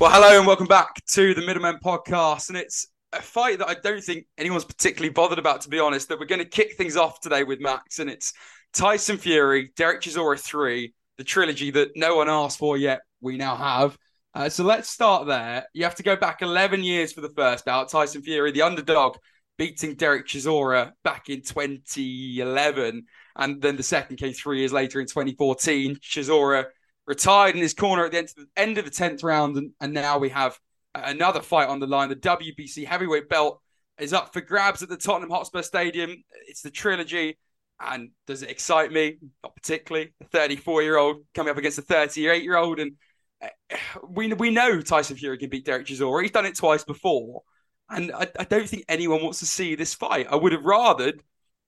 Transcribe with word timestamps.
Well, 0.00 0.10
hello 0.10 0.38
and 0.38 0.46
welcome 0.46 0.66
back 0.66 1.04
to 1.08 1.34
the 1.34 1.42
Middlemen 1.42 1.76
podcast. 1.84 2.48
And 2.48 2.56
it's 2.56 2.86
a 3.12 3.20
fight 3.20 3.58
that 3.58 3.68
I 3.68 3.74
don't 3.74 4.02
think 4.02 4.24
anyone's 4.38 4.64
particularly 4.64 5.12
bothered 5.12 5.38
about, 5.38 5.60
to 5.60 5.68
be 5.68 5.78
honest. 5.78 6.08
That 6.08 6.18
we're 6.18 6.24
going 6.24 6.38
to 6.38 6.46
kick 6.46 6.78
things 6.78 6.96
off 6.96 7.20
today 7.20 7.44
with 7.44 7.60
Max, 7.60 7.98
and 7.98 8.08
it's 8.08 8.32
Tyson 8.72 9.18
Fury, 9.18 9.72
Derek 9.76 10.00
Chisora 10.00 10.40
3, 10.40 10.94
the 11.18 11.24
trilogy 11.24 11.70
that 11.72 11.90
no 11.96 12.16
one 12.16 12.30
asked 12.30 12.56
for 12.56 12.78
yet. 12.78 13.02
We 13.20 13.36
now 13.36 13.56
have. 13.56 13.98
Uh, 14.32 14.48
so 14.48 14.64
let's 14.64 14.88
start 14.88 15.26
there. 15.26 15.66
You 15.74 15.84
have 15.84 15.96
to 15.96 16.02
go 16.02 16.16
back 16.16 16.40
11 16.40 16.82
years 16.82 17.12
for 17.12 17.20
the 17.20 17.34
first 17.36 17.66
bout. 17.66 17.90
Tyson 17.90 18.22
Fury, 18.22 18.52
the 18.52 18.62
underdog, 18.62 19.18
beating 19.58 19.96
Derek 19.96 20.26
Chisora 20.26 20.92
back 21.04 21.28
in 21.28 21.42
2011. 21.42 23.04
And 23.36 23.60
then 23.60 23.76
the 23.76 23.82
second 23.82 24.16
came 24.16 24.32
three 24.32 24.60
years 24.60 24.72
later 24.72 24.98
in 24.98 25.08
2014. 25.08 25.96
Chisora 25.96 26.68
retired 27.10 27.56
in 27.56 27.60
his 27.60 27.74
corner 27.74 28.04
at 28.04 28.12
the 28.12 28.18
end 28.18 28.28
of 28.28 28.34
the, 28.36 28.46
end 28.56 28.78
of 28.78 28.84
the 28.84 28.90
10th 28.92 29.24
round. 29.24 29.56
And, 29.56 29.72
and 29.80 29.92
now 29.92 30.18
we 30.18 30.28
have 30.28 30.56
another 30.94 31.42
fight 31.42 31.68
on 31.68 31.80
the 31.80 31.88
line. 31.88 32.08
The 32.08 32.14
WBC 32.14 32.86
heavyweight 32.86 33.28
belt 33.28 33.60
is 33.98 34.12
up 34.12 34.32
for 34.32 34.40
grabs 34.40 34.80
at 34.84 34.88
the 34.88 34.96
Tottenham 34.96 35.30
Hotspur 35.30 35.62
Stadium. 35.62 36.22
It's 36.46 36.62
the 36.62 36.70
trilogy. 36.70 37.36
And 37.80 38.10
does 38.28 38.44
it 38.44 38.50
excite 38.50 38.92
me? 38.92 39.16
Not 39.42 39.56
particularly. 39.56 40.12
A 40.20 40.24
34 40.26 40.82
year 40.82 40.98
old 40.98 41.24
coming 41.34 41.50
up 41.50 41.58
against 41.58 41.78
a 41.78 41.82
38 41.82 42.44
year 42.44 42.56
old. 42.56 42.78
And 42.78 42.92
uh, 43.42 43.48
we, 44.08 44.32
we 44.34 44.50
know 44.50 44.80
Tyson 44.80 45.16
Fury 45.16 45.36
can 45.36 45.50
beat 45.50 45.64
Derek 45.64 45.88
Chisora. 45.88 46.22
He's 46.22 46.30
done 46.30 46.46
it 46.46 46.56
twice 46.56 46.84
before. 46.84 47.42
And 47.88 48.12
I, 48.12 48.28
I 48.38 48.44
don't 48.44 48.68
think 48.68 48.84
anyone 48.88 49.20
wants 49.20 49.40
to 49.40 49.46
see 49.46 49.74
this 49.74 49.94
fight. 49.94 50.28
I 50.30 50.36
would 50.36 50.52
have 50.52 50.62
rathered, 50.62 51.18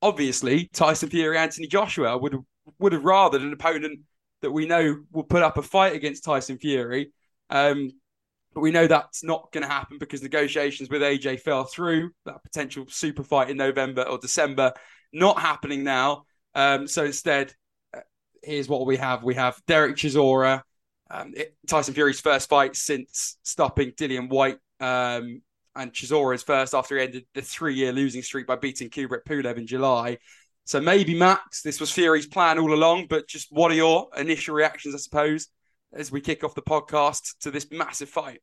obviously, 0.00 0.70
Tyson 0.72 1.08
Fury, 1.08 1.36
Anthony 1.36 1.66
Joshua. 1.66 2.12
I 2.12 2.14
would 2.14 2.32
have, 2.32 2.42
would 2.78 2.92
have 2.92 3.02
rathered 3.02 3.42
an 3.42 3.52
opponent 3.52 4.02
that 4.42 4.50
we 4.50 4.66
know 4.66 5.02
will 5.12 5.24
put 5.24 5.42
up 5.42 5.56
a 5.56 5.62
fight 5.62 5.94
against 5.94 6.24
Tyson 6.24 6.58
Fury. 6.58 7.12
Um, 7.50 7.90
but 8.54 8.60
we 8.60 8.70
know 8.70 8.86
that's 8.86 9.24
not 9.24 9.50
going 9.52 9.62
to 9.62 9.72
happen 9.72 9.98
because 9.98 10.22
negotiations 10.22 10.90
with 10.90 11.00
AJ 11.00 11.40
fell 11.40 11.64
through. 11.64 12.10
That 12.26 12.42
potential 12.42 12.84
super 12.88 13.22
fight 13.22 13.48
in 13.48 13.56
November 13.56 14.02
or 14.02 14.18
December 14.18 14.74
not 15.12 15.38
happening 15.38 15.84
now. 15.84 16.24
Um, 16.54 16.86
so 16.86 17.04
instead, 17.04 17.54
uh, 17.94 18.00
here's 18.42 18.68
what 18.68 18.86
we 18.86 18.96
have: 18.96 19.22
we 19.22 19.34
have 19.34 19.60
Derek 19.66 19.96
Chisora, 19.96 20.62
um, 21.10 21.34
Tyson 21.66 21.94
Fury's 21.94 22.20
first 22.20 22.48
fight 22.48 22.76
since 22.76 23.38
stopping 23.42 23.92
Dillian 23.92 24.28
Whyte, 24.28 24.58
um, 24.80 25.42
and 25.74 25.92
Chisora's 25.92 26.42
first 26.42 26.74
after 26.74 26.96
he 26.96 27.04
ended 27.04 27.26
the 27.34 27.42
three-year 27.42 27.92
losing 27.92 28.22
streak 28.22 28.46
by 28.46 28.56
beating 28.56 28.90
Kubrat 28.90 29.24
Pulev 29.24 29.56
in 29.56 29.66
July. 29.66 30.18
So 30.64 30.80
maybe 30.80 31.14
Max, 31.14 31.62
this 31.62 31.80
was 31.80 31.90
Fury's 31.90 32.26
plan 32.26 32.58
all 32.58 32.72
along. 32.72 33.06
But 33.08 33.28
just 33.28 33.48
what 33.50 33.70
are 33.70 33.74
your 33.74 34.08
initial 34.16 34.54
reactions, 34.54 34.94
I 34.94 34.98
suppose, 34.98 35.48
as 35.92 36.12
we 36.12 36.20
kick 36.20 36.44
off 36.44 36.54
the 36.54 36.62
podcast 36.62 37.38
to 37.40 37.50
this 37.50 37.66
massive 37.70 38.08
fight? 38.08 38.40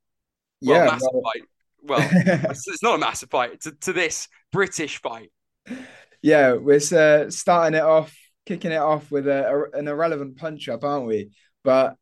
Well, 0.62 0.78
yeah, 0.78 0.86
massive 0.86 1.10
well... 1.14 1.24
fight. 1.34 1.44
Well, 1.82 2.10
it's, 2.52 2.68
it's, 2.68 2.84
not 2.84 2.96
a 2.96 3.00
massive 3.00 3.30
fight. 3.30 3.62
To, 3.62 3.72
to 3.72 3.94
this 3.94 4.28
British 4.52 5.02
fight. 5.02 5.32
Yeah, 6.22 6.54
we're 6.54 6.82
uh, 6.92 7.30
starting 7.30 7.78
it 7.78 7.84
off, 7.84 8.14
kicking 8.46 8.72
it 8.72 8.78
off 8.78 9.10
with 9.10 9.28
a, 9.28 9.48
a, 9.48 9.80
an 9.80 9.88
irrelevant 9.88 10.38
punch 10.38 10.68
up, 10.68 10.84
aren't 10.84 11.08
we? 11.08 11.30
But 11.64 11.96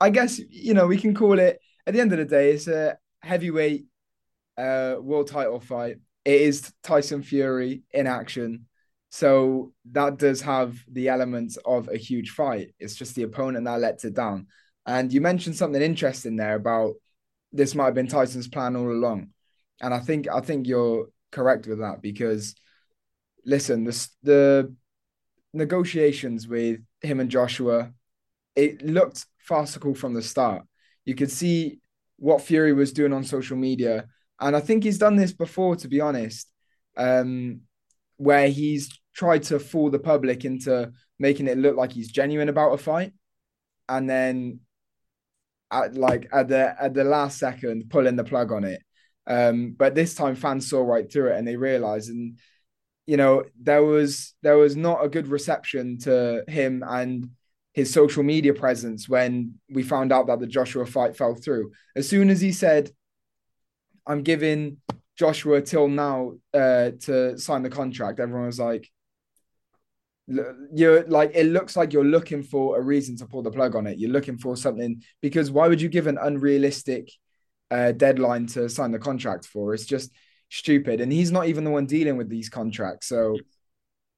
I 0.00 0.10
guess 0.10 0.38
you 0.38 0.74
know 0.74 0.86
we 0.86 0.98
can 0.98 1.14
call 1.14 1.38
it. 1.38 1.58
At 1.86 1.94
the 1.94 2.00
end 2.00 2.12
of 2.12 2.18
the 2.18 2.24
day, 2.24 2.52
it's 2.52 2.68
a 2.68 2.98
heavyweight 3.22 3.86
uh, 4.58 4.96
world 5.00 5.28
title 5.28 5.60
fight. 5.60 5.96
It 6.24 6.40
is 6.40 6.72
Tyson 6.82 7.22
Fury 7.22 7.82
in 7.90 8.06
action. 8.06 8.66
So 9.12 9.74
that 9.92 10.16
does 10.16 10.40
have 10.40 10.82
the 10.90 11.10
elements 11.10 11.58
of 11.66 11.88
a 11.88 11.98
huge 11.98 12.30
fight. 12.30 12.74
It's 12.80 12.94
just 12.94 13.14
the 13.14 13.24
opponent 13.24 13.66
that 13.66 13.78
lets 13.78 14.06
it 14.06 14.14
down. 14.14 14.46
And 14.86 15.12
you 15.12 15.20
mentioned 15.20 15.54
something 15.54 15.82
interesting 15.82 16.36
there 16.36 16.54
about 16.54 16.94
this 17.52 17.74
might 17.74 17.84
have 17.84 17.94
been 17.94 18.08
Tyson's 18.08 18.48
plan 18.48 18.74
all 18.74 18.90
along. 18.90 19.28
And 19.82 19.92
I 19.92 19.98
think 19.98 20.28
I 20.28 20.40
think 20.40 20.66
you're 20.66 21.08
correct 21.30 21.66
with 21.66 21.80
that 21.80 22.00
because 22.00 22.54
listen, 23.44 23.84
the 23.84 24.08
the 24.22 24.74
negotiations 25.52 26.48
with 26.48 26.80
him 27.02 27.20
and 27.20 27.30
Joshua, 27.30 27.92
it 28.56 28.80
looked 28.80 29.26
farcical 29.40 29.94
from 29.94 30.14
the 30.14 30.22
start. 30.22 30.64
You 31.04 31.14
could 31.14 31.30
see 31.30 31.80
what 32.16 32.40
Fury 32.40 32.72
was 32.72 32.94
doing 32.94 33.12
on 33.12 33.24
social 33.24 33.58
media. 33.58 34.06
And 34.40 34.56
I 34.56 34.60
think 34.60 34.84
he's 34.84 34.96
done 34.96 35.16
this 35.16 35.34
before, 35.34 35.76
to 35.76 35.88
be 35.88 36.00
honest, 36.00 36.50
um, 36.96 37.60
where 38.16 38.48
he's 38.48 38.88
tried 39.14 39.42
to 39.44 39.58
fool 39.58 39.90
the 39.90 39.98
public 39.98 40.44
into 40.44 40.92
making 41.18 41.46
it 41.46 41.58
look 41.58 41.76
like 41.76 41.92
he's 41.92 42.10
genuine 42.10 42.48
about 42.48 42.72
a 42.72 42.78
fight, 42.78 43.12
and 43.88 44.08
then 44.08 44.60
at 45.70 45.94
like 45.94 46.28
at 46.32 46.48
the 46.48 46.74
at 46.80 46.94
the 46.94 47.04
last 47.04 47.38
second 47.38 47.90
pulling 47.90 48.16
the 48.16 48.24
plug 48.24 48.52
on 48.52 48.64
it. 48.64 48.82
Um, 49.26 49.74
but 49.76 49.94
this 49.94 50.14
time 50.14 50.34
fans 50.34 50.68
saw 50.68 50.82
right 50.82 51.10
through 51.10 51.28
it 51.28 51.38
and 51.38 51.46
they 51.46 51.56
realized 51.56 52.10
and 52.10 52.38
you 53.06 53.16
know 53.16 53.44
there 53.60 53.82
was 53.82 54.34
there 54.42 54.58
was 54.58 54.76
not 54.76 55.04
a 55.04 55.08
good 55.08 55.28
reception 55.28 55.98
to 56.00 56.42
him 56.48 56.82
and 56.84 57.30
his 57.72 57.92
social 57.92 58.22
media 58.22 58.52
presence 58.52 59.08
when 59.08 59.54
we 59.70 59.82
found 59.82 60.12
out 60.12 60.26
that 60.26 60.40
the 60.40 60.46
Joshua 60.46 60.84
fight 60.86 61.16
fell 61.16 61.34
through. 61.34 61.72
As 61.96 62.08
soon 62.08 62.28
as 62.28 62.40
he 62.40 62.52
said, 62.52 62.90
I'm 64.06 64.22
giving 64.22 64.78
Joshua 65.16 65.62
till 65.62 65.88
now 65.88 66.34
uh, 66.52 66.90
to 67.02 67.38
sign 67.38 67.62
the 67.62 67.70
contract, 67.70 68.20
everyone 68.20 68.46
was 68.46 68.60
like, 68.60 68.90
you're 70.74 71.04
like 71.04 71.32
it 71.34 71.46
looks 71.46 71.76
like 71.76 71.92
you're 71.92 72.04
looking 72.04 72.42
for 72.42 72.78
a 72.78 72.82
reason 72.82 73.16
to 73.16 73.26
pull 73.26 73.42
the 73.42 73.50
plug 73.50 73.74
on 73.74 73.86
it. 73.86 73.98
You're 73.98 74.10
looking 74.10 74.38
for 74.38 74.56
something 74.56 75.02
because 75.20 75.50
why 75.50 75.68
would 75.68 75.80
you 75.80 75.88
give 75.88 76.06
an 76.06 76.18
unrealistic 76.20 77.10
uh, 77.70 77.92
deadline 77.92 78.46
to 78.48 78.68
sign 78.68 78.90
the 78.92 78.98
contract 78.98 79.46
for? 79.46 79.74
It's 79.74 79.86
just 79.86 80.10
stupid, 80.50 81.00
and 81.00 81.12
he's 81.12 81.32
not 81.32 81.46
even 81.48 81.64
the 81.64 81.70
one 81.70 81.86
dealing 81.86 82.16
with 82.16 82.28
these 82.28 82.48
contracts. 82.48 83.06
So 83.06 83.38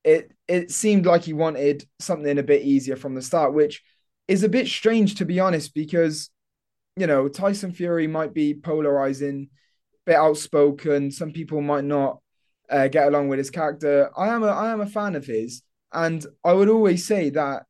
it 0.04 0.32
it 0.48 0.70
seemed 0.70 1.06
like 1.06 1.22
he 1.22 1.32
wanted 1.32 1.86
something 1.98 2.38
a 2.38 2.42
bit 2.42 2.62
easier 2.62 2.96
from 2.96 3.14
the 3.14 3.22
start, 3.22 3.54
which 3.54 3.82
is 4.28 4.42
a 4.42 4.48
bit 4.48 4.68
strange 4.68 5.16
to 5.16 5.24
be 5.24 5.40
honest, 5.40 5.74
because 5.74 6.30
you 6.96 7.06
know 7.06 7.28
Tyson 7.28 7.72
Fury 7.72 8.06
might 8.06 8.34
be 8.34 8.54
polarizing, 8.54 9.48
bit 10.06 10.16
outspoken. 10.16 11.10
Some 11.10 11.32
people 11.32 11.60
might 11.60 11.84
not 11.84 12.20
uh, 12.70 12.88
get 12.88 13.08
along 13.08 13.28
with 13.28 13.38
his 13.38 13.50
character. 13.50 14.10
I 14.16 14.28
am 14.28 14.42
a 14.42 14.48
I 14.48 14.70
am 14.70 14.80
a 14.80 14.86
fan 14.86 15.14
of 15.14 15.26
his 15.26 15.62
and 15.94 16.26
I 16.44 16.52
would 16.52 16.68
always 16.68 17.06
say 17.06 17.30
that 17.30 17.64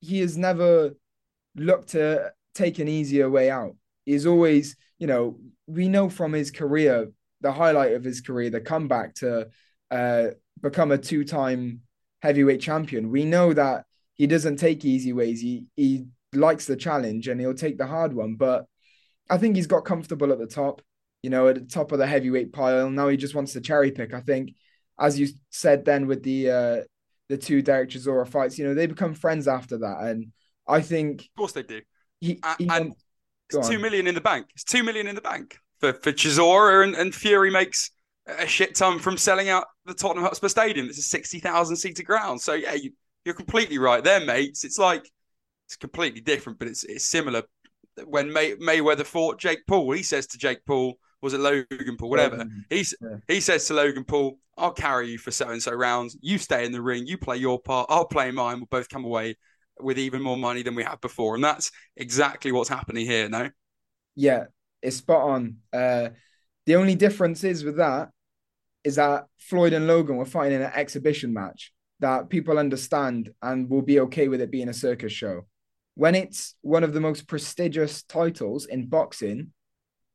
he 0.00 0.20
has 0.20 0.36
never 0.36 0.94
looked 1.56 1.88
to 1.90 2.32
take 2.54 2.78
an 2.78 2.88
easier 2.88 3.28
way 3.28 3.50
out. 3.50 3.74
He's 4.04 4.26
always, 4.26 4.76
you 4.98 5.06
know, 5.06 5.38
we 5.66 5.88
know 5.88 6.08
from 6.08 6.32
his 6.32 6.50
career, 6.50 7.10
the 7.40 7.52
highlight 7.52 7.94
of 7.94 8.04
his 8.04 8.20
career, 8.20 8.50
the 8.50 8.60
comeback 8.60 9.14
to 9.16 9.48
uh, 9.90 10.28
become 10.60 10.92
a 10.92 10.98
two 10.98 11.24
time 11.24 11.80
heavyweight 12.22 12.60
champion. 12.60 13.10
We 13.10 13.24
know 13.24 13.54
that 13.54 13.86
he 14.14 14.26
doesn't 14.26 14.56
take 14.56 14.84
easy 14.84 15.12
ways. 15.14 15.40
He, 15.40 15.64
he 15.76 16.06
likes 16.34 16.66
the 16.66 16.76
challenge 16.76 17.28
and 17.28 17.40
he'll 17.40 17.54
take 17.54 17.78
the 17.78 17.86
hard 17.86 18.12
one. 18.12 18.34
But 18.34 18.66
I 19.30 19.38
think 19.38 19.56
he's 19.56 19.66
got 19.66 19.86
comfortable 19.86 20.32
at 20.32 20.38
the 20.38 20.46
top, 20.46 20.82
you 21.22 21.30
know, 21.30 21.48
at 21.48 21.54
the 21.54 21.60
top 21.62 21.92
of 21.92 21.98
the 21.98 22.06
heavyweight 22.06 22.52
pile. 22.52 22.90
Now 22.90 23.08
he 23.08 23.16
just 23.16 23.34
wants 23.34 23.54
to 23.54 23.60
cherry 23.60 23.90
pick. 23.90 24.12
I 24.12 24.20
think, 24.20 24.54
as 24.98 25.18
you 25.18 25.28
said 25.48 25.86
then 25.86 26.06
with 26.06 26.22
the 26.22 26.50
uh, 26.50 26.80
the 27.30 27.38
two 27.38 27.62
Derek 27.62 27.90
Chisora 27.90 28.28
fights. 28.28 28.58
You 28.58 28.66
know, 28.66 28.74
they 28.74 28.86
become 28.86 29.14
friends 29.14 29.48
after 29.48 29.78
that, 29.78 29.98
and 30.02 30.32
I 30.66 30.82
think, 30.82 31.22
of 31.22 31.28
course, 31.36 31.52
they 31.52 31.62
do. 31.62 31.80
He, 32.20 32.40
he 32.58 32.68
and 32.68 32.92
it's 33.48 33.68
two 33.68 33.78
million 33.78 34.06
in 34.06 34.14
the 34.14 34.20
bank. 34.20 34.48
It's 34.54 34.64
two 34.64 34.82
million 34.82 35.06
in 35.06 35.14
the 35.14 35.20
bank 35.22 35.58
for 35.78 35.94
for 35.94 36.12
Chisora, 36.12 36.84
and, 36.84 36.94
and 36.94 37.14
Fury 37.14 37.50
makes 37.50 37.92
a 38.26 38.46
shit 38.46 38.74
ton 38.74 38.98
from 38.98 39.16
selling 39.16 39.48
out 39.48 39.64
the 39.86 39.94
Tottenham 39.94 40.24
Hotspur 40.24 40.48
Stadium. 40.48 40.88
It's 40.88 40.98
a 40.98 41.02
sixty 41.02 41.38
thousand 41.38 41.76
seater 41.76 42.02
ground. 42.02 42.40
So 42.40 42.54
yeah, 42.54 42.74
you, 42.74 42.90
you're 43.24 43.34
completely 43.34 43.78
right 43.78 44.04
there, 44.04 44.20
mates. 44.20 44.64
It's 44.64 44.78
like 44.78 45.08
it's 45.66 45.76
completely 45.76 46.20
different, 46.20 46.58
but 46.58 46.68
it's 46.68 46.84
it's 46.84 47.04
similar. 47.04 47.44
When 48.04 48.32
May, 48.32 48.54
Mayweather 48.56 49.06
fought 49.06 49.38
Jake 49.38 49.66
Paul, 49.66 49.92
he 49.92 50.02
says 50.02 50.26
to 50.28 50.38
Jake 50.38 50.64
Paul, 50.66 50.98
was 51.22 51.34
it 51.34 51.40
Logan 51.40 51.96
Paul, 51.98 52.10
whatever. 52.10 52.46
He's 52.68 52.94
yeah. 53.00 53.16
he 53.28 53.40
says 53.40 53.66
to 53.66 53.74
Logan 53.74 54.04
Paul, 54.04 54.38
"I'll 54.56 54.72
carry 54.72 55.10
you 55.10 55.18
for 55.18 55.30
so 55.30 55.48
and 55.48 55.62
so 55.62 55.72
rounds. 55.72 56.16
You 56.20 56.38
stay 56.38 56.64
in 56.64 56.72
the 56.72 56.82
ring. 56.82 57.06
You 57.06 57.18
play 57.18 57.36
your 57.36 57.60
part. 57.60 57.86
I'll 57.90 58.06
play 58.06 58.30
mine. 58.30 58.58
We'll 58.58 58.66
both 58.66 58.88
come 58.88 59.04
away 59.04 59.36
with 59.80 59.98
even 59.98 60.22
more 60.22 60.36
money 60.36 60.62
than 60.62 60.74
we 60.74 60.82
had 60.82 61.00
before." 61.00 61.34
And 61.34 61.44
that's 61.44 61.70
exactly 61.96 62.52
what's 62.52 62.68
happening 62.68 63.06
here. 63.06 63.28
No. 63.28 63.50
Yeah, 64.16 64.44
it's 64.82 64.96
spot 64.96 65.22
on. 65.22 65.56
Uh, 65.72 66.10
the 66.66 66.76
only 66.76 66.94
difference 66.94 67.44
is 67.44 67.64
with 67.64 67.76
that 67.76 68.10
is 68.84 68.96
that 68.96 69.26
Floyd 69.38 69.72
and 69.72 69.86
Logan 69.86 70.16
were 70.16 70.24
fighting 70.24 70.56
in 70.56 70.62
an 70.62 70.72
exhibition 70.74 71.32
match 71.32 71.72
that 72.00 72.30
people 72.30 72.58
understand 72.58 73.30
and 73.42 73.68
will 73.68 73.82
be 73.82 74.00
okay 74.00 74.28
with 74.28 74.40
it 74.40 74.50
being 74.50 74.68
a 74.68 74.74
circus 74.74 75.12
show. 75.12 75.46
When 75.94 76.14
it's 76.14 76.54
one 76.62 76.82
of 76.82 76.94
the 76.94 77.00
most 77.00 77.28
prestigious 77.28 78.02
titles 78.02 78.66
in 78.66 78.86
boxing, 78.86 79.52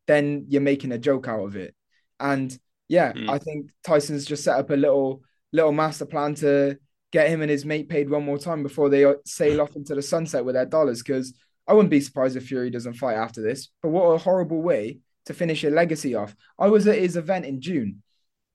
then 0.07 0.45
you're 0.49 0.61
making 0.61 0.91
a 0.91 0.97
joke 0.97 1.27
out 1.27 1.45
of 1.45 1.55
it. 1.55 1.75
And 2.19 2.57
yeah, 2.87 3.13
mm. 3.13 3.29
I 3.29 3.37
think 3.37 3.71
Tyson's 3.85 4.25
just 4.25 4.43
set 4.43 4.57
up 4.57 4.69
a 4.69 4.75
little 4.75 5.21
little 5.51 5.71
master 5.71 6.05
plan 6.05 6.35
to 6.35 6.77
get 7.11 7.29
him 7.29 7.41
and 7.41 7.49
his 7.49 7.65
mate 7.65 7.87
paid 7.87 8.09
one 8.09 8.25
more 8.25 8.37
time 8.37 8.61
before 8.61 8.89
they 8.89 9.05
sail 9.25 9.61
off 9.61 9.75
into 9.75 9.95
the 9.95 10.01
sunset 10.01 10.43
with 10.43 10.55
their 10.55 10.65
dollars. 10.65 11.01
Because 11.01 11.33
I 11.67 11.73
wouldn't 11.73 11.91
be 11.91 12.01
surprised 12.01 12.35
if 12.35 12.47
Fury 12.47 12.69
doesn't 12.69 12.95
fight 12.95 13.15
after 13.15 13.41
this. 13.41 13.69
But 13.81 13.89
what 13.89 14.03
a 14.05 14.17
horrible 14.17 14.61
way 14.61 14.99
to 15.25 15.33
finish 15.33 15.63
a 15.63 15.69
legacy 15.69 16.15
off. 16.15 16.35
I 16.59 16.67
was 16.67 16.87
at 16.87 16.99
his 16.99 17.17
event 17.17 17.45
in 17.45 17.61
June, 17.61 18.03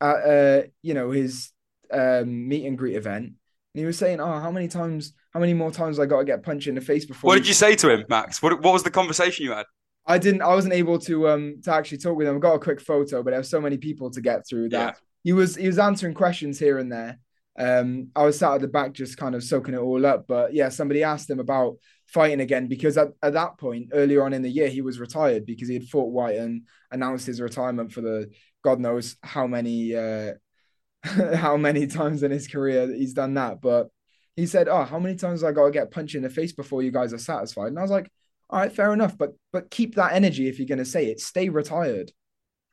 at 0.00 0.16
uh, 0.16 0.62
you 0.82 0.94
know 0.94 1.10
his 1.10 1.50
um, 1.92 2.48
meet 2.48 2.66
and 2.66 2.78
greet 2.78 2.96
event, 2.96 3.24
and 3.24 3.34
he 3.74 3.84
was 3.84 3.98
saying, 3.98 4.20
"Oh, 4.20 4.38
how 4.38 4.50
many 4.50 4.68
times, 4.68 5.12
how 5.32 5.40
many 5.40 5.54
more 5.54 5.70
times 5.70 5.98
I 5.98 6.06
got 6.06 6.20
to 6.20 6.24
get 6.24 6.42
punched 6.42 6.68
in 6.68 6.74
the 6.74 6.80
face 6.80 7.04
before?" 7.04 7.28
What 7.28 7.36
did 7.36 7.48
you 7.48 7.54
say 7.54 7.74
to 7.76 7.90
him, 7.90 8.04
Max? 8.08 8.40
What 8.42 8.62
What 8.62 8.72
was 8.72 8.82
the 8.82 8.90
conversation 8.90 9.44
you 9.44 9.52
had? 9.52 9.66
I 10.10 10.18
didn't. 10.18 10.42
I 10.42 10.48
wasn't 10.48 10.74
able 10.74 10.98
to 11.00 11.28
um 11.28 11.60
to 11.62 11.72
actually 11.72 11.98
talk 11.98 12.16
with 12.16 12.26
him. 12.26 12.36
I 12.36 12.40
got 12.40 12.54
a 12.54 12.58
quick 12.58 12.80
photo, 12.80 13.22
but 13.22 13.30
there 13.30 13.38
were 13.38 13.44
so 13.44 13.60
many 13.60 13.78
people 13.78 14.10
to 14.10 14.20
get 14.20 14.46
through 14.46 14.70
that 14.70 14.94
yeah. 14.94 15.00
he 15.22 15.32
was 15.32 15.54
he 15.54 15.68
was 15.68 15.78
answering 15.78 16.14
questions 16.14 16.58
here 16.58 16.78
and 16.78 16.90
there. 16.90 17.18
Um, 17.56 18.08
I 18.16 18.24
was 18.24 18.38
sat 18.38 18.54
at 18.54 18.60
the 18.60 18.68
back 18.68 18.92
just 18.92 19.16
kind 19.16 19.36
of 19.36 19.44
soaking 19.44 19.74
it 19.74 19.80
all 19.80 20.04
up. 20.04 20.26
But 20.26 20.52
yeah, 20.52 20.68
somebody 20.68 21.04
asked 21.04 21.30
him 21.30 21.38
about 21.38 21.76
fighting 22.08 22.40
again 22.40 22.66
because 22.66 22.98
at, 22.98 23.10
at 23.22 23.34
that 23.34 23.56
point 23.58 23.90
earlier 23.92 24.24
on 24.24 24.32
in 24.32 24.42
the 24.42 24.50
year 24.50 24.68
he 24.68 24.80
was 24.80 24.98
retired 24.98 25.46
because 25.46 25.68
he 25.68 25.74
had 25.74 25.86
fought 25.86 26.10
Whyte 26.10 26.38
and 26.38 26.62
announced 26.90 27.26
his 27.26 27.40
retirement 27.40 27.92
for 27.92 28.00
the 28.00 28.30
God 28.64 28.80
knows 28.80 29.16
how 29.22 29.46
many 29.46 29.94
uh 29.94 30.32
how 31.36 31.56
many 31.56 31.86
times 31.86 32.24
in 32.24 32.32
his 32.32 32.48
career 32.48 32.92
he's 32.92 33.14
done 33.14 33.34
that. 33.34 33.60
But 33.60 33.90
he 34.34 34.46
said, 34.46 34.66
"Oh, 34.66 34.82
how 34.82 34.98
many 34.98 35.14
times 35.14 35.44
I 35.44 35.52
got 35.52 35.66
to 35.66 35.70
get 35.70 35.92
punched 35.92 36.16
in 36.16 36.22
the 36.22 36.30
face 36.30 36.52
before 36.52 36.82
you 36.82 36.90
guys 36.90 37.12
are 37.12 37.18
satisfied?" 37.18 37.68
And 37.68 37.78
I 37.78 37.82
was 37.82 37.92
like, 37.92 38.10
"All 38.50 38.58
right, 38.58 38.72
fair 38.72 38.92
enough, 38.92 39.16
but 39.16 39.30
but 39.52 39.70
keep 39.70 39.94
that 39.94 40.12
energy 40.12 40.48
if 40.48 40.58
you're 40.58 40.68
going 40.68 40.78
to 40.78 40.84
say 40.84 41.06
it. 41.06 41.20
Stay 41.20 41.48
retired. 41.48 42.12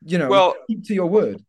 You 0.04 0.18
know, 0.18 0.28
well, 0.28 0.54
keep 0.66 0.84
to 0.86 0.94
your 0.94 1.06
word." 1.06 1.42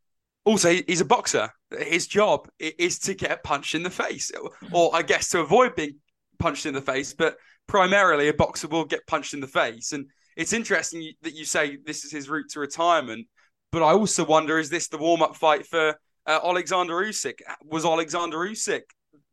Also, 0.46 0.74
he's 0.88 1.02
a 1.02 1.06
boxer. 1.06 1.50
His 1.78 2.08
job 2.08 2.48
is 2.60 3.00
to 3.00 3.14
get 3.14 3.44
punched 3.44 3.76
in 3.76 3.84
the 3.84 3.90
face, 3.90 4.32
or 4.72 4.96
I 4.96 5.02
guess 5.02 5.30
to 5.30 5.42
avoid 5.42 5.76
being 5.76 5.98
punched 6.40 6.66
in 6.66 6.74
the 6.74 6.82
face. 6.82 7.14
But 7.14 7.38
primarily, 7.68 8.30
a 8.30 8.34
boxer 8.34 8.68
will 8.68 8.86
get 8.86 9.06
punched 9.06 9.34
in 9.34 9.42
the 9.42 9.48
face. 9.48 9.92
And 9.92 10.08
it's 10.36 10.54
interesting 10.54 11.12
that 11.22 11.36
you 11.36 11.46
say 11.46 11.78
this 11.86 12.06
is 12.06 12.12
his 12.12 12.30
route 12.30 12.50
to 12.52 12.60
retirement. 12.60 13.28
But 13.72 13.84
I 13.84 13.92
also 13.92 14.26
wonder: 14.26 14.58
is 14.58 14.70
this 14.70 14.88
the 14.88 14.98
warm-up 14.98 15.36
fight 15.36 15.68
for 15.68 16.00
uh, 16.26 16.40
Alexander 16.44 16.96
Usyk? 16.96 17.42
Was 17.64 17.86
Alexander 17.86 18.38
Usyk 18.38 18.84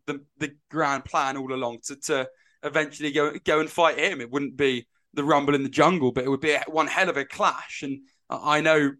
the 0.07 0.25
the 0.39 0.53
grand 0.71 1.05
plan 1.05 1.37
all 1.37 1.53
along 1.53 1.79
to 1.85 1.97
to 1.97 2.29
eventually 2.63 3.13
go 3.13 3.33
go 3.45 3.61
and 3.61 3.71
fight 3.71 3.99
him? 3.99 4.21
It 4.21 4.31
wouldn't 4.31 4.57
be 4.57 4.87
the 5.15 5.25
Rumble 5.25 5.55
in 5.55 5.63
the 5.63 5.69
Jungle, 5.69 6.13
but 6.13 6.25
it 6.25 6.29
would 6.29 6.41
be 6.41 6.57
one 6.69 6.87
hell 6.87 7.09
of 7.09 7.17
a 7.17 7.25
clash. 7.25 7.83
And 7.83 8.01
I 8.29 8.61
know 8.61 8.93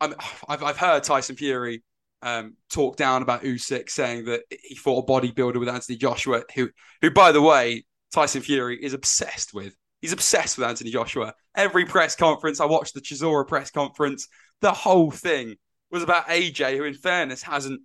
i 0.00 0.06
have 0.48 0.62
I've 0.62 0.76
heard 0.76 1.02
Tyson 1.02 1.36
Fury 1.36 1.82
um, 2.22 2.54
talk 2.70 2.96
down 2.96 3.22
about 3.22 3.42
Usyk, 3.42 3.90
saying 3.90 4.26
that 4.26 4.42
he 4.62 4.74
fought 4.74 5.04
a 5.04 5.12
bodybuilder 5.12 5.58
with 5.58 5.68
Anthony 5.68 5.96
Joshua, 5.96 6.42
who 6.54 6.70
who 7.02 7.10
by 7.10 7.32
the 7.32 7.42
way 7.42 7.84
Tyson 8.12 8.42
Fury 8.42 8.82
is 8.82 8.94
obsessed 8.94 9.54
with. 9.54 9.74
He's 10.00 10.12
obsessed 10.12 10.58
with 10.58 10.68
Anthony 10.68 10.90
Joshua. 10.90 11.34
Every 11.56 11.84
press 11.84 12.14
conference, 12.14 12.60
I 12.60 12.66
watched 12.66 12.94
the 12.94 13.00
Chisora 13.00 13.46
press 13.46 13.70
conference. 13.70 14.28
The 14.60 14.72
whole 14.72 15.10
thing 15.10 15.56
was 15.90 16.02
about 16.02 16.28
AJ, 16.28 16.76
who, 16.76 16.84
in 16.84 16.94
fairness, 16.94 17.42
hasn't 17.42 17.80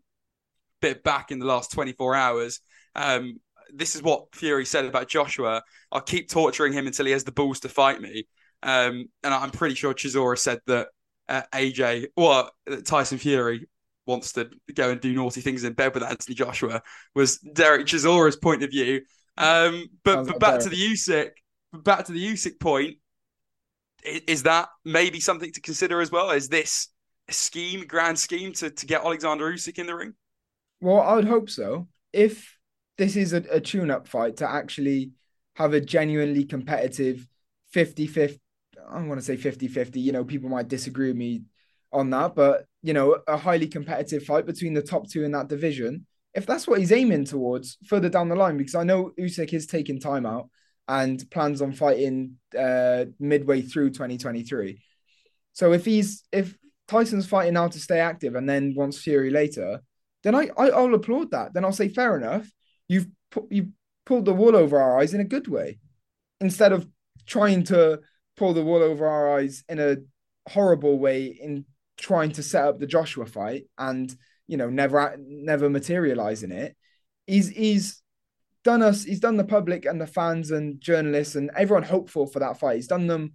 bit 0.81 1.03
back 1.03 1.31
in 1.31 1.39
the 1.39 1.45
last 1.45 1.71
24 1.71 2.15
hours. 2.15 2.59
Um, 2.93 3.39
this 3.73 3.95
is 3.95 4.01
what 4.01 4.33
Fury 4.35 4.65
said 4.65 4.85
about 4.85 5.07
Joshua. 5.07 5.61
I'll 5.91 6.01
keep 6.01 6.29
torturing 6.29 6.73
him 6.73 6.87
until 6.87 7.05
he 7.05 7.11
has 7.11 7.23
the 7.23 7.31
balls 7.31 7.59
to 7.61 7.69
fight 7.69 8.01
me. 8.01 8.27
Um, 8.61 9.09
and 9.23 9.33
I'm 9.33 9.51
pretty 9.51 9.75
sure 9.75 9.93
Chisora 9.93 10.37
said 10.37 10.59
that 10.67 10.87
uh, 11.29 11.41
AJ 11.53 12.07
or 12.15 12.49
Tyson 12.85 13.17
Fury 13.17 13.67
wants 14.05 14.33
to 14.33 14.49
go 14.73 14.91
and 14.91 15.01
do 15.01 15.13
naughty 15.13 15.41
things 15.41 15.63
in 15.63 15.73
bed 15.73 15.93
with 15.93 16.03
Anthony 16.03 16.35
Joshua 16.35 16.81
was 17.15 17.37
Derek 17.39 17.87
Chisora's 17.87 18.35
point 18.35 18.63
of 18.63 18.69
view. 18.69 19.01
Um, 19.37 19.87
but, 20.03 20.27
but 20.27 20.39
back 20.39 20.59
to 20.61 20.69
the 20.69 20.75
Usyk, 20.75 21.31
back 21.73 22.05
to 22.05 22.11
the 22.11 22.33
Usyk 22.33 22.59
point, 22.59 22.97
is, 24.05 24.21
is, 24.27 24.43
that 24.43 24.69
maybe 24.85 25.19
something 25.19 25.51
to 25.51 25.61
consider 25.61 26.01
as 26.01 26.11
well? 26.11 26.31
Is 26.31 26.49
this 26.49 26.89
a 27.29 27.33
scheme, 27.33 27.85
grand 27.87 28.19
scheme 28.19 28.53
to, 28.53 28.69
to 28.69 28.85
get 28.85 29.03
Alexander 29.03 29.51
Usyk 29.51 29.79
in 29.79 29.87
the 29.87 29.95
ring? 29.95 30.13
Well, 30.81 31.01
I 31.01 31.15
would 31.15 31.25
hope 31.25 31.49
so. 31.49 31.87
If 32.11 32.52
this 32.97 33.15
is 33.15 33.33
a, 33.33 33.43
a 33.51 33.59
tune-up 33.59 34.07
fight 34.07 34.37
to 34.37 34.49
actually 34.49 35.11
have 35.55 35.73
a 35.73 35.81
genuinely 35.81 36.45
competitive 36.45 37.27
50-50, 37.73 38.39
I 38.89 39.01
want 39.03 39.19
to 39.19 39.25
say 39.25 39.37
50-50, 39.37 39.95
you 39.97 40.11
know, 40.11 40.23
people 40.23 40.49
might 40.49 40.67
disagree 40.67 41.07
with 41.07 41.17
me 41.17 41.43
on 41.91 42.09
that, 42.09 42.35
but 42.35 42.65
you 42.81 42.93
know, 42.93 43.19
a 43.27 43.37
highly 43.37 43.67
competitive 43.67 44.23
fight 44.23 44.45
between 44.45 44.73
the 44.73 44.81
top 44.81 45.09
two 45.09 45.23
in 45.23 45.31
that 45.31 45.47
division. 45.47 46.05
If 46.33 46.45
that's 46.45 46.67
what 46.67 46.79
he's 46.79 46.91
aiming 46.91 47.25
towards 47.25 47.77
further 47.85 48.09
down 48.09 48.29
the 48.29 48.35
line, 48.35 48.57
because 48.57 48.75
I 48.75 48.83
know 48.83 49.11
Usyk 49.19 49.53
is 49.53 49.67
taking 49.67 49.99
time 49.99 50.25
out 50.25 50.49
and 50.87 51.23
plans 51.31 51.61
on 51.61 51.71
fighting 51.71 52.37
uh, 52.57 53.05
midway 53.19 53.61
through 53.61 53.91
2023. 53.91 54.81
So 55.53 55.71
if 55.71 55.85
he's 55.85 56.23
if 56.31 56.57
Tyson's 56.87 57.27
fighting 57.27 57.53
now 57.53 57.67
to 57.67 57.79
stay 57.79 57.99
active 57.99 58.35
and 58.35 58.49
then 58.49 58.73
wants 58.75 58.97
Fury 58.97 59.29
later, 59.29 59.81
then 60.23 60.35
I, 60.35 60.49
I 60.57 60.81
will 60.81 60.95
applaud 60.95 61.31
that. 61.31 61.53
Then 61.53 61.63
I'll 61.63 61.71
say 61.71 61.89
fair 61.89 62.17
enough. 62.17 62.49
You've 62.93 63.07
pu- 63.31 63.47
you 63.49 63.69
pulled 64.05 64.25
the 64.25 64.33
wool 64.33 64.55
over 64.55 64.79
our 64.79 64.99
eyes 64.99 65.13
in 65.13 65.21
a 65.21 65.25
good 65.35 65.47
way, 65.47 65.79
instead 66.39 66.71
of 66.71 66.87
trying 67.25 67.63
to 67.65 68.01
pull 68.37 68.53
the 68.53 68.63
wool 68.63 68.81
over 68.81 69.07
our 69.07 69.37
eyes 69.37 69.63
in 69.69 69.79
a 69.79 69.97
horrible 70.49 70.99
way 70.99 71.25
in 71.25 71.65
trying 71.97 72.31
to 72.33 72.43
set 72.43 72.65
up 72.65 72.79
the 72.79 72.87
Joshua 72.87 73.25
fight 73.25 73.63
and 73.77 74.13
you 74.47 74.57
know 74.57 74.69
never 74.69 75.15
never 75.19 75.69
materializing 75.69 76.51
it. 76.51 76.75
He's 77.27 77.49
he's 77.49 78.01
done 78.63 78.81
us. 78.81 79.03
He's 79.03 79.19
done 79.19 79.37
the 79.37 79.43
public 79.43 79.85
and 79.85 79.99
the 79.99 80.07
fans 80.07 80.51
and 80.51 80.79
journalists 80.79 81.35
and 81.35 81.51
everyone 81.55 81.83
hopeful 81.83 82.27
for 82.27 82.39
that 82.39 82.59
fight. 82.59 82.75
He's 82.77 82.87
done 82.87 83.07
them. 83.07 83.33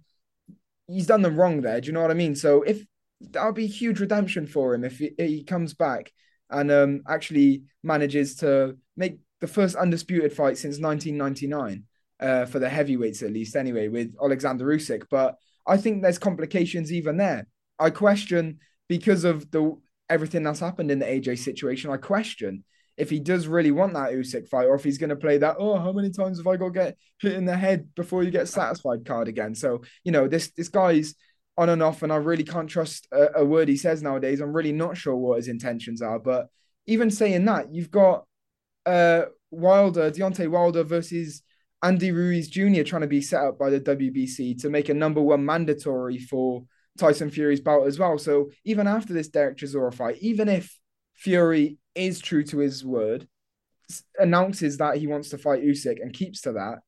He's 0.87 1.07
done 1.07 1.21
them 1.21 1.35
wrong 1.35 1.61
there. 1.61 1.81
Do 1.81 1.87
you 1.87 1.93
know 1.93 2.01
what 2.01 2.11
I 2.11 2.15
mean? 2.15 2.35
So 2.35 2.63
if 2.63 2.83
that 3.21 3.45
would 3.45 3.55
be 3.55 3.67
huge 3.67 3.99
redemption 3.99 4.47
for 4.47 4.73
him 4.73 4.83
if 4.83 4.97
he, 4.97 5.11
he 5.17 5.43
comes 5.43 5.73
back 5.73 6.11
and 6.49 6.71
um, 6.71 7.01
actually 7.07 7.63
manages 7.83 8.37
to 8.37 8.77
make 8.95 9.19
the 9.41 9.47
first 9.47 9.75
undisputed 9.75 10.33
fight 10.33 10.57
since 10.57 10.79
1999 10.79 11.83
uh, 12.19 12.45
for 12.45 12.59
the 12.59 12.69
heavyweights, 12.69 13.23
at 13.23 13.31
least, 13.31 13.55
anyway, 13.55 13.87
with 13.87 14.13
Alexander 14.21 14.65
Usyk. 14.65 15.03
But 15.09 15.35
I 15.65 15.77
think 15.77 16.01
there's 16.01 16.19
complications 16.19 16.91
even 16.91 17.17
there. 17.17 17.47
I 17.77 17.89
question 17.89 18.59
because 18.87 19.23
of 19.23 19.49
the 19.51 19.77
everything 20.09 20.43
that's 20.43 20.59
happened 20.59 20.91
in 20.91 20.99
the 20.99 21.05
AJ 21.05 21.39
situation. 21.39 21.91
I 21.91 21.97
question 21.97 22.63
if 22.97 23.09
he 23.09 23.19
does 23.19 23.47
really 23.47 23.71
want 23.71 23.93
that 23.93 24.11
Usyk 24.11 24.49
fight, 24.49 24.65
or 24.65 24.75
if 24.75 24.83
he's 24.83 24.97
going 24.97 25.11
to 25.11 25.15
play 25.15 25.37
that. 25.37 25.55
Oh, 25.57 25.77
how 25.79 25.93
many 25.93 26.09
times 26.09 26.37
have 26.37 26.47
I 26.47 26.57
got 26.57 26.69
get 26.69 26.97
hit 27.21 27.33
in 27.33 27.45
the 27.45 27.55
head 27.55 27.95
before 27.95 28.23
you 28.23 28.31
get 28.31 28.49
satisfied 28.49 29.05
card 29.05 29.29
again? 29.29 29.55
So 29.55 29.83
you 30.03 30.11
know 30.11 30.27
this 30.27 30.51
this 30.51 30.67
guy's 30.67 31.15
on 31.57 31.69
and 31.69 31.81
off, 31.81 32.03
and 32.03 32.11
I 32.11 32.17
really 32.17 32.43
can't 32.43 32.69
trust 32.69 33.07
a, 33.11 33.39
a, 33.39 33.45
word 33.45 33.67
he 33.67 33.77
says 33.77 34.01
nowadays. 34.01 34.41
I'm 34.41 34.53
really 34.53 34.71
not 34.71 34.97
sure 34.97 35.15
what 35.15 35.37
his 35.37 35.47
intentions 35.47 36.01
are. 36.01 36.19
But 36.19 36.47
even 36.87 37.09
saying 37.09 37.45
that, 37.45 37.73
you've 37.73 37.91
got 37.91 38.25
uh, 38.85 39.23
Wilder, 39.51 40.11
Deontay 40.11 40.49
Wilder 40.49 40.83
versus 40.83 41.41
Andy 41.81 42.11
Ruiz 42.11 42.49
Jr. 42.49 42.83
trying 42.83 43.01
to 43.01 43.07
be 43.07 43.21
set 43.21 43.43
up 43.43 43.57
by 43.57 43.69
the 43.69 43.79
WBC 43.79 44.61
to 44.61 44.69
make 44.69 44.89
a 44.89 44.93
number 44.93 45.21
one 45.21 45.45
mandatory 45.45 46.17
for 46.17 46.63
Tyson 46.97 47.29
Fury's 47.29 47.61
bout 47.61 47.87
as 47.87 47.97
well. 47.97 48.17
So 48.17 48.51
even 48.65 48.87
after 48.87 49.13
this 49.13 49.29
Derek 49.29 49.57
Chisora 49.57 49.93
fight, 49.93 50.17
even 50.21 50.49
if 50.49 50.77
Fury 51.15 51.77
is 51.95 52.19
true 52.19 52.43
to 52.45 52.57
his 52.59 52.83
word, 52.83 53.27
announces 54.19 54.77
that 54.77 54.97
he 54.97 55.07
wants 55.07 55.29
to 55.29 55.37
fight 55.37 55.63
Usyk 55.63 56.01
and 56.01 56.13
keeps 56.13 56.41
to 56.41 56.53
that, 56.53 56.79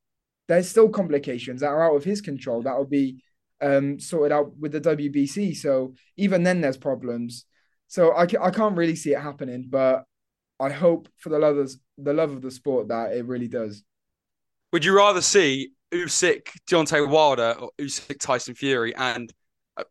there's 0.48 0.70
still 0.70 0.90
complications 0.90 1.62
that 1.62 1.68
are 1.68 1.90
out 1.90 1.96
of 1.96 2.04
his 2.04 2.22
control 2.22 2.62
that 2.64 2.78
will 2.78 2.86
be 2.86 3.24
um, 3.62 4.00
sorted 4.00 4.32
out 4.32 4.58
with 4.58 4.74
the 4.74 4.82
WBC. 4.82 5.56
So 5.56 5.94
even 6.18 6.44
then, 6.44 6.62
there's 6.62 6.78
problems. 6.78 7.46
So 7.88 8.12
I, 8.12 8.24
I 8.24 8.52
can't 8.52 8.78
really 8.78 8.96
see 8.96 9.14
it 9.14 9.22
happening, 9.22 9.68
but 9.70 10.04
I 10.62 10.70
hope 10.70 11.10
for 11.18 11.30
the 11.30 11.40
love 11.40 11.58
of 11.58 11.72
the 11.98 12.14
love 12.14 12.32
of 12.32 12.42
the 12.44 12.52
sport 12.52 12.88
that 12.90 13.14
it 13.14 13.26
really 13.26 13.48
does. 13.48 13.84
Would 14.72 14.86
you 14.86 14.96
rather 14.96 15.22
see 15.22 15.72
Usyk, 15.92 16.50
Deontay 16.70 17.10
Wilder, 17.10 17.56
or 17.60 17.72
Usyk, 17.80 18.20
Tyson 18.20 18.54
Fury, 18.54 18.96
and 18.96 19.34
uh, 19.76 19.84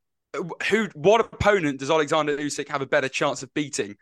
who? 0.70 0.88
What 0.94 1.20
opponent 1.20 1.80
does 1.80 1.90
Alexander 1.90 2.36
Usyk 2.36 2.68
have 2.68 2.82
a 2.82 2.86
better 2.86 3.08
chance 3.08 3.42
of 3.42 3.52
beating? 3.52 3.96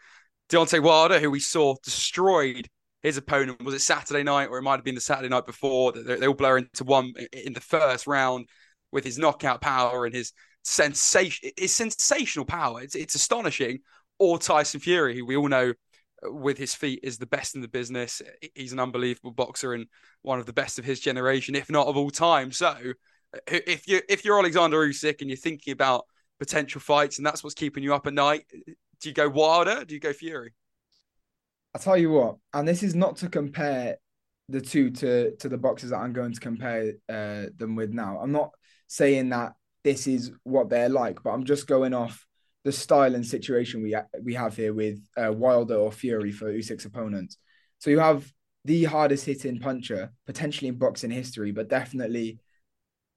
Deontay 0.51 0.83
Wilder, 0.83 1.19
who 1.19 1.31
we 1.31 1.41
saw 1.41 1.75
destroyed 1.83 2.69
his 3.03 3.17
opponent. 3.17 3.65
Was 3.65 3.75
it 3.75 3.81
Saturday 3.81 4.23
night, 4.23 4.49
or 4.51 4.59
it 4.59 4.63
might 4.63 4.77
have 4.77 4.85
been 4.85 4.95
the 4.95 5.01
Saturday 5.01 5.31
night 5.31 5.47
before? 5.47 5.93
They, 5.93 6.17
they 6.17 6.27
all 6.27 6.35
blur 6.35 6.59
into 6.59 6.85
one 6.85 7.15
in 7.33 7.55
the 7.55 7.61
first 7.61 8.07
round 8.07 8.47
with 8.93 9.05
his 9.05 9.19
knockout 9.19 9.63
power 9.63 10.05
and 10.05 10.15
his 10.15 10.33
sensation, 10.65 11.51
his 11.57 11.75
sensational 11.75 12.45
power. 12.45 12.83
It's 12.83 12.95
it's 12.95 13.15
astonishing. 13.15 13.79
Or 14.21 14.37
Tyson 14.37 14.81
Fury, 14.81 15.17
who 15.17 15.25
we 15.25 15.37
all 15.37 15.47
know 15.47 15.71
uh, 15.71 15.75
with 16.23 16.59
his 16.59 16.75
feet 16.75 17.01
is 17.03 17.19
the 17.19 17.27
best 17.27 17.55
in 17.55 17.61
the 17.61 17.69
business. 17.69 18.23
He's 18.55 18.73
an 18.73 18.81
unbelievable 18.81 19.31
boxer 19.31 19.75
and 19.75 19.87
one 20.23 20.39
of 20.39 20.47
the 20.47 20.53
best 20.53 20.79
of 20.79 20.85
his 20.85 21.01
generation, 21.01 21.55
if 21.55 21.71
not 21.71 21.87
of 21.87 21.97
all 21.97 22.11
time. 22.11 22.53
So, 22.53 22.69
uh, 22.69 23.39
if 23.47 23.87
you 23.87 24.01
if 24.09 24.25
you're 24.25 24.39
Alexander 24.39 24.79
Usyk 24.79 25.21
and 25.21 25.31
you're 25.31 25.37
thinking 25.37 25.73
about 25.73 26.05
potential 26.39 26.81
fights 26.81 27.19
and 27.19 27.27
that's 27.27 27.43
what's 27.43 27.55
keeping 27.55 27.83
you 27.83 27.95
up 27.95 28.07
at 28.07 28.15
night, 28.15 28.45
do 29.01 29.09
you 29.09 29.15
go 29.15 29.29
Wilder? 29.29 29.85
Do 29.85 29.95
you 29.95 30.01
go 30.01 30.13
Fury? 30.13 30.55
I 31.75 31.79
tell 31.79 31.97
you 31.97 32.11
what, 32.11 32.37
and 32.55 32.67
this 32.67 32.83
is 32.83 32.95
not 32.95 33.17
to 33.19 33.29
compare 33.29 33.99
the 34.49 34.61
two 34.61 34.91
to 34.91 35.37
to 35.37 35.49
the 35.49 35.59
boxes 35.59 35.91
that 35.91 35.99
I'm 35.99 36.13
going 36.13 36.33
to 36.33 36.41
compare 36.41 36.95
uh, 37.09 37.47
them 37.57 37.77
with 37.77 37.93
now. 37.93 38.19
I'm 38.21 38.33
not 38.33 38.51
saying 38.87 39.29
that 39.29 39.53
this 39.85 40.07
is 40.07 40.33
what 40.43 40.71
they're 40.71 40.89
like, 40.89 41.23
but 41.23 41.31
I'm 41.31 41.45
just 41.45 41.67
going 41.67 41.95
off 41.95 42.27
the 42.69 42.73
style 42.73 43.15
and 43.15 43.27
situation 43.27 43.83
we 43.83 43.97
we 44.23 44.35
have 44.35 44.55
here 44.55 44.75
with 44.75 45.01
uh, 45.17 45.33
Wilder 45.33 45.77
or 45.77 45.91
Fury 45.91 46.31
for 46.31 46.53
Usyk's 46.53 46.85
opponents. 46.85 47.39
So 47.79 47.89
you 47.89 47.99
have 47.99 48.31
the 48.67 48.85
hardest 48.85 49.25
hitting 49.25 49.59
puncher 49.59 50.13
potentially 50.27 50.69
in 50.69 50.77
boxing 50.77 51.11
history, 51.11 51.51
but 51.51 51.71
definitely 51.71 52.41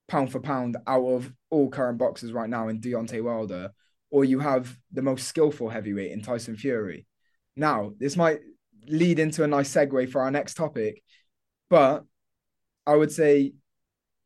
pound 0.07 0.31
for 0.31 0.39
pound 0.39 0.77
out 0.87 1.05
of 1.05 1.33
all 1.49 1.69
current 1.69 1.97
boxers 1.97 2.31
right 2.31 2.49
now 2.49 2.69
in 2.69 2.79
Deontay 2.79 3.21
Wilder, 3.21 3.71
or 4.09 4.23
you 4.23 4.39
have 4.39 4.73
the 4.93 5.01
most 5.01 5.27
skillful 5.27 5.67
heavyweight 5.67 6.13
in 6.13 6.21
Tyson 6.21 6.55
Fury. 6.55 7.05
Now, 7.57 7.91
this 7.99 8.15
might 8.15 8.39
lead 8.87 9.19
into 9.19 9.43
a 9.43 9.47
nice 9.47 9.73
segue 9.73 10.09
for 10.09 10.21
our 10.21 10.31
next 10.31 10.53
topic, 10.53 11.03
but 11.69 12.05
I 12.87 12.95
would 12.95 13.11
say 13.11 13.51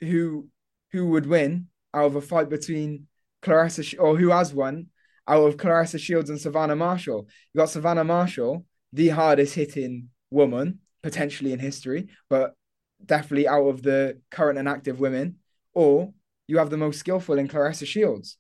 who 0.02 0.50
who 0.92 1.08
would 1.08 1.26
win 1.26 1.70
out 1.96 2.06
of 2.06 2.16
a 2.16 2.22
fight 2.22 2.48
between 2.48 3.08
Claressa 3.42 3.96
or 4.00 4.18
who 4.18 4.30
has 4.30 4.54
won 4.54 4.90
out 5.28 5.44
of 5.44 5.58
Claressa 5.58 6.00
Shields 6.00 6.30
and 6.30 6.40
Savannah 6.40 6.76
Marshall. 6.76 7.28
You 7.54 7.60
got 7.60 7.70
Savannah 7.70 8.04
Marshall, 8.04 8.66
the 8.94 9.10
hardest 9.10 9.56
hitting 9.56 10.10
woman 10.30 10.80
potentially 11.02 11.54
in 11.54 11.60
history, 11.60 12.08
but 12.30 12.56
definitely 13.04 13.48
out 13.48 13.68
of 13.68 13.82
the 13.82 14.20
current 14.32 14.58
and 14.58 14.68
active 14.68 15.00
women, 15.00 15.38
or 15.74 16.14
you 16.48 16.58
have 16.58 16.70
the 16.70 16.78
most 16.78 17.00
skillful 17.00 17.38
in 17.38 17.48
Claressa 17.48 17.86
Shields. 17.86 18.38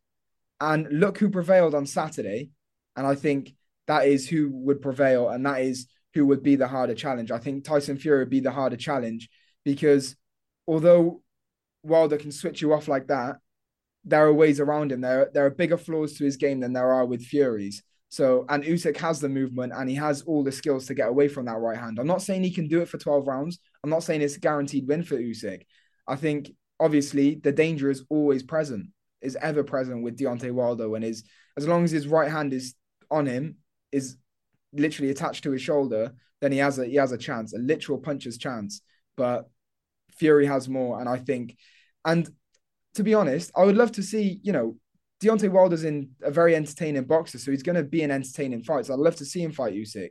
And 0.62 0.88
look 0.90 1.18
who 1.18 1.30
prevailed 1.30 1.76
on 1.76 1.86
Saturday. 1.86 2.52
And 2.96 3.06
I 3.06 3.16
think 3.16 3.54
that 3.88 4.08
is 4.08 4.28
who 4.28 4.50
would 4.52 4.82
prevail, 4.82 5.30
and 5.30 5.46
that 5.46 5.62
is 5.62 5.88
who 6.14 6.26
would 6.28 6.42
be 6.42 6.56
the 6.56 6.68
harder 6.68 6.96
challenge. 6.96 7.30
I 7.30 7.40
think 7.40 7.64
Tyson 7.64 7.98
Fury 7.98 8.20
would 8.20 8.30
be 8.30 8.40
the 8.40 8.52
harder 8.52 8.78
challenge 8.78 9.30
because 9.64 10.16
although 10.66 11.22
Wilder 11.84 12.18
can 12.18 12.32
switch 12.32 12.62
you 12.62 12.74
off 12.74 12.88
like 12.88 13.08
that, 13.08 13.38
there 14.06 14.26
are 14.26 14.34
ways 14.34 14.60
around 14.60 14.92
him. 14.92 15.02
There, 15.02 15.30
there 15.34 15.46
are 15.46 15.50
bigger 15.50 15.78
flaws 15.78 16.14
to 16.14 16.26
his 16.26 16.38
game 16.38 16.60
than 16.60 16.74
there 16.74 16.94
are 16.94 17.06
with 17.06 17.24
Fury's. 17.24 17.84
So, 18.10 18.46
and 18.50 18.64
Usyk 18.64 18.98
has 18.98 19.20
the 19.20 19.28
movement 19.28 19.74
and 19.76 19.90
he 19.90 19.96
has 19.96 20.22
all 20.22 20.44
the 20.44 20.52
skills 20.52 20.86
to 20.86 20.94
get 20.94 21.10
away 21.10 21.28
from 21.28 21.46
that 21.46 21.58
right 21.58 21.78
hand. 21.78 22.00
I'm 22.00 22.08
not 22.08 22.22
saying 22.22 22.44
he 22.44 22.52
can 22.52 22.68
do 22.68 22.82
it 22.82 22.88
for 22.88 22.98
12 22.98 23.28
rounds. 23.28 23.60
I'm 23.84 23.90
not 23.90 24.04
saying 24.04 24.22
it's 24.22 24.38
a 24.38 24.40
guaranteed 24.40 24.88
win 24.88 25.04
for 25.04 25.18
Usyk. 25.18 25.64
I 26.08 26.16
think 26.16 26.52
obviously 26.80 27.36
the 27.36 27.52
danger 27.52 27.90
is 27.90 28.06
always 28.10 28.44
present, 28.44 28.88
is 29.22 29.38
ever 29.42 29.64
present 29.64 30.04
with 30.04 30.18
Deontay 30.18 30.52
Wilder 30.52 30.88
when 30.88 31.02
his 31.02 31.24
as 31.58 31.68
long 31.68 31.84
as 31.84 31.92
his 31.92 32.08
right 32.08 32.32
hand 32.32 32.54
is 32.54 32.76
on 33.10 33.26
him, 33.26 33.58
is 33.92 34.18
literally 34.74 35.12
attached 35.12 35.44
to 35.44 35.52
his 35.52 35.62
shoulder, 35.62 36.14
then 36.42 36.52
he 36.52 36.58
has 36.58 36.80
a 36.80 36.86
he 36.86 36.96
has 36.96 37.12
a 37.12 37.18
chance, 37.18 37.54
a 37.54 37.58
literal 37.58 37.98
puncher's 37.98 38.38
chance. 38.38 38.82
But 39.16 39.50
Fury 40.12 40.46
has 40.46 40.68
more, 40.68 41.00
and 41.00 41.08
I 41.08 41.18
think, 41.18 41.58
and 42.04 42.30
to 42.96 43.04
be 43.04 43.14
honest, 43.14 43.52
I 43.56 43.64
would 43.64 43.78
love 43.78 43.92
to 43.94 44.04
see, 44.04 44.40
you 44.44 44.52
know, 44.52 44.76
Deontay 45.22 45.52
Wilder's 45.52 45.84
in 45.84 46.10
a 46.22 46.32
very 46.32 46.56
entertaining 46.56 47.06
boxer, 47.06 47.38
so 47.38 47.52
he's 47.52 47.64
going 47.64 47.76
to 47.78 47.84
be 47.84 48.02
an 48.04 48.12
entertaining 48.12 48.64
fight. 48.64 48.86
So 48.86 48.94
I'd 48.94 49.00
love 49.00 49.16
to 49.18 49.26
see 49.26 49.42
him 49.42 49.52
fight 49.52 49.74
Usyk. 49.74 50.10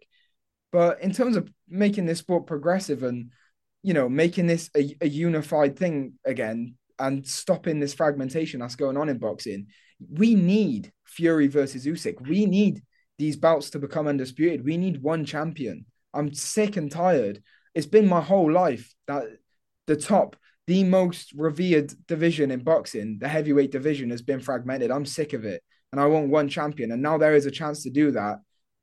But 0.72 1.00
in 1.00 1.12
terms 1.12 1.36
of 1.36 1.50
making 1.68 2.06
this 2.06 2.18
sport 2.18 2.46
progressive 2.46 3.02
and, 3.02 3.30
you 3.82 3.94
know, 3.94 4.08
making 4.08 4.46
this 4.46 4.70
a, 4.76 4.96
a 5.00 5.08
unified 5.08 5.78
thing 5.78 6.14
again 6.24 6.74
and 6.98 7.26
stopping 7.26 7.80
this 7.80 7.94
fragmentation 7.94 8.60
that's 8.60 8.76
going 8.76 8.96
on 8.96 9.08
in 9.08 9.18
boxing, 9.18 9.66
we 10.10 10.34
need 10.34 10.90
Fury 11.06 11.48
versus 11.48 11.86
Usyk. 11.86 12.26
We 12.26 12.46
need 12.46 12.82
these 13.18 13.36
bouts 13.36 13.70
to 13.70 13.78
become 13.78 14.08
undisputed. 14.08 14.64
We 14.64 14.76
need 14.76 15.02
one 15.02 15.24
champion. 15.24 15.86
I'm 16.12 16.34
sick 16.34 16.76
and 16.76 16.90
tired. 16.90 17.42
It's 17.74 17.86
been 17.86 18.08
my 18.08 18.20
whole 18.20 18.50
life 18.50 18.92
that 19.06 19.24
the 19.86 19.96
top 19.96 20.36
the 20.66 20.85
most 20.85 21.33
revered 21.35 21.92
division 22.06 22.50
in 22.50 22.61
boxing, 22.61 23.18
the 23.21 23.28
heavyweight 23.28 23.71
division, 23.71 24.11
has 24.11 24.23
been 24.23 24.40
fragmented. 24.40 24.90
I'm 24.90 25.06
sick 25.06 25.33
of 25.33 25.44
it. 25.44 25.62
And 25.92 26.00
I 26.00 26.06
want 26.06 26.30
one 26.30 26.49
champion. 26.49 26.90
And 26.90 27.02
now 27.02 27.18
there 27.18 27.35
is 27.35 27.47
a 27.47 27.50
chance 27.50 27.83
to 27.83 27.90
do 27.90 28.11
that 28.12 28.40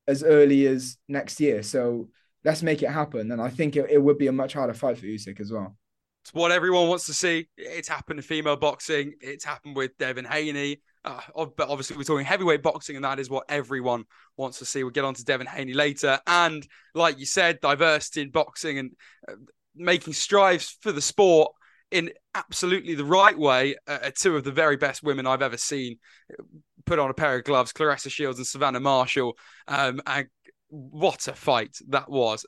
as 0.07 0.23
early 0.23 0.67
as 0.67 0.97
next 1.07 1.39
year. 1.39 1.63
So 1.63 2.09
let's 2.45 2.63
make 2.63 2.83
it 2.83 2.89
happen. 2.89 3.31
And 3.31 3.41
I 3.41 3.49
think 3.49 3.75
it, 3.75 3.89
it 3.89 4.01
would 4.01 4.17
be 4.17 4.27
a 4.27 4.31
much 4.31 4.53
harder 4.53 4.73
fight 4.73 4.97
for 4.97 5.05
Usyk 5.05 5.39
as 5.39 5.51
well. 5.51 5.75
It's 6.23 6.33
what 6.33 6.51
everyone 6.51 6.87
wants 6.87 7.07
to 7.07 7.13
see. 7.13 7.47
It's 7.57 7.87
happened 7.87 8.19
in 8.19 8.23
female 8.23 8.55
boxing. 8.55 9.13
It's 9.19 9.43
happened 9.43 9.75
with 9.75 9.97
Devin 9.97 10.25
Haney. 10.25 10.81
Uh, 11.03 11.19
but 11.35 11.67
obviously, 11.67 11.97
we're 11.97 12.03
talking 12.03 12.25
heavyweight 12.25 12.61
boxing, 12.61 12.95
and 12.95 13.03
that 13.03 13.19
is 13.19 13.27
what 13.27 13.45
everyone 13.49 14.05
wants 14.37 14.59
to 14.59 14.65
see. 14.65 14.83
We'll 14.83 14.91
get 14.91 15.03
on 15.03 15.15
to 15.15 15.25
Devin 15.25 15.47
Haney 15.47 15.73
later. 15.73 16.19
And 16.27 16.65
like 16.93 17.17
you 17.17 17.25
said, 17.25 17.59
diversity 17.59 18.21
in 18.21 18.29
boxing 18.29 18.77
and 18.77 18.91
uh, 19.27 19.33
making 19.75 20.13
strives 20.13 20.77
for 20.81 20.91
the 20.91 21.01
sport 21.01 21.53
in 21.91 22.11
absolutely 22.33 22.95
the 22.95 23.05
right 23.05 23.37
way 23.37 23.75
uh, 23.87 24.09
two 24.17 24.35
of 24.35 24.43
the 24.43 24.51
very 24.51 24.77
best 24.77 25.03
women 25.03 25.27
I've 25.27 25.41
ever 25.41 25.57
seen 25.57 25.97
put 26.85 26.99
on 26.99 27.09
a 27.09 27.13
pair 27.13 27.35
of 27.35 27.43
gloves, 27.43 27.73
Claressa 27.73 28.09
Shields 28.09 28.39
and 28.39 28.47
Savannah 28.47 28.79
Marshall. 28.79 29.37
Um, 29.67 30.01
and 30.07 30.27
what 30.69 31.27
a 31.27 31.33
fight 31.33 31.77
that 31.89 32.09
was. 32.09 32.45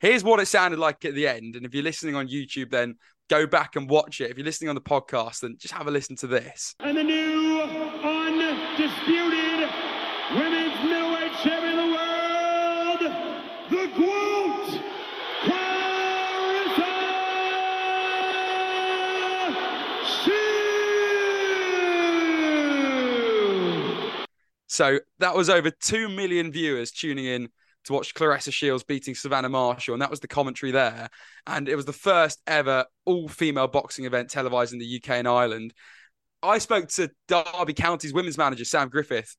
Here's 0.00 0.22
what 0.22 0.40
it 0.40 0.46
sounded 0.46 0.78
like 0.78 1.04
at 1.04 1.14
the 1.14 1.26
end. 1.26 1.56
And 1.56 1.64
if 1.64 1.74
you're 1.74 1.82
listening 1.82 2.14
on 2.14 2.28
YouTube, 2.28 2.70
then 2.70 2.96
go 3.30 3.46
back 3.46 3.76
and 3.76 3.88
watch 3.88 4.20
it. 4.20 4.30
If 4.30 4.36
you're 4.36 4.44
listening 4.44 4.68
on 4.68 4.74
the 4.74 4.80
podcast, 4.82 5.40
then 5.40 5.56
just 5.58 5.72
have 5.74 5.86
a 5.86 5.90
listen 5.90 6.16
to 6.16 6.26
this. 6.26 6.74
And 6.80 6.96
the 6.96 7.02
undisputed 8.04 9.70
women's 10.34 10.84
middleweight 10.84 11.32
champion 11.42 11.78
of 11.78 11.86
the 11.86 11.92
world, 11.92 13.00
the 13.70 13.86
GOAT, 13.98 14.80
So 24.70 25.00
that 25.18 25.34
was 25.34 25.50
over 25.50 25.68
2 25.68 26.08
million 26.08 26.52
viewers 26.52 26.92
tuning 26.92 27.24
in 27.24 27.48
to 27.86 27.92
watch 27.92 28.14
Claressa 28.14 28.52
Shields 28.52 28.84
beating 28.84 29.16
Savannah 29.16 29.48
Marshall. 29.48 29.94
And 29.94 30.00
that 30.00 30.10
was 30.10 30.20
the 30.20 30.28
commentary 30.28 30.70
there. 30.70 31.08
And 31.44 31.68
it 31.68 31.74
was 31.74 31.86
the 31.86 31.92
first 31.92 32.40
ever 32.46 32.84
all 33.04 33.26
female 33.26 33.66
boxing 33.66 34.04
event 34.04 34.30
televised 34.30 34.72
in 34.72 34.78
the 34.78 35.02
UK 35.02 35.10
and 35.10 35.26
Ireland. 35.26 35.74
I 36.40 36.58
spoke 36.58 36.86
to 36.90 37.10
Derby 37.26 37.74
County's 37.74 38.12
women's 38.12 38.38
manager, 38.38 38.64
Sam 38.64 38.88
Griffith, 38.88 39.36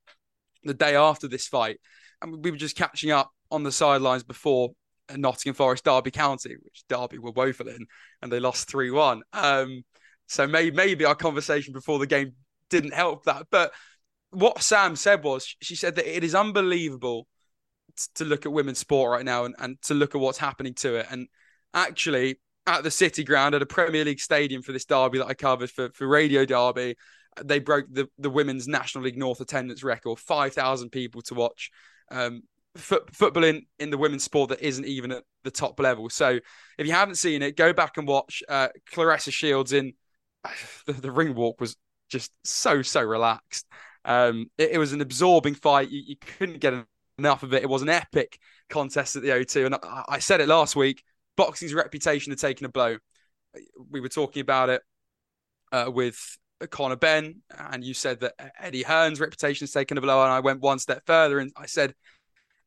the 0.65 0.73
day 0.73 0.97
after 0.97 1.29
this 1.29 1.47
fight. 1.47 1.79
And 2.21 2.43
we 2.43 2.51
were 2.51 2.57
just 2.57 2.75
catching 2.75 3.11
up 3.11 3.31
on 3.51 3.63
the 3.63 3.71
sidelines 3.71 4.23
before 4.23 4.71
Nottingham 5.15 5.55
Forest 5.55 5.85
Derby 5.85 6.11
County, 6.11 6.57
which 6.61 6.83
Derby 6.89 7.19
were 7.19 7.31
woeful 7.31 7.69
in, 7.69 7.85
and 8.21 8.29
they 8.29 8.41
lost 8.41 8.69
3 8.69 8.91
1. 8.91 9.21
Um, 9.31 9.83
so 10.27 10.45
maybe, 10.45 10.75
maybe 10.75 11.05
our 11.05 11.15
conversation 11.15 11.71
before 11.71 11.99
the 11.99 12.07
game 12.07 12.33
didn't 12.69 12.93
help 12.93 13.23
that. 13.25 13.47
But 13.49 13.71
what 14.31 14.61
Sam 14.61 14.95
said 14.95 15.23
was 15.23 15.55
she 15.61 15.75
said 15.75 15.95
that 15.95 16.17
it 16.17 16.23
is 16.23 16.35
unbelievable 16.35 17.27
to 18.15 18.25
look 18.25 18.45
at 18.45 18.51
women's 18.51 18.79
sport 18.79 19.11
right 19.11 19.25
now 19.25 19.45
and, 19.45 19.55
and 19.59 19.81
to 19.83 19.93
look 19.93 20.15
at 20.15 20.21
what's 20.21 20.37
happening 20.37 20.73
to 20.75 20.95
it. 20.95 21.07
And 21.09 21.27
actually, 21.73 22.39
at 22.65 22.83
the 22.83 22.91
City 22.91 23.23
Ground, 23.23 23.55
at 23.55 23.61
a 23.61 23.65
Premier 23.65 24.05
League 24.05 24.19
stadium 24.19 24.61
for 24.61 24.71
this 24.71 24.85
derby 24.85 25.17
that 25.17 25.27
I 25.27 25.33
covered 25.33 25.69
for, 25.69 25.89
for 25.93 26.07
Radio 26.07 26.45
Derby, 26.45 26.95
they 27.43 27.59
broke 27.59 27.85
the, 27.89 28.07
the 28.17 28.29
Women's 28.29 28.67
National 28.67 29.03
League 29.03 29.17
North 29.17 29.41
attendance 29.41 29.83
record 29.83 30.19
5,000 30.19 30.89
people 30.89 31.21
to 31.23 31.33
watch 31.33 31.71
um, 32.11 32.43
football 32.75 33.43
in, 33.43 33.65
in 33.79 33.89
the 33.89 33.97
women's 33.97 34.23
sport 34.23 34.49
that 34.49 34.65
isn't 34.65 34.85
even 34.85 35.11
at 35.11 35.23
the 35.43 35.51
top 35.51 35.79
level. 35.79 36.09
So 36.09 36.39
if 36.77 36.87
you 36.87 36.93
haven't 36.93 37.15
seen 37.15 37.41
it, 37.41 37.57
go 37.57 37.73
back 37.73 37.97
and 37.97 38.07
watch 38.07 38.43
uh, 38.47 38.69
Claressa 38.93 39.31
Shields 39.31 39.73
in 39.73 39.93
the, 40.85 40.93
the 40.93 41.11
ring 41.11 41.35
walk 41.35 41.59
was 41.59 41.75
just 42.09 42.31
so, 42.43 42.81
so 42.81 43.01
relaxed. 43.01 43.65
Um, 44.03 44.49
it, 44.57 44.71
it, 44.71 44.77
was 44.77 44.93
an 44.93 45.01
absorbing 45.01 45.55
fight. 45.55 45.89
You, 45.89 46.01
you, 46.05 46.15
couldn't 46.15 46.59
get 46.59 46.73
enough 47.17 47.43
of 47.43 47.53
it. 47.53 47.63
It 47.63 47.69
was 47.69 47.83
an 47.83 47.89
epic 47.89 48.39
contest 48.69 49.15
at 49.15 49.21
the 49.21 49.29
O2. 49.29 49.67
And 49.67 49.75
I, 49.75 50.03
I 50.09 50.19
said 50.19 50.41
it 50.41 50.47
last 50.47 50.75
week 50.75 51.03
boxing's 51.35 51.73
reputation 51.73 52.31
had 52.31 52.39
taken 52.39 52.65
a 52.65 52.69
blow. 52.69 52.97
We 53.89 53.99
were 53.99 54.09
talking 54.09 54.41
about 54.41 54.69
it 54.69 54.81
uh, 55.71 55.89
with 55.91 56.37
Conor 56.69 56.95
Benn, 56.95 57.41
and 57.57 57.83
you 57.83 57.93
said 57.93 58.19
that 58.21 58.33
Eddie 58.59 58.83
Hearn's 58.83 59.19
reputation 59.19 59.63
has 59.65 59.71
taken 59.71 59.97
a 59.97 60.01
blow. 60.01 60.21
And 60.21 60.31
I 60.31 60.39
went 60.39 60.61
one 60.61 60.79
step 60.79 61.03
further 61.05 61.39
and 61.39 61.51
I 61.57 61.65
said, 61.65 61.93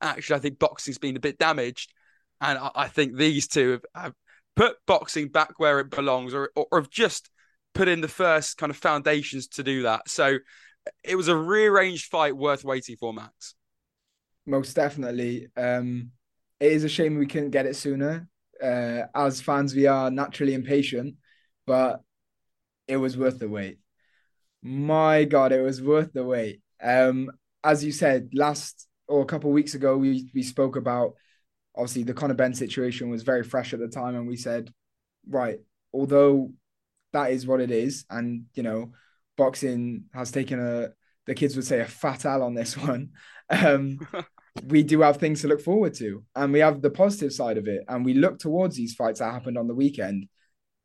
actually, 0.01 0.37
I 0.37 0.41
think 0.41 0.59
boxing's 0.59 0.99
been 0.99 1.17
a 1.17 1.21
bit 1.21 1.39
damaged. 1.39 1.93
And 2.41 2.59
I, 2.59 2.71
I 2.75 2.89
think 2.89 3.17
these 3.17 3.47
two 3.47 3.73
have, 3.73 3.85
have, 3.95 4.15
put 4.57 4.77
boxing 4.87 5.29
back 5.29 5.59
where 5.59 5.81
it 5.81 5.91
belongs 5.91 6.33
or, 6.33 6.51
or, 6.55 6.67
or 6.71 6.81
have 6.81 6.89
just 6.89 7.29
put 7.75 7.89
in 7.89 8.01
the 8.01 8.07
first 8.07 8.57
kind 8.57 8.71
of 8.71 8.77
foundations 8.77 9.49
to 9.49 9.65
do 9.65 9.83
that. 9.83 10.09
So 10.09 10.39
it 11.03 11.17
was 11.17 11.29
a 11.29 11.37
rearranged 11.37 12.11
fight 12.11 12.37
worth 12.37 12.65
waiting 12.65 12.97
for, 12.97 13.13
Max. 13.13 13.55
Most 14.47 14.75
definitely. 14.75 15.49
Um, 15.57 16.11
it 16.61 16.73
is 16.73 16.85
a 16.85 16.89
shame 16.89 17.19
we 17.19 17.27
couldn't 17.27 17.51
get 17.51 17.67
it 17.67 17.77
sooner. 17.77 18.29
Uh, 18.63 19.03
as 19.15 19.41
fans, 19.41 19.75
we 19.75 19.87
are 19.87 20.11
naturally 20.11 20.55
impatient, 20.55 21.17
but 21.67 22.01
it 22.87 22.97
was 22.97 23.17
worth 23.17 23.39
the 23.39 23.49
wait. 23.49 23.79
My 24.63 25.25
God, 25.25 25.53
it 25.53 25.63
was 25.63 25.83
worth 25.83 26.13
the 26.13 26.25
wait. 26.25 26.61
Um, 26.83 27.31
as 27.63 27.85
you 27.85 27.93
said, 27.93 28.31
last 28.35 28.87
or 29.09 29.23
a 29.23 29.27
couple 29.27 29.51
of 29.51 29.55
weeks 29.55 29.75
ago, 29.75 29.97
we 29.97 30.31
we 30.35 30.43
spoke 30.43 30.77
about 30.77 31.15
obviously 31.75 32.05
the 32.05 32.15
Conor 32.15 32.35
Benn 32.35 32.55
situation 32.55 33.11
was 33.11 33.23
very 33.23 33.43
fresh 33.43 33.73
at 33.73 33.81
the 33.81 33.89
time, 33.89 34.15
and 34.15 34.27
we 34.27 34.37
said, 34.37 34.73
right, 35.29 35.59
although 35.93 36.53
that 37.13 37.31
is 37.31 37.47
what 37.47 37.61
it 37.61 37.71
is, 37.71 38.05
and 38.11 38.45
you 38.55 38.63
know, 38.63 38.93
boxing 39.37 40.05
has 40.13 40.31
taken 40.31 40.61
a 40.61 40.89
the 41.27 41.35
kids 41.35 41.57
would 41.57 41.65
say 41.65 41.81
a 41.81 41.87
fat 41.87 42.25
L 42.25 42.43
on 42.43 42.55
this 42.55 42.77
one. 42.77 43.11
Um, 43.51 43.99
we 44.67 44.83
do 44.83 45.01
have 45.01 45.17
things 45.17 45.41
to 45.41 45.49
look 45.49 45.61
forward 45.61 45.95
to, 45.95 46.23
and 46.35 46.53
we 46.53 46.61
have 46.61 46.81
the 46.81 46.91
positive 46.91 47.33
side 47.33 47.59
of 47.59 47.67
it, 47.67 47.85
and 47.89 48.05
we 48.05 48.15
look 48.15 48.39
towards 48.39 48.77
these 48.77 48.95
fights 48.95 49.21
that 49.21 49.33
happened 49.33 49.59
on 49.59 49.67
the 49.67 49.75
weekend, 49.75 50.29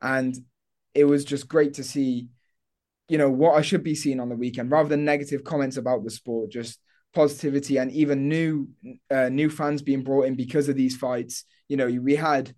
and 0.02 0.34
it 0.94 1.04
was 1.04 1.24
just 1.24 1.48
great 1.48 1.74
to 1.74 1.84
see, 1.84 2.28
you 3.08 3.18
know, 3.18 3.30
what 3.30 3.56
I 3.56 3.62
should 3.62 3.84
be 3.84 3.94
seeing 3.94 4.18
on 4.20 4.28
the 4.28 4.36
weekend 4.36 4.70
rather 4.70 4.88
than 4.88 5.04
negative 5.04 5.44
comments 5.44 5.76
about 5.76 6.04
the 6.04 6.10
sport, 6.10 6.50
just 6.50 6.80
positivity 7.12 7.76
and 7.76 7.90
even 7.92 8.28
new 8.28 8.68
uh, 9.10 9.28
new 9.28 9.50
fans 9.50 9.82
being 9.82 10.02
brought 10.02 10.26
in 10.26 10.34
because 10.34 10.68
of 10.68 10.76
these 10.76 10.96
fights. 10.96 11.44
You 11.68 11.76
know, 11.76 11.86
we 11.86 12.16
had 12.16 12.52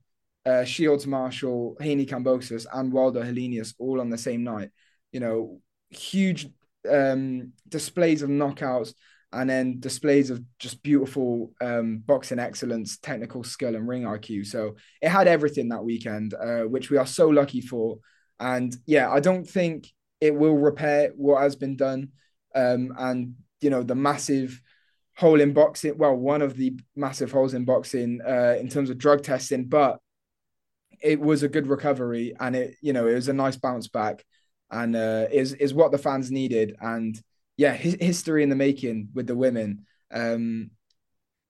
uh, 0.46 0.64
Shields 0.64 1.06
Marshall, 1.06 1.76
Haney 1.80 2.06
Kambosos, 2.06 2.66
and 2.72 2.92
Wilder 2.92 3.22
Helenius 3.22 3.74
all 3.78 4.00
on 4.00 4.10
the 4.10 4.18
same 4.18 4.44
night. 4.44 4.70
You 5.12 5.20
know, 5.20 5.60
huge 5.94 6.48
um, 6.90 7.52
displays 7.68 8.22
of 8.22 8.30
knockouts 8.30 8.94
and 9.32 9.48
then 9.48 9.80
displays 9.80 10.30
of 10.30 10.42
just 10.58 10.82
beautiful 10.82 11.52
um, 11.60 11.98
boxing 11.98 12.38
excellence, 12.38 12.98
technical 12.98 13.42
skill, 13.42 13.74
and 13.74 13.88
ring 13.88 14.02
IQ. 14.02 14.46
So 14.46 14.76
it 15.00 15.08
had 15.08 15.26
everything 15.26 15.70
that 15.70 15.84
weekend, 15.84 16.34
uh, 16.34 16.62
which 16.62 16.90
we 16.90 16.98
are 16.98 17.06
so 17.06 17.28
lucky 17.28 17.60
for. 17.60 17.98
And 18.38 18.76
yeah, 18.86 19.10
I 19.10 19.20
don't 19.20 19.48
think 19.48 19.88
it 20.20 20.34
will 20.34 20.56
repair 20.56 21.12
what 21.16 21.40
has 21.42 21.56
been 21.56 21.76
done. 21.76 22.10
Um, 22.54 22.92
and 22.98 23.34
you 23.62 23.70
know 23.70 23.82
the 23.82 23.94
massive 23.94 24.60
hole 25.16 25.40
in 25.40 25.52
boxing. 25.52 25.96
Well, 25.96 26.14
one 26.14 26.42
of 26.42 26.56
the 26.56 26.78
massive 26.94 27.32
holes 27.32 27.54
in 27.54 27.64
boxing 27.64 28.20
uh, 28.26 28.56
in 28.60 28.68
terms 28.68 28.90
of 28.90 28.98
drug 28.98 29.22
testing, 29.22 29.64
but 29.64 29.98
it 31.02 31.20
was 31.20 31.42
a 31.42 31.48
good 31.48 31.66
recovery, 31.66 32.34
and 32.38 32.54
it 32.54 32.76
you 32.82 32.92
know 32.92 33.06
it 33.06 33.14
was 33.14 33.28
a 33.28 33.32
nice 33.32 33.56
bounce 33.56 33.88
back, 33.88 34.24
and 34.72 34.96
uh, 34.96 35.26
is 35.30 35.52
is 35.54 35.74
what 35.74 35.92
the 35.92 35.98
fans 35.98 36.30
needed. 36.30 36.74
And 36.80 37.20
yeah, 37.56 37.74
his, 37.74 37.96
history 38.00 38.42
in 38.42 38.48
the 38.48 38.56
making 38.56 39.10
with 39.14 39.26
the 39.26 39.36
women. 39.36 39.86
Um, 40.10 40.70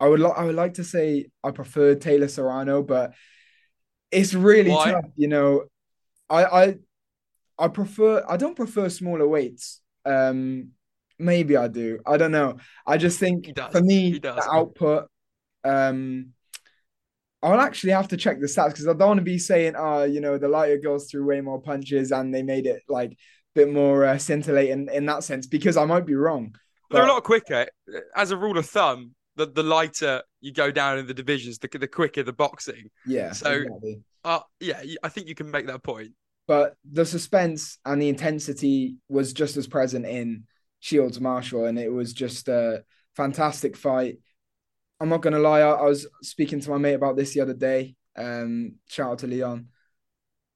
I 0.01 0.09
would 0.09 0.21
lo- 0.21 0.35
I 0.37 0.45
would 0.45 0.57
like 0.57 0.75
to 0.75 0.85
say 0.85 1.27
I 1.45 1.53
prefer 1.53 1.95
Taylor 1.95 2.29
Serrano, 2.29 2.83
but 2.83 3.15
it's 4.11 4.35
really 4.35 4.73
Why? 4.73 4.93
tough. 4.93 5.11
You 5.17 5.29
know, 5.29 5.65
I 6.29 6.45
I 6.45 6.75
I 7.59 7.69
prefer 7.69 8.25
I 8.29 8.37
don't 8.37 8.57
prefer 8.57 8.89
smaller 8.89 9.27
weights. 9.27 9.81
Um, 10.05 10.71
maybe 11.19 11.57
I 11.57 11.69
do. 11.69 12.01
I 12.05 12.17
don't 12.17 12.33
know. 12.33 12.57
I 12.87 12.97
just 12.99 13.21
think 13.21 13.57
for 13.71 13.81
me 13.81 14.19
the 14.19 14.43
output. 14.53 15.09
Um, 15.65 16.33
I'll 17.43 17.61
actually 17.61 17.93
have 17.93 18.09
to 18.09 18.17
check 18.17 18.41
the 18.41 18.47
stats 18.47 18.69
because 18.69 18.87
I 18.87 18.93
don't 18.93 19.09
want 19.09 19.19
to 19.19 19.25
be 19.25 19.39
saying, 19.39 19.75
"Ah, 19.77 20.05
you 20.05 20.21
know, 20.21 20.39
the 20.39 20.49
lighter 20.49 20.79
girls 20.79 21.11
threw 21.11 21.25
way 21.27 21.41
more 21.41 21.61
punches 21.61 22.13
and 22.13 22.33
they 22.35 22.43
made 22.43 22.67
it 22.67 22.83
like 22.89 23.13
a 23.13 23.17
bit 23.55 23.73
more 23.73 24.05
uh, 24.05 24.19
scintillating 24.19 24.89
in 24.93 25.07
that 25.07 25.25
sense." 25.25 25.47
Because 25.47 25.77
I 25.77 25.85
might 25.85 26.07
be 26.07 26.15
wrong. 26.15 26.55
They're 26.91 27.05
a 27.05 27.09
lot 27.09 27.25
quicker. 27.25 27.67
As 28.15 28.31
a 28.33 28.37
rule 28.37 28.59
of 28.59 28.67
thumb, 28.67 29.15
the, 29.37 29.47
the 29.47 29.63
lighter 29.63 30.23
you 30.43 30.53
go 30.53 30.71
down 30.71 30.99
in 30.99 31.07
the 31.07 31.15
divisions, 31.15 31.59
the, 31.59 31.69
the 31.69 31.89
quicker 31.89 32.23
the 32.23 32.35
boxing. 32.35 32.91
Yeah. 33.07 33.33
So- 33.33 33.51
exactly. 33.51 34.01
Uh, 34.25 34.41
yeah, 34.61 34.81
I 35.03 35.09
think 35.09 35.27
you 35.27 35.35
can 35.35 35.51
make 35.51 35.67
that 35.67 35.83
point. 35.83 36.11
but 36.47 36.77
the 36.93 37.05
suspense 37.05 37.79
and 37.85 38.01
the 38.01 38.09
intensity 38.09 38.97
was 39.09 39.33
just 39.33 39.57
as 39.57 39.67
present 39.67 40.07
in 40.07 40.45
Shields 40.79 41.21
Marshall, 41.21 41.65
and 41.65 41.77
it 41.79 41.91
was 41.91 42.13
just 42.13 42.47
a 42.49 42.85
fantastic 43.17 43.77
fight. 43.77 44.19
I'm 45.03 45.09
not 45.09 45.21
gonna 45.21 45.41
lie, 45.41 45.63
I, 45.63 45.71
I 45.73 45.83
was 45.83 46.07
speaking 46.23 46.61
to 46.61 46.71
my 46.71 46.79
mate 46.79 46.95
about 46.95 47.17
this 47.17 47.35
the 47.35 47.41
other 47.41 47.55
day. 47.55 47.97
Um, 48.17 48.77
shout 48.89 49.11
out 49.11 49.19
to 49.19 49.27
Leon. 49.27 49.67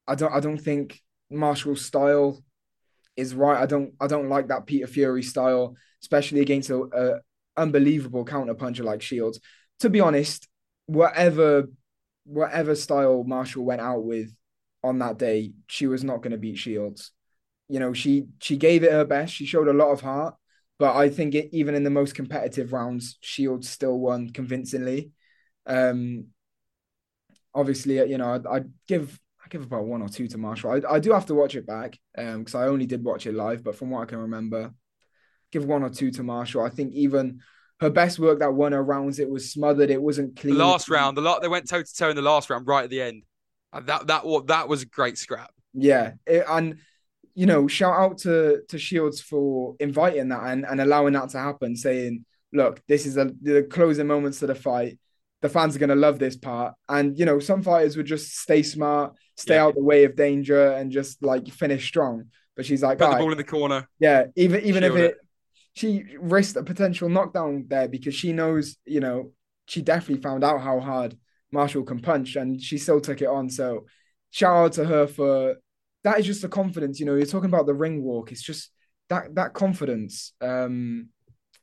I 0.06 0.14
don't, 0.14 0.32
I 0.32 0.38
don't 0.38 0.56
think 0.56 1.00
Marshall's 1.28 1.84
style 1.84 2.40
is 3.16 3.34
right. 3.34 3.60
I 3.60 3.66
don't, 3.66 3.94
I 4.00 4.06
don't 4.06 4.28
like 4.28 4.46
that 4.46 4.66
Peter 4.66 4.86
Fury 4.86 5.24
style, 5.24 5.74
especially 6.00 6.42
against 6.42 6.70
a, 6.70 6.76
a 6.76 7.60
unbelievable 7.60 8.24
counter 8.24 8.54
puncher 8.54 8.84
like 8.84 9.02
Shields. 9.02 9.40
To 9.80 9.90
be 9.90 9.98
honest, 9.98 10.46
whatever, 10.86 11.64
whatever 12.24 12.76
style 12.76 13.24
Marshall 13.24 13.64
went 13.64 13.80
out 13.80 14.04
with 14.04 14.32
on 14.84 15.00
that 15.00 15.18
day, 15.18 15.54
she 15.66 15.88
was 15.88 16.04
not 16.04 16.18
going 16.18 16.30
to 16.30 16.38
beat 16.38 16.58
Shields. 16.58 17.10
You 17.68 17.80
know, 17.80 17.92
she 17.92 18.26
she 18.38 18.56
gave 18.56 18.84
it 18.84 18.92
her 18.92 19.04
best. 19.04 19.34
She 19.34 19.44
showed 19.44 19.66
a 19.66 19.72
lot 19.72 19.90
of 19.90 20.02
heart, 20.02 20.36
but 20.78 20.96
I 20.96 21.08
think 21.10 21.34
it, 21.34 21.50
even 21.52 21.74
in 21.74 21.84
the 21.84 21.90
most 21.90 22.14
competitive 22.14 22.72
rounds, 22.72 23.18
Shields 23.20 23.68
still 23.68 23.98
won 23.98 24.30
convincingly. 24.30 25.12
Um, 25.66 26.28
obviously, 27.54 27.96
you 28.08 28.18
know, 28.18 28.34
I'd, 28.34 28.46
I'd 28.46 28.72
give 28.86 29.18
I 29.44 29.48
give 29.48 29.62
about 29.62 29.86
one 29.86 30.02
or 30.02 30.08
two 30.08 30.26
to 30.28 30.38
Marshall. 30.38 30.70
I, 30.72 30.94
I 30.94 30.98
do 31.00 31.12
have 31.12 31.26
to 31.26 31.34
watch 31.34 31.54
it 31.54 31.66
back 31.66 31.98
um 32.18 32.38
because 32.40 32.54
I 32.54 32.66
only 32.66 32.86
did 32.86 33.04
watch 33.04 33.26
it 33.26 33.34
live, 33.34 33.62
but 33.62 33.76
from 33.76 33.90
what 33.90 34.02
I 34.02 34.06
can 34.06 34.18
remember, 34.18 34.72
give 35.52 35.64
one 35.66 35.82
or 35.82 35.90
two 35.90 36.10
to 36.12 36.22
Marshall. 36.22 36.62
I 36.64 36.70
think 36.70 36.92
even 36.94 37.40
her 37.80 37.90
best 37.90 38.18
work 38.18 38.40
that 38.40 38.54
won 38.54 38.72
her 38.72 38.82
rounds, 38.84 39.18
it 39.18 39.30
was 39.30 39.52
smothered. 39.52 39.90
It 39.90 40.02
wasn't 40.02 40.36
The 40.48 40.54
clean. 40.54 40.54
last 40.54 40.88
round, 40.88 41.16
the 41.16 41.20
lot 41.22 41.42
they 41.42 41.48
went 41.48 41.68
toe 41.68 41.82
to 41.82 41.94
toe 41.94 42.10
in 42.10 42.16
the 42.16 42.22
last 42.22 42.50
round, 42.50 42.66
right 42.66 42.84
at 42.84 42.90
the 42.90 43.02
end. 43.02 43.24
And 43.72 43.86
that 43.86 44.06
that 44.08 44.24
what 44.24 44.46
that 44.48 44.68
was 44.68 44.82
a 44.82 44.86
great 44.86 45.18
scrap. 45.18 45.50
Yeah, 45.74 46.12
it, 46.26 46.44
and 46.48 46.78
you 47.36 47.46
know, 47.46 47.68
shout 47.68 47.94
out 47.94 48.18
to 48.18 48.62
to 48.70 48.78
Shields 48.78 49.20
for 49.20 49.76
inviting 49.78 50.30
that 50.30 50.42
and, 50.44 50.64
and 50.66 50.80
allowing 50.80 51.12
that 51.12 51.28
to 51.30 51.38
happen, 51.38 51.76
saying, 51.76 52.24
"Look, 52.52 52.82
this 52.88 53.06
is 53.06 53.16
a, 53.16 53.30
the 53.42 53.62
closing 53.62 54.08
moments 54.08 54.40
to 54.40 54.46
the 54.48 54.54
fight. 54.56 54.98
The 55.42 55.48
fans 55.48 55.76
are 55.76 55.78
gonna 55.78 55.94
love 55.94 56.18
this 56.18 56.36
part." 56.36 56.74
And 56.88 57.16
you 57.18 57.24
know, 57.26 57.38
some 57.38 57.62
fighters 57.62 57.96
would 57.96 58.06
just 58.06 58.36
stay 58.38 58.62
smart, 58.64 59.14
stay 59.36 59.54
Yeah. 59.56 59.66
out 59.66 59.74
the 59.76 59.84
way 59.84 60.04
of 60.04 60.16
danger, 60.16 60.72
and 60.72 60.90
just 60.90 61.22
like 61.22 61.46
finish 61.48 61.86
strong. 61.86 62.24
But 62.56 62.66
she's 62.66 62.82
like, 62.82 62.98
Put 62.98 63.04
"All 63.08 63.12
the 63.12 63.18
ball 63.18 63.32
in 63.32 63.38
the 63.38 63.44
corner. 63.44 63.86
yeah, 64.00 64.24
even 64.34 64.62
even 64.64 64.82
if 64.82 64.94
it, 64.96 65.04
it. 65.10 65.16
she 65.74 66.04
risked 66.18 66.56
a 66.56 66.62
potential 66.64 67.08
knockdown 67.10 67.66
there 67.68 67.86
because 67.86 68.14
she 68.14 68.32
knows, 68.32 68.76
you 68.86 69.00
know, 69.00 69.32
she 69.66 69.82
definitely 69.82 70.22
found 70.22 70.42
out 70.42 70.62
how 70.62 70.80
hard 70.80 71.14
Marshall 71.52 71.84
can 71.84 72.00
punch, 72.00 72.36
and 72.36 72.60
she 72.62 72.78
still 72.78 73.00
took 73.00 73.20
it 73.20 73.28
on. 73.28 73.50
So, 73.50 73.84
shout 74.30 74.56
out 74.56 74.72
to 74.74 74.86
her 74.86 75.06
for 75.06 75.56
that. 76.06 76.18
Is 76.18 76.26
just 76.26 76.42
the 76.42 76.48
confidence, 76.48 76.98
you 76.98 77.06
know. 77.06 77.14
You're 77.14 77.26
talking 77.26 77.50
about 77.50 77.66
the 77.66 77.74
ring 77.74 78.02
walk. 78.02 78.32
It's 78.32 78.42
just 78.42 78.70
that 79.10 79.34
that 79.34 79.52
confidence. 79.52 80.32
Um, 80.40 81.10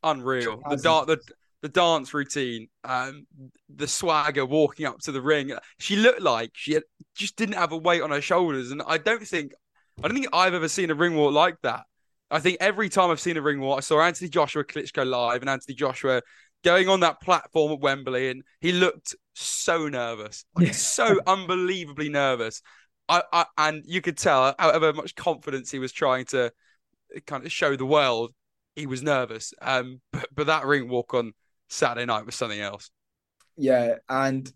Unreal. 0.03 0.58
The 0.63 0.69
Has- 0.71 0.82
da- 0.84 1.06
the 1.06 1.19
the 1.62 1.69
dance 1.69 2.13
routine, 2.13 2.67
um, 2.84 3.25
the 3.73 3.88
swagger 3.88 4.45
walking 4.45 4.86
up 4.86 4.99
to 4.99 5.12
the 5.13 5.21
ring. 5.21 5.53
She 5.79 5.95
looked 5.95 6.19
like 6.21 6.51
she 6.53 6.73
had, 6.73 6.84
just 7.15 7.38
didn't 7.38 7.56
have 7.56 7.71
a 7.71 7.77
weight 7.77 8.01
on 8.01 8.12
her 8.12 8.19
shoulders, 8.21 8.71
and 8.71 8.82
I 8.86 8.97
don't 8.97 9.25
think 9.25 9.53
I 10.03 10.08
don't 10.08 10.13
think 10.15 10.27
I've 10.34 10.53
ever 10.53 10.67
seen 10.67 10.91
a 10.91 10.95
ring 10.95 11.15
walk 11.15 11.34
like 11.34 11.56
that. 11.63 11.84
I 12.29 12.39
think 12.39 12.58
every 12.60 12.89
time 12.89 13.12
I've 13.12 13.19
seen 13.19 13.38
a 13.38 13.41
ring 13.41 13.62
walk, 13.62 13.77
I 13.77 13.82
saw 13.82 14.01
Anthony 14.01 14.29
Joshua 14.29 14.63
Klitschko 14.65 15.08
live 15.08 15.41
and 15.41 15.49
Anthony 15.49 15.75
Joshua 15.75 16.21
going 16.63 16.89
on 16.89 17.01
that 17.01 17.21
platform 17.21 17.71
at 17.73 17.79
Wembley, 17.79 18.29
and 18.29 18.41
he 18.60 18.71
looked 18.71 19.15
so 19.36 19.88
nervous, 19.88 20.43
like 20.56 20.67
Yeah. 20.67 20.73
so 20.73 21.19
unbelievably 21.27 22.10
nervous. 22.10 22.62
I, 23.21 23.23
I 23.32 23.45
and 23.58 23.84
you 23.86 24.02
could 24.02 24.17
tell, 24.17 24.56
however 24.60 24.93
much 24.93 25.15
confidence 25.15 25.71
he 25.71 25.80
was 25.80 25.91
trying 25.91 26.26
to 26.26 26.52
kind 27.28 27.45
of 27.45 27.52
show 27.52 27.76
the 27.76 27.86
world, 27.86 28.34
he 28.76 28.88
was 28.88 29.04
nervous. 29.04 29.54
Um, 29.62 30.02
but, 30.12 30.28
but 30.34 30.47
that 30.47 30.65
ring 30.65 30.89
walk 30.89 31.13
on 31.13 31.34
Saturday 31.69 32.06
night 32.06 32.26
was 32.26 32.36
something 32.36 32.60
else. 32.60 32.91
yeah, 33.58 33.95
and 34.10 34.52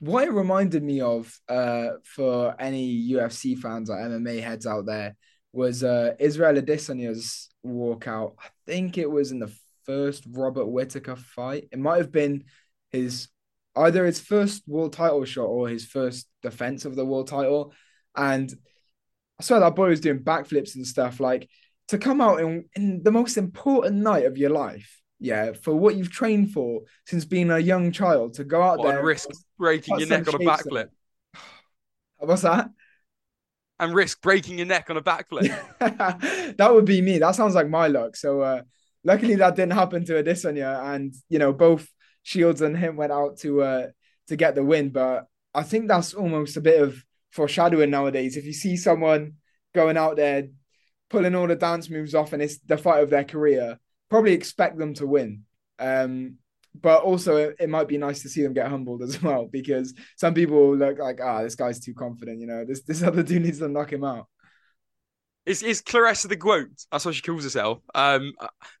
what 0.00 0.24
it 0.24 0.32
reminded 0.32 0.82
me 0.82 1.00
of, 1.00 1.32
uh, 1.48 1.90
for 2.04 2.54
any 2.60 3.10
UFC 3.12 3.56
fans 3.58 3.90
or 3.90 3.96
MMA 3.96 4.42
heads 4.42 4.66
out 4.66 4.86
there, 4.86 5.16
was 5.52 5.82
uh 5.84 6.14
Israel 6.18 6.60
Adesanya's 6.60 7.48
walkout. 7.66 8.34
I 8.38 8.48
think 8.66 8.98
it 8.98 9.10
was 9.10 9.32
in 9.32 9.38
the 9.38 9.52
first 9.84 10.24
Robert 10.30 10.66
Whitaker 10.66 11.16
fight. 11.16 11.68
It 11.72 11.78
might 11.78 11.98
have 11.98 12.12
been 12.12 12.44
his 12.90 13.28
either 13.78 14.04
his 14.04 14.20
first 14.20 14.62
world 14.66 14.92
title 14.92 15.24
shot 15.24 15.46
or 15.46 15.68
his 15.68 15.84
first 15.84 16.26
defense 16.42 16.84
of 16.84 16.96
the 16.96 17.04
world 17.04 17.28
title. 17.28 17.72
And 18.16 18.52
I 19.40 19.42
swear 19.42 19.60
that 19.60 19.74
boy 19.74 19.90
was 19.90 20.00
doing 20.00 20.20
backflips 20.20 20.74
and 20.74 20.86
stuff. 20.86 21.20
Like 21.20 21.48
to 21.88 21.98
come 21.98 22.20
out 22.20 22.40
in, 22.40 22.66
in 22.74 23.02
the 23.02 23.12
most 23.12 23.36
important 23.36 23.96
night 23.96 24.26
of 24.26 24.36
your 24.36 24.50
life, 24.50 25.00
yeah, 25.20 25.52
for 25.52 25.74
what 25.74 25.96
you've 25.96 26.10
trained 26.10 26.52
for 26.52 26.82
since 27.06 27.24
being 27.24 27.50
a 27.50 27.58
young 27.58 27.92
child, 27.92 28.34
to 28.34 28.44
go 28.44 28.62
out 28.62 28.78
What, 28.78 28.88
there 28.88 28.98
and 28.98 29.06
risk 29.06 29.28
breaking 29.58 29.98
your 29.98 30.08
neck 30.08 30.28
on 30.28 30.34
a 30.34 30.38
backflip. 30.38 30.88
What's 32.18 32.42
that? 32.42 32.70
and 33.80 33.94
risk 33.94 34.20
breaking 34.20 34.58
your 34.58 34.66
neck 34.66 34.90
on 34.90 34.96
a 34.96 35.02
backflip. 35.02 35.48
that 36.56 36.74
would 36.74 36.84
be 36.84 37.00
me. 37.00 37.18
That 37.18 37.34
sounds 37.34 37.54
like 37.54 37.68
my 37.68 37.86
luck. 37.88 38.16
So 38.16 38.40
uh 38.40 38.62
luckily 39.04 39.36
that 39.36 39.54
didn't 39.54 39.72
happen 39.72 40.04
to 40.04 40.22
Adesanya 40.22 40.94
and 40.94 41.14
you 41.28 41.38
know 41.38 41.52
both 41.52 41.88
Shields 42.22 42.60
and 42.60 42.76
him 42.76 42.96
went 42.96 43.12
out 43.12 43.38
to 43.38 43.62
uh 43.62 43.86
to 44.28 44.36
get 44.36 44.54
the 44.54 44.64
win. 44.64 44.90
But 44.90 45.26
I 45.54 45.62
think 45.62 45.88
that's 45.88 46.14
almost 46.14 46.56
a 46.56 46.60
bit 46.60 46.80
of 46.80 47.02
foreshadowing 47.30 47.90
nowadays. 47.90 48.36
If 48.36 48.44
you 48.44 48.52
see 48.52 48.76
someone 48.76 49.34
going 49.74 49.96
out 49.96 50.16
there 50.16 50.48
pulling 51.10 51.34
all 51.34 51.46
the 51.46 51.56
dance 51.56 51.88
moves 51.88 52.14
off 52.14 52.32
and 52.32 52.42
it's 52.42 52.58
the 52.58 52.76
fight 52.76 53.02
of 53.02 53.10
their 53.10 53.24
career, 53.24 53.78
probably 54.10 54.32
expect 54.32 54.78
them 54.78 54.94
to 54.94 55.06
win. 55.06 55.44
Um 55.78 56.36
but 56.80 57.02
also 57.02 57.36
it, 57.36 57.56
it, 57.58 57.68
might 57.68 57.88
be 57.88 57.98
nice 57.98 58.22
to 58.22 58.28
see 58.28 58.42
them 58.42 58.52
get 58.52 58.68
humbled 58.68 59.02
as 59.02 59.20
well 59.22 59.48
because 59.50 59.94
some 60.16 60.34
people 60.34 60.76
look 60.76 60.98
like 60.98 61.18
ah 61.20 61.42
this 61.42 61.54
guy's 61.54 61.80
too 61.80 61.94
confident 61.94 62.40
you 62.40 62.46
know 62.46 62.64
this 62.64 62.82
this 62.82 63.02
other 63.08 63.22
dude 63.22 63.42
needs 63.42 63.58
to 63.58 63.68
knock 63.68 63.92
him 63.92 64.04
out 64.04 64.26
is 65.48 65.62
is 65.62 65.80
Claressa 65.80 66.28
the 66.28 66.36
Goat? 66.36 66.68
That's 66.92 67.06
what 67.06 67.14
she 67.14 67.22
calls 67.22 67.42
herself. 67.42 67.80
Um, 67.94 68.34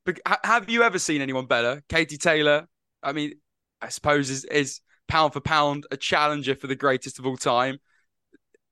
but 0.04 0.20
have 0.44 0.68
you 0.68 0.82
ever 0.82 0.98
seen 0.98 1.22
anyone 1.22 1.46
better? 1.46 1.82
Katie 1.88 2.18
Taylor. 2.18 2.68
I 3.02 3.12
mean, 3.12 3.34
I 3.80 3.88
suppose 3.88 4.30
is 4.30 4.44
is 4.44 4.80
pound 5.06 5.32
for 5.32 5.40
pound 5.40 5.86
a 5.90 5.96
challenger 5.96 6.54
for 6.54 6.66
the 6.66 6.76
greatest 6.76 7.18
of 7.18 7.26
all 7.26 7.36
time. 7.36 7.78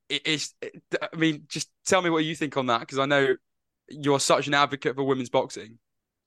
It 0.08 0.26
is. 0.26 0.54
I 0.62 1.16
mean, 1.16 1.44
just 1.48 1.70
tell 1.84 2.02
me 2.02 2.10
what 2.10 2.24
you 2.24 2.34
think 2.34 2.56
on 2.56 2.66
that 2.66 2.80
because 2.80 2.98
I 2.98 3.06
know 3.06 3.36
you're 3.88 4.20
such 4.20 4.46
an 4.46 4.54
advocate 4.54 4.96
for 4.96 5.04
women's 5.04 5.30
boxing. 5.30 5.78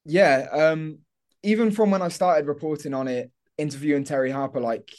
Yeah. 0.05 0.47
Um. 0.51 0.99
Even 1.41 1.71
from 1.71 1.91
when 1.91 2.01
I 2.01 2.09
started 2.09 2.47
reporting 2.47 2.93
on 2.93 3.07
it, 3.07 3.31
interviewing 3.57 4.03
Terri 4.03 4.31
Harper, 4.31 4.59
like 4.59 4.91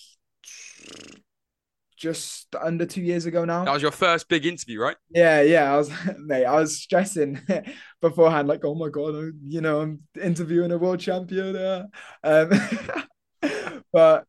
just 2.01 2.57
under 2.59 2.87
two 2.87 3.03
years 3.03 3.27
ago 3.27 3.45
now. 3.45 3.65
That 3.65 3.75
was 3.75 3.83
your 3.83 3.91
first 3.91 4.29
big 4.29 4.47
interview, 4.47 4.81
right? 4.81 4.97
Yeah, 5.11 5.43
yeah. 5.43 5.73
I 5.73 5.77
was, 5.77 5.93
mate, 6.19 6.47
I 6.47 6.59
was 6.59 6.81
stressing 6.81 7.41
beforehand, 8.01 8.49
like, 8.49 8.65
oh 8.65 8.75
my 8.75 8.89
god, 8.89 9.15
I, 9.15 9.29
you 9.47 9.61
know, 9.61 9.81
I'm 9.83 10.01
interviewing 10.21 10.73
a 10.73 10.79
world 10.79 10.99
champion. 10.99 11.55
Uh. 11.55 11.87
Um, 12.25 12.51
but 13.93 14.25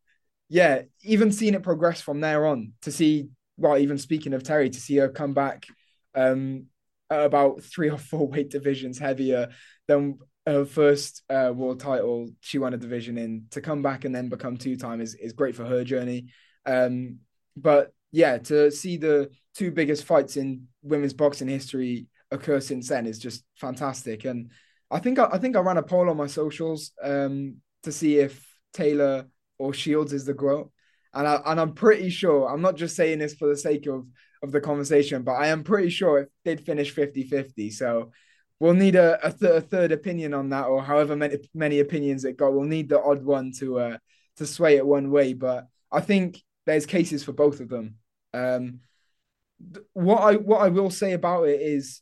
yeah, 0.50 0.82
even 1.04 1.32
seeing 1.32 1.54
it 1.54 1.64
progress 1.64 2.02
from 2.02 2.20
there 2.20 2.46
on 2.46 2.74
to 2.82 2.92
see, 2.92 3.30
well, 3.58 3.78
even 3.78 3.98
speaking 3.98 4.34
of 4.34 4.44
Terri, 4.44 4.72
to 4.72 4.80
see 4.80 4.98
her 4.98 5.08
come 5.08 5.34
back 5.34 5.66
um, 6.14 6.66
about 7.10 7.64
three 7.64 7.90
or 7.90 7.98
four 7.98 8.28
weight 8.28 8.50
divisions 8.50 9.00
heavier 9.00 9.48
than 9.88 10.20
her 10.46 10.66
first 10.66 11.24
uh, 11.30 11.54
world 11.56 11.80
title. 11.80 12.32
She 12.42 12.58
won 12.58 12.74
a 12.74 12.78
division 12.78 13.18
in 13.18 13.46
to 13.52 13.62
come 13.62 13.82
back 13.82 14.04
and 14.04 14.14
then 14.14 14.28
become 14.28 14.58
two 14.58 14.76
time 14.76 15.00
is 15.00 15.16
is 15.16 15.32
great 15.32 15.56
for 15.56 15.64
her 15.64 15.86
journey. 15.86 16.34
Um, 16.66 17.20
but 17.56 17.94
yeah, 18.12 18.38
to 18.38 18.72
see 18.72 18.98
the 18.98 19.30
two 19.56 19.72
biggest 19.72 20.06
fights 20.06 20.38
in 20.38 20.68
women's 20.82 21.14
boxing 21.14 21.48
history 21.48 22.08
occur 22.32 22.60
since 22.60 22.90
then 22.90 23.06
is 23.06 23.20
just 23.20 23.44
fantastic. 23.56 24.26
And 24.26 24.52
I 24.90 25.00
think 25.00 25.20
I, 25.20 25.30
I 25.34 25.38
think 25.38 25.56
I 25.56 25.60
ran 25.60 25.78
a 25.78 25.84
poll 25.84 26.10
on 26.10 26.18
my 26.18 26.28
socials 26.28 26.92
um, 27.04 27.58
to 27.84 27.92
see 27.92 28.18
if 28.18 28.46
Taylor 28.74 29.28
or 29.58 29.74
Shields 29.74 30.14
is 30.14 30.26
the 30.26 30.34
GOAT. 30.34 30.72
And 31.14 31.28
I 31.28 31.42
and 31.46 31.60
I'm 31.60 31.74
pretty 31.74 32.10
sure, 32.10 32.50
I'm 32.50 32.62
not 32.62 32.78
just 32.78 32.96
saying 32.96 33.20
this 33.20 33.36
for 33.36 33.48
the 33.48 33.58
sake 33.58 33.88
of 33.88 34.06
of 34.44 34.52
the 34.52 34.62
conversation, 34.62 35.24
but 35.24 35.34
I 35.34 35.48
am 35.48 35.64
pretty 35.64 35.90
sure 35.90 36.20
it 36.20 36.32
did 36.44 36.66
finish 36.66 36.96
50-50. 36.96 37.72
So 37.72 38.12
we'll 38.60 38.74
need 38.74 38.96
a, 38.96 39.20
a, 39.24 39.32
th- 39.32 39.52
a, 39.52 39.62
third 39.62 39.92
opinion 39.92 40.34
on 40.34 40.50
that, 40.50 40.66
or 40.66 40.82
however 40.82 41.16
many 41.16 41.38
many 41.54 41.80
opinions 41.80 42.26
it 42.26 42.38
got. 42.38 42.54
We'll 42.54 42.64
need 42.64 42.90
the 42.90 43.02
odd 43.02 43.24
one 43.24 43.52
to 43.60 43.80
uh 43.80 43.98
to 44.38 44.48
sway 44.48 44.78
it 44.78 44.86
one 44.86 45.12
way. 45.12 45.34
But 45.34 45.68
I 45.92 46.00
think 46.00 46.42
there's 46.66 46.86
cases 46.86 47.24
for 47.24 47.34
both 47.34 47.60
of 47.60 47.70
them. 47.70 47.96
Um, 48.34 48.80
what 49.94 50.20
I 50.22 50.36
what 50.36 50.62
I 50.62 50.70
will 50.70 50.90
say 50.90 51.14
about 51.14 51.44
it 51.44 51.62
is, 51.62 52.02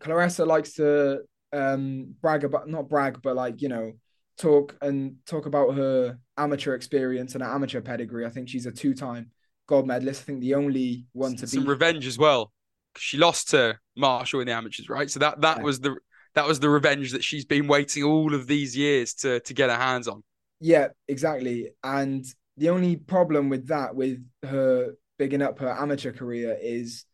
Claressa 0.00 0.46
likes 0.46 0.74
to 0.74 1.22
um, 1.52 2.14
brag 2.20 2.44
about 2.44 2.68
not 2.68 2.88
brag, 2.88 3.20
but 3.22 3.36
like 3.36 3.62
you 3.62 3.68
know 3.68 3.92
talk 4.38 4.76
and 4.82 5.16
talk 5.26 5.46
about 5.46 5.74
her 5.74 6.18
amateur 6.36 6.74
experience 6.74 7.34
and 7.34 7.42
her 7.42 7.50
amateur 7.50 7.80
pedigree. 7.80 8.26
I 8.26 8.30
think 8.30 8.48
she's 8.48 8.66
a 8.66 8.72
two 8.72 8.94
time 8.94 9.30
gold 9.66 9.86
medalist. 9.86 10.22
I 10.22 10.24
think 10.24 10.40
the 10.40 10.54
only 10.54 11.06
one 11.12 11.36
to 11.36 11.46
some 11.46 11.64
be 11.64 11.68
revenge 11.68 12.06
as 12.06 12.18
well. 12.18 12.52
She 12.96 13.18
lost 13.18 13.50
to 13.50 13.78
Marshall 13.96 14.40
in 14.40 14.46
the 14.46 14.52
amateurs, 14.54 14.88
right? 14.88 15.10
So 15.10 15.20
that 15.20 15.40
that 15.42 15.58
yeah. 15.58 15.62
was 15.62 15.80
the 15.80 15.96
that 16.34 16.46
was 16.46 16.60
the 16.60 16.70
revenge 16.70 17.12
that 17.12 17.24
she's 17.24 17.44
been 17.44 17.66
waiting 17.66 18.02
all 18.02 18.34
of 18.34 18.46
these 18.46 18.76
years 18.76 19.14
to 19.14 19.40
to 19.40 19.54
get 19.54 19.70
her 19.70 19.76
hands 19.76 20.08
on. 20.08 20.22
Yeah, 20.60 20.88
exactly. 21.08 21.70
And 21.82 22.24
the 22.56 22.70
only 22.70 22.96
problem 22.96 23.48
with 23.48 23.68
that, 23.68 23.94
with 23.94 24.24
her 24.42 24.94
bigging 25.18 25.42
up 25.42 25.58
her 25.58 25.70
amateur 25.70 26.12
career, 26.12 26.56
is 26.60 27.04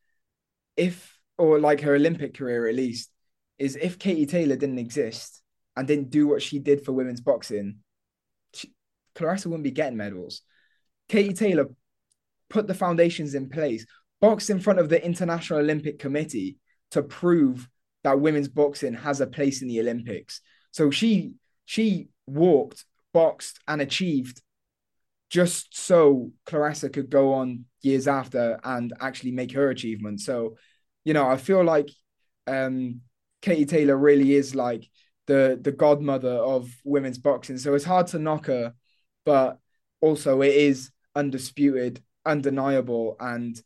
if, 0.77 1.19
or 1.39 1.59
like 1.59 1.81
her 1.81 1.95
Olympic 1.95 2.35
career 2.35 2.69
at 2.69 2.75
least, 2.75 3.11
is 3.59 3.77
if 3.77 3.99
Katie 3.99 4.27
Taylor 4.27 4.57
didn't 4.57 4.79
exist 4.79 5.43
and 5.77 5.87
didn't 5.87 6.11
do 6.11 6.27
what 6.27 6.43
she 6.43 6.59
did 6.59 6.85
for 6.85 6.93
women's 6.93 7.21
boxing, 7.21 7.77
she, 8.55 8.73
Claressa 9.15 9.47
wouldn't 9.47 9.65
be 9.65 9.71
getting 9.71 9.97
medals. 9.97 10.43
Katie 11.09 11.35
Taylor 11.35 11.67
put 12.49 12.67
the 12.67 12.75
foundations 12.75 13.35
in 13.35 13.49
place, 13.49 13.87
boxed 14.21 14.51
in 14.51 14.61
front 14.61 14.79
of 14.79 14.89
the 14.89 15.05
International 15.05 15.59
Olympic 15.59 15.99
Committee 15.99 16.57
to 16.93 17.03
prove 17.03 17.69
that 18.05 18.21
women's 18.21 18.49
boxing 18.49 18.95
has 18.95 19.21
a 19.21 19.27
place 19.27 19.63
in 19.63 19.69
the 19.69 19.81
Olympics. 19.81 20.41
So 20.71 20.91
she 20.91 21.35
she 21.65 22.09
walked, 22.27 22.85
boxed, 23.13 23.61
and 23.69 23.81
achieved 23.81 24.43
just 25.33 25.75
so 25.75 26.31
Claressa 26.45 26.93
could 26.93 27.09
go 27.09 27.33
on 27.33 27.65
years 27.81 28.07
after 28.07 28.61
and 28.63 28.93
actually 29.01 29.33
make 29.33 29.51
her 29.53 29.71
achievement. 29.71 30.21
So, 30.21 30.59
you 31.05 31.15
know, 31.15 31.27
I 31.27 31.39
feel 31.39 31.65
like 31.65 31.89
um, 32.47 33.01
Katie 33.41 33.65
Taylor 33.65 33.97
really 33.97 34.35
is 34.35 34.55
like 34.55 34.85
the 35.27 35.59
the 35.61 35.73
godmother 35.73 36.35
of 36.35 36.71
women's 36.85 37.17
boxing. 37.17 37.57
So 37.57 37.73
it's 37.73 37.85
hard 37.85 38.09
to 38.09 38.19
knock 38.19 38.47
her, 38.47 38.75
but 39.25 39.59
also 40.03 40.43
it 40.43 40.55
is 40.55 40.91
undisputed, 41.17 42.03
undeniable, 42.27 43.17
and 43.19 43.59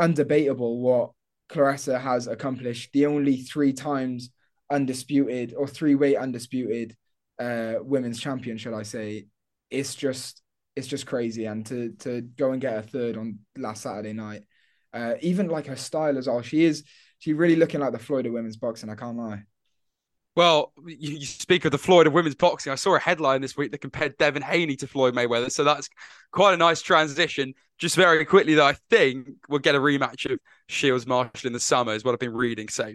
undebatable 0.00 0.80
what 0.80 1.12
Claressa 1.48 2.00
has 2.00 2.26
accomplished. 2.26 2.90
The 2.92 3.06
only 3.06 3.36
three 3.36 3.72
times 3.72 4.30
undisputed 4.68 5.54
or 5.56 5.68
three 5.68 5.94
weight 5.94 6.16
undisputed 6.16 6.96
uh, 7.38 7.74
women's 7.82 8.18
champion, 8.18 8.58
shall 8.58 8.74
I 8.74 8.82
say, 8.82 9.26
it's 9.70 9.94
just 9.94 10.42
it's 10.76 10.86
just 10.86 11.06
crazy. 11.06 11.46
And 11.46 11.64
to 11.66 11.90
to 12.00 12.22
go 12.22 12.52
and 12.52 12.60
get 12.60 12.78
a 12.78 12.82
third 12.82 13.16
on 13.16 13.40
last 13.56 13.82
Saturday 13.82 14.12
night, 14.12 14.42
uh, 14.92 15.14
even 15.20 15.48
like 15.48 15.66
her 15.66 15.76
style 15.76 16.18
as 16.18 16.26
well, 16.26 16.42
she 16.42 16.64
is 16.64 16.84
she 17.18 17.32
really 17.32 17.56
looking 17.56 17.80
like 17.80 17.92
the 17.92 18.14
of 18.14 18.32
women's 18.32 18.56
boxing. 18.56 18.90
I 18.90 18.94
can't 18.94 19.16
lie. 19.16 19.44
Well, 20.36 20.72
you, 20.86 21.18
you, 21.18 21.26
speak 21.26 21.64
of 21.64 21.72
the 21.72 21.78
Floyd 21.78 22.06
of 22.06 22.12
women's 22.12 22.36
boxing. 22.36 22.72
I 22.72 22.76
saw 22.76 22.94
a 22.94 23.00
headline 23.00 23.40
this 23.40 23.56
week 23.56 23.72
that 23.72 23.80
compared 23.80 24.16
Devin 24.16 24.42
Haney 24.42 24.76
to 24.76 24.86
Floyd 24.86 25.14
Mayweather, 25.14 25.50
so 25.50 25.64
that's 25.64 25.88
quite 26.30 26.54
a 26.54 26.56
nice 26.56 26.80
transition. 26.80 27.52
Just 27.78 27.96
very 27.96 28.24
quickly, 28.24 28.54
though, 28.54 28.66
I 28.66 28.76
think 28.90 29.28
we'll 29.48 29.58
get 29.58 29.74
a 29.74 29.80
rematch 29.80 30.30
of 30.30 30.38
Shields 30.68 31.06
Marshall 31.06 31.48
in 31.48 31.52
the 31.52 31.60
summer, 31.60 31.94
is 31.94 32.04
what 32.04 32.12
I've 32.12 32.20
been 32.20 32.32
reading. 32.32 32.68
So 32.68 32.94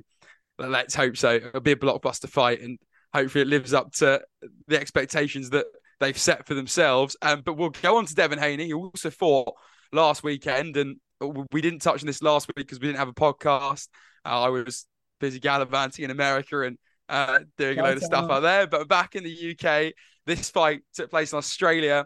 let's 0.58 0.96
hope 0.96 1.18
so. 1.18 1.36
It'll 1.36 1.60
be 1.60 1.74
a 1.74 1.76
blockbuster 1.76 2.30
fight, 2.30 2.62
and 2.62 2.80
hopefully 3.14 3.42
it 3.42 3.48
lives 3.48 3.74
up 3.74 3.92
to 3.96 4.22
the 4.68 4.80
expectations 4.80 5.50
that 5.50 5.66
they've 6.00 6.18
set 6.18 6.46
for 6.46 6.54
themselves. 6.54 7.16
Um, 7.22 7.42
but 7.46 7.54
we'll 7.54 7.70
go 7.70 7.98
on 7.98 8.06
to 8.06 8.16
Devin 8.16 8.40
Haney, 8.40 8.70
who 8.70 8.86
also 8.86 9.10
fought 9.10 9.54
last 9.92 10.24
weekend, 10.24 10.78
and 10.78 10.98
we 11.52 11.62
didn't 11.62 11.80
touch 11.80 12.02
on 12.02 12.08
this 12.08 12.22
last 12.22 12.48
week 12.48 12.68
because 12.68 12.80
we 12.80 12.88
didn't 12.88 13.00
have 13.00 13.08
a 13.08 13.14
podcast. 13.14 13.88
Uh, 14.26 14.42
I 14.42 14.50
was 14.50 14.86
busy 15.20 15.40
gallivanting 15.40 16.06
in 16.06 16.12
America 16.12 16.62
and 16.62 16.78
uh, 17.10 17.40
doing 17.58 17.80
a 17.80 17.84
load 17.84 17.98
of 17.98 18.04
stuff 18.04 18.30
out 18.30 18.42
there. 18.42 18.68
But 18.68 18.88
back 18.88 19.16
in 19.16 19.24
the 19.24 19.56
UK, 19.58 19.94
this 20.26 20.50
fight 20.50 20.82
took 20.94 21.10
place 21.10 21.32
in 21.32 21.38
Australia 21.38 22.06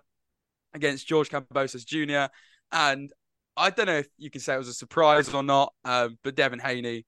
against 0.73 1.07
George 1.07 1.29
Kambosos 1.29 1.85
Jr. 1.85 2.31
And 2.71 3.11
I 3.57 3.69
don't 3.71 3.87
know 3.87 3.97
if 3.97 4.07
you 4.17 4.29
can 4.29 4.41
say 4.41 4.55
it 4.55 4.59
was 4.59 4.67
a 4.67 4.73
surprise 4.73 5.33
or 5.33 5.43
not, 5.43 5.73
um, 5.83 6.17
but 6.23 6.35
Devin 6.35 6.59
Haney 6.59 7.05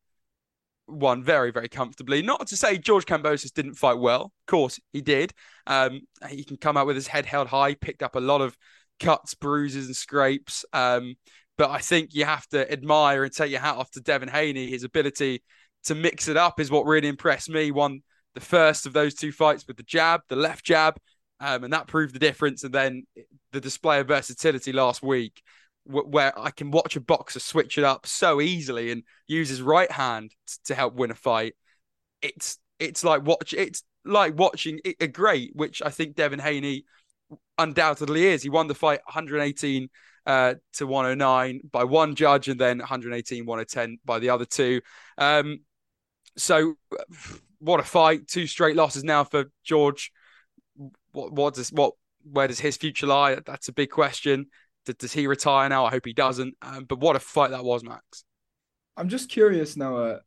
won 0.87 1.23
very, 1.23 1.51
very 1.51 1.69
comfortably. 1.69 2.21
Not 2.21 2.47
to 2.47 2.57
say 2.57 2.77
George 2.77 3.05
Kambosos 3.05 3.53
didn't 3.53 3.75
fight 3.75 3.97
well. 3.97 4.23
Of 4.23 4.45
course, 4.47 4.79
he 4.93 5.01
did. 5.01 5.33
Um, 5.67 6.01
he 6.29 6.43
can 6.43 6.57
come 6.57 6.77
out 6.77 6.87
with 6.87 6.95
his 6.95 7.07
head 7.07 7.25
held 7.25 7.47
high, 7.47 7.75
picked 7.75 8.03
up 8.03 8.15
a 8.15 8.19
lot 8.19 8.41
of 8.41 8.57
cuts, 8.99 9.33
bruises, 9.33 9.87
and 9.87 9.95
scrapes. 9.95 10.65
Um, 10.73 11.15
but 11.57 11.69
I 11.69 11.79
think 11.79 12.13
you 12.13 12.25
have 12.25 12.47
to 12.47 12.69
admire 12.71 13.23
and 13.23 13.33
take 13.33 13.51
your 13.51 13.59
hat 13.59 13.75
off 13.75 13.91
to 13.91 14.01
Devin 14.01 14.29
Haney. 14.29 14.67
His 14.67 14.83
ability 14.83 15.43
to 15.85 15.95
mix 15.95 16.27
it 16.27 16.37
up 16.37 16.59
is 16.59 16.71
what 16.71 16.85
really 16.85 17.07
impressed 17.07 17.49
me. 17.49 17.71
Won 17.71 18.01
the 18.33 18.41
first 18.41 18.85
of 18.85 18.93
those 18.93 19.13
two 19.13 19.31
fights 19.31 19.65
with 19.67 19.77
the 19.77 19.83
jab, 19.83 20.21
the 20.29 20.35
left 20.35 20.65
jab, 20.65 20.97
um, 21.39 21.63
and 21.63 21.73
that 21.73 21.87
proved 21.87 22.15
the 22.15 22.19
difference. 22.19 22.63
And 22.63 22.73
then 22.73 23.03
the 23.51 23.61
display 23.61 23.99
of 23.99 24.07
versatility 24.07 24.71
last 24.71 25.03
week 25.03 25.41
where 25.85 26.37
I 26.37 26.51
can 26.51 26.71
watch 26.71 26.95
a 26.95 27.01
boxer 27.01 27.39
switch 27.39 27.77
it 27.77 27.83
up 27.83 28.05
so 28.05 28.39
easily 28.41 28.91
and 28.91 29.03
use 29.27 29.49
his 29.49 29.61
right 29.61 29.91
hand 29.91 30.31
to 30.65 30.75
help 30.75 30.93
win 30.93 31.11
a 31.11 31.15
fight. 31.15 31.55
It's 32.21 32.57
it's 32.79 33.03
like 33.03 33.25
watch 33.25 33.53
it's 33.53 33.83
like 34.05 34.37
watching 34.37 34.79
a 34.99 35.07
great, 35.07 35.55
which 35.55 35.81
I 35.83 35.89
think 35.89 36.15
Devin 36.15 36.39
Haney 36.39 36.85
undoubtedly 37.57 38.27
is. 38.27 38.43
He 38.43 38.49
won 38.49 38.67
the 38.67 38.75
fight 38.75 38.99
118 39.05 39.89
uh, 40.25 40.55
to 40.73 40.87
109 40.87 41.61
by 41.71 41.83
one 41.83 42.15
judge, 42.15 42.47
and 42.47 42.59
then 42.59 42.79
118 42.79 43.45
110 43.45 43.97
by 44.05 44.19
the 44.19 44.29
other 44.29 44.45
two. 44.45 44.81
Um, 45.17 45.61
so 46.37 46.75
what 47.59 47.79
a 47.79 47.83
fight! 47.83 48.27
Two 48.27 48.47
straight 48.47 48.75
losses 48.75 49.03
now 49.03 49.23
for 49.23 49.45
George. 49.63 50.11
What 51.11 51.33
what 51.33 51.55
does 51.55 51.71
what 51.71 51.93
where 52.23 52.47
does 52.47 52.59
his 52.59 52.77
future 52.77 53.07
lie? 53.07 53.35
That's 53.45 53.67
a 53.67 53.73
big 53.73 53.89
question 53.89 54.47
does 54.85 55.13
he 55.13 55.27
retire 55.27 55.69
now? 55.69 55.85
I 55.85 55.91
hope 55.91 56.05
he 56.05 56.13
doesn't. 56.13 56.55
Um, 56.61 56.85
but 56.85 56.99
what 56.99 57.15
a 57.15 57.19
fight 57.19 57.51
that 57.51 57.63
was, 57.63 57.83
Max. 57.83 58.23
I'm 58.97 59.09
just 59.09 59.29
curious, 59.29 59.77
Noah. 59.77 60.21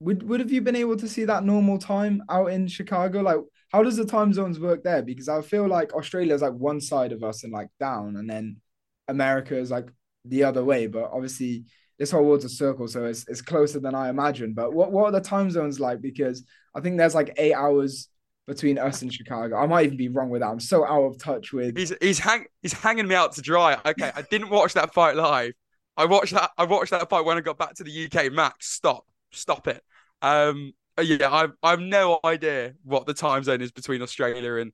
Would 0.00 0.28
would 0.28 0.40
have 0.40 0.52
you 0.52 0.60
been 0.60 0.76
able 0.76 0.96
to 0.96 1.08
see 1.08 1.24
that 1.24 1.44
normal 1.44 1.78
time 1.78 2.22
out 2.28 2.46
in 2.46 2.66
Chicago? 2.68 3.20
Like, 3.22 3.38
how 3.70 3.82
does 3.82 3.96
the 3.96 4.04
time 4.04 4.32
zones 4.32 4.60
work 4.60 4.84
there? 4.84 5.02
Because 5.02 5.28
I 5.28 5.40
feel 5.42 5.66
like 5.66 5.94
Australia 5.94 6.34
is 6.34 6.42
like 6.42 6.52
one 6.52 6.80
side 6.80 7.12
of 7.12 7.22
us 7.22 7.44
and 7.44 7.52
like 7.52 7.68
down, 7.80 8.16
and 8.16 8.28
then 8.28 8.60
America 9.08 9.56
is 9.56 9.70
like 9.70 9.88
the 10.24 10.44
other 10.44 10.64
way. 10.64 10.86
But 10.86 11.10
obviously, 11.12 11.64
this 11.98 12.10
whole 12.10 12.24
world's 12.24 12.44
a 12.44 12.48
circle, 12.48 12.88
so 12.88 13.04
it's 13.04 13.26
it's 13.28 13.42
closer 13.42 13.80
than 13.80 13.94
I 13.94 14.10
imagined. 14.10 14.54
But 14.54 14.74
what 14.74 14.92
what 14.92 15.06
are 15.06 15.12
the 15.12 15.20
time 15.20 15.50
zones 15.50 15.80
like? 15.80 16.02
Because 16.02 16.44
I 16.74 16.80
think 16.80 16.98
there's 16.98 17.14
like 17.14 17.32
eight 17.38 17.54
hours 17.54 18.08
between 18.46 18.78
us 18.78 19.02
and 19.02 19.12
Chicago. 19.12 19.56
I 19.56 19.66
might 19.66 19.86
even 19.86 19.96
be 19.96 20.08
wrong 20.08 20.30
with 20.30 20.40
that. 20.40 20.48
I'm 20.48 20.60
so 20.60 20.86
out 20.86 21.04
of 21.04 21.18
touch 21.18 21.52
with. 21.52 21.76
He's 21.76 21.92
he's 22.00 22.18
hang 22.18 22.46
he's 22.62 22.72
hanging 22.72 23.08
me 23.08 23.14
out 23.14 23.32
to 23.32 23.42
dry. 23.42 23.76
Okay, 23.84 24.10
I 24.14 24.22
didn't 24.22 24.50
watch 24.50 24.74
that 24.74 24.94
fight 24.94 25.16
live. 25.16 25.52
I 25.96 26.04
watched 26.06 26.32
that. 26.32 26.50
I 26.56 26.64
watched 26.64 26.90
that 26.92 27.08
fight 27.08 27.24
when 27.24 27.36
I 27.36 27.40
got 27.40 27.58
back 27.58 27.74
to 27.74 27.84
the 27.84 28.04
UK. 28.06 28.32
Max, 28.32 28.68
stop, 28.68 29.06
stop 29.32 29.66
it. 29.66 29.82
Um, 30.22 30.72
yeah, 31.00 31.32
I've 31.32 31.52
I've 31.62 31.80
no 31.80 32.20
idea 32.24 32.74
what 32.84 33.06
the 33.06 33.14
time 33.14 33.42
zone 33.42 33.60
is 33.60 33.72
between 33.72 34.02
Australia 34.02 34.54
and 34.54 34.72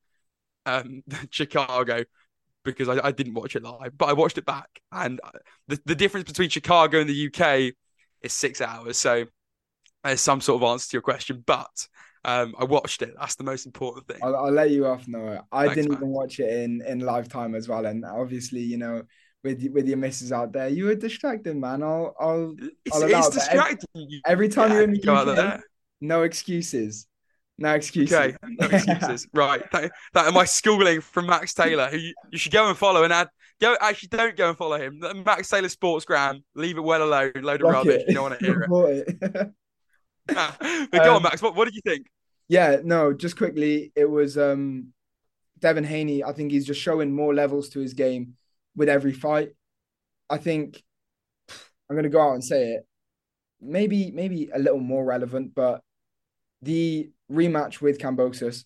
um 0.67 1.03
Chicago 1.31 2.05
because 2.65 2.89
I, 2.89 3.09
I 3.09 3.11
didn't 3.11 3.35
watch 3.35 3.57
it 3.57 3.63
live, 3.63 3.97
but 3.99 4.09
I 4.09 4.13
watched 4.13 4.39
it 4.39 4.45
back, 4.45 4.69
and 4.93 5.21
the 5.69 5.81
the 5.87 5.95
difference 5.95 6.27
between 6.27 6.51
Chicago 6.51 7.01
and 7.01 7.09
the 7.09 7.27
UK 7.29 7.75
is 8.21 8.33
six 8.33 8.61
hours. 8.61 8.99
So 8.99 9.27
there's 10.05 10.21
some 10.21 10.41
sort 10.41 10.63
of 10.63 10.69
answer 10.69 10.91
to 10.91 10.95
your 10.97 11.03
question, 11.03 11.43
but 11.47 11.71
um, 12.25 12.55
I 12.59 12.65
watched 12.65 13.03
it. 13.03 13.15
That's 13.19 13.35
the 13.37 13.45
most 13.45 13.67
important 13.67 14.07
thing. 14.07 14.19
I'll, 14.23 14.37
I'll 14.37 14.53
let 14.53 14.71
you 14.71 14.87
off, 14.87 15.07
Noah. 15.09 15.45
I 15.51 15.63
Thanks, 15.67 15.75
didn't 15.77 15.91
man. 15.93 15.99
even 15.99 16.09
watch 16.11 16.39
it 16.41 16.53
in 16.53 16.83
in 16.83 17.01
lifetime 17.01 17.55
as 17.55 17.69
well, 17.69 17.85
and 17.87 18.05
obviously, 18.05 18.61
you 18.61 18.79
know, 18.79 19.03
with 19.45 19.63
with 19.73 19.89
your 19.89 19.97
misses 19.99 20.31
out 20.33 20.53
there, 20.53 20.69
you 20.69 20.85
were 20.87 20.95
distracted, 20.95 21.57
man. 21.57 21.83
I'll 21.83 22.15
I'll 22.21 22.55
It's, 22.85 22.95
I'll 22.97 23.09
allow 23.09 23.19
it's 23.19 23.29
every- 23.29 23.39
distracting. 23.41 23.89
you. 24.09 24.21
every 24.27 24.49
time 24.49 24.71
Yeah, 24.71 24.75
you're 24.77 24.85
in 24.85 24.93
the 24.93 24.99
go 25.01 25.15
UK, 25.15 25.61
no 26.01 26.23
excuses, 26.23 27.07
no 27.59 27.75
excuses. 27.75 28.17
Okay, 28.17 28.37
no 28.45 28.67
excuses. 28.69 29.27
right, 29.35 29.63
that, 29.73 29.91
that 30.15 30.33
my 30.33 30.45
schooling 30.45 31.01
from 31.01 31.27
Max 31.27 31.55
Taylor, 31.55 31.89
who 31.89 31.97
you, 31.99 32.15
you 32.31 32.39
should 32.39 32.53
go 32.53 32.69
and 32.69 32.79
follow 32.79 33.03
and 33.05 33.13
add. 33.13 33.29
Go 33.61 33.77
actually, 33.81 34.09
don't 34.09 34.37
go 34.37 34.49
and 34.49 34.59
follow 34.59 34.77
him. 34.77 35.01
Max 35.25 35.49
Taylor 35.49 35.69
Sportsgram. 35.69 36.43
Leave 36.57 36.77
it 36.79 36.81
well 36.81 37.03
alone. 37.03 37.33
Load 37.41 37.63
of 37.63 37.71
rubbish. 37.71 38.03
it. 38.03 38.09
You 38.09 38.15
don't 38.15 38.31
want 38.31 38.39
to 38.41 38.45
hear 38.47 38.67
it. 38.69 39.51
but 40.27 40.59
go 40.93 41.11
on, 41.11 41.17
Um, 41.17 41.23
Max. 41.23 41.43
What, 41.43 41.55
what 41.55 41.65
did 41.67 41.75
you 41.75 41.83
think? 41.85 42.07
Yeah, 42.49 42.79
no, 42.83 43.13
just 43.13 43.37
quickly, 43.37 43.93
it 43.97 44.09
was 44.09 44.37
um 44.37 44.89
Devin 45.59 45.85
Haney. 45.85 46.25
I 46.25 46.33
think 46.33 46.53
he's 46.53 46.67
just 46.67 46.81
showing 46.81 47.15
more 47.15 47.35
levels 47.35 47.69
to 47.71 47.81
his 47.81 47.95
game 47.95 48.35
with 48.77 48.89
every 48.89 49.13
fight. 49.13 49.51
I 50.29 50.39
think 50.39 50.83
I'm 51.89 51.97
gonna 51.97 52.09
go 52.09 52.21
out 52.21 52.35
and 52.35 52.45
say 52.45 52.73
it. 52.75 52.87
Maybe, 53.61 54.11
maybe 54.11 54.51
a 54.53 54.59
little 54.59 54.81
more 54.81 55.05
relevant, 55.05 55.55
but 55.55 55.83
the 56.63 57.11
rematch 57.31 57.81
with 57.81 57.99
Kambosos 57.99 58.65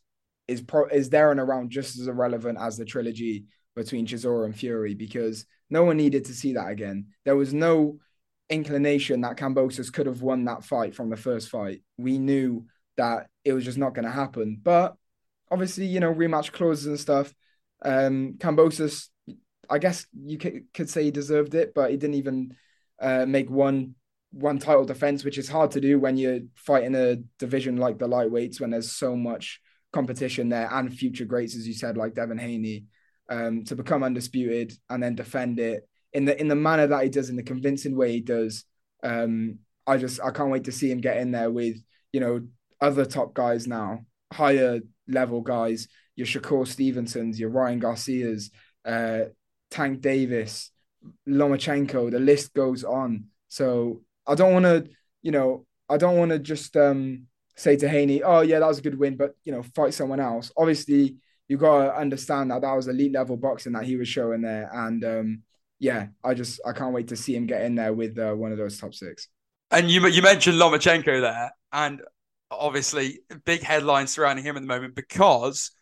is 0.48 0.60
pro 0.60 0.86
is 0.86 1.10
there 1.10 1.30
and 1.30 1.40
around 1.40 1.70
just 1.70 1.98
as 1.98 2.06
irrelevant 2.08 2.58
as 2.60 2.76
the 2.76 2.84
trilogy 2.84 3.44
between 3.74 4.06
Chisora 4.06 4.46
and 4.46 4.56
Fury 4.56 4.94
because 4.94 5.44
no 5.68 5.84
one 5.84 5.96
needed 5.96 6.24
to 6.26 6.34
see 6.34 6.54
that 6.54 6.68
again. 6.70 7.08
There 7.24 7.36
was 7.36 7.52
no 7.52 7.98
inclination 8.48 9.22
that 9.22 9.36
Kambosos 9.36 9.92
could 9.92 10.06
have 10.06 10.22
won 10.22 10.44
that 10.44 10.64
fight 10.64 10.94
from 10.94 11.10
the 11.10 11.16
first 11.16 11.48
fight. 11.48 11.82
We 11.96 12.18
knew 12.18 12.66
that 12.96 13.28
it 13.44 13.52
was 13.52 13.64
just 13.64 13.78
not 13.78 13.94
going 13.94 14.04
to 14.04 14.10
happen. 14.10 14.58
But 14.62 14.96
obviously, 15.50 15.86
you 15.86 16.00
know, 16.00 16.12
rematch 16.12 16.52
clauses 16.52 16.86
and 16.86 16.98
stuff. 16.98 17.34
Um, 17.82 18.34
Kambosos, 18.38 19.08
I 19.68 19.78
guess 19.78 20.06
you 20.14 20.38
could, 20.38 20.64
could 20.72 20.90
say 20.90 21.04
he 21.04 21.10
deserved 21.10 21.54
it, 21.54 21.72
but 21.74 21.90
he 21.90 21.96
didn't 21.96 22.16
even 22.16 22.56
uh, 23.00 23.26
make 23.26 23.50
one 23.50 23.94
one 24.32 24.58
title 24.58 24.84
defense, 24.84 25.24
which 25.24 25.38
is 25.38 25.48
hard 25.48 25.70
to 25.70 25.80
do 25.80 25.98
when 25.98 26.18
you're 26.18 26.40
fighting 26.56 26.94
a 26.94 27.16
division 27.38 27.78
like 27.78 27.98
the 27.98 28.08
lightweights 28.08 28.60
when 28.60 28.70
there's 28.70 28.92
so 28.92 29.16
much 29.16 29.60
competition 29.92 30.50
there 30.50 30.68
and 30.70 30.94
future 30.94 31.24
greats, 31.24 31.56
as 31.56 31.66
you 31.66 31.72
said, 31.72 31.96
like 31.96 32.12
Devin 32.12 32.36
Haney, 32.36 32.84
um, 33.30 33.64
to 33.64 33.76
become 33.76 34.02
undisputed 34.02 34.74
and 34.90 35.02
then 35.02 35.14
defend 35.14 35.58
it 35.58 35.88
in 36.16 36.24
the 36.24 36.40
in 36.40 36.48
the 36.48 36.56
manner 36.56 36.86
that 36.86 37.04
he 37.04 37.10
does, 37.10 37.28
in 37.28 37.36
the 37.36 37.42
convincing 37.42 37.94
way 37.94 38.10
he 38.10 38.20
does. 38.20 38.64
Um, 39.02 39.58
I 39.86 39.98
just 39.98 40.18
I 40.20 40.30
can't 40.30 40.50
wait 40.50 40.64
to 40.64 40.72
see 40.72 40.90
him 40.90 41.02
get 41.02 41.18
in 41.18 41.30
there 41.30 41.50
with 41.50 41.76
you 42.10 42.20
know 42.20 42.40
other 42.80 43.04
top 43.04 43.34
guys 43.34 43.66
now, 43.66 44.06
higher 44.32 44.80
level 45.06 45.42
guys, 45.42 45.88
your 46.16 46.26
Shakur 46.26 46.66
Stevensons, 46.66 47.38
your 47.38 47.50
Ryan 47.50 47.80
Garcias, 47.80 48.50
uh, 48.86 49.24
Tank 49.70 50.00
Davis, 50.00 50.70
Lomachenko. 51.28 52.10
The 52.10 52.18
list 52.18 52.54
goes 52.54 52.82
on. 52.82 53.26
So 53.48 54.00
I 54.26 54.34
don't 54.34 54.54
want 54.54 54.64
to, 54.64 54.88
you 55.22 55.32
know, 55.32 55.66
I 55.88 55.98
don't 55.98 56.16
want 56.16 56.30
to 56.30 56.38
just 56.38 56.78
um, 56.78 57.26
say 57.56 57.76
to 57.76 57.88
Haney, 57.88 58.22
"Oh 58.22 58.40
yeah, 58.40 58.60
that 58.60 58.68
was 58.68 58.78
a 58.78 58.82
good 58.82 58.98
win," 58.98 59.16
but 59.16 59.36
you 59.44 59.52
know, 59.52 59.62
fight 59.74 59.92
someone 59.92 60.20
else. 60.20 60.50
Obviously, 60.56 61.16
you 61.46 61.58
gotta 61.58 61.94
understand 61.94 62.50
that 62.50 62.62
that 62.62 62.72
was 62.72 62.88
elite 62.88 63.12
level 63.12 63.36
boxing 63.36 63.74
that 63.74 63.84
he 63.84 63.96
was 63.96 64.08
showing 64.08 64.40
there, 64.40 64.70
and 64.72 65.04
um, 65.04 65.42
yeah, 65.78 66.08
I 66.24 66.34
just 66.34 66.60
I 66.66 66.72
can't 66.72 66.94
wait 66.94 67.08
to 67.08 67.16
see 67.16 67.34
him 67.34 67.46
get 67.46 67.62
in 67.62 67.74
there 67.74 67.92
with 67.92 68.18
uh, 68.18 68.32
one 68.32 68.52
of 68.52 68.58
those 68.58 68.78
top 68.78 68.94
six. 68.94 69.28
And 69.70 69.90
you 69.90 70.06
you 70.06 70.22
mentioned 70.22 70.56
Lomachenko 70.56 71.20
there, 71.20 71.52
and 71.72 72.00
obviously 72.50 73.20
big 73.44 73.62
headlines 73.62 74.12
surrounding 74.12 74.44
him 74.44 74.56
at 74.56 74.62
the 74.62 74.68
moment 74.68 74.94
because 74.94 75.72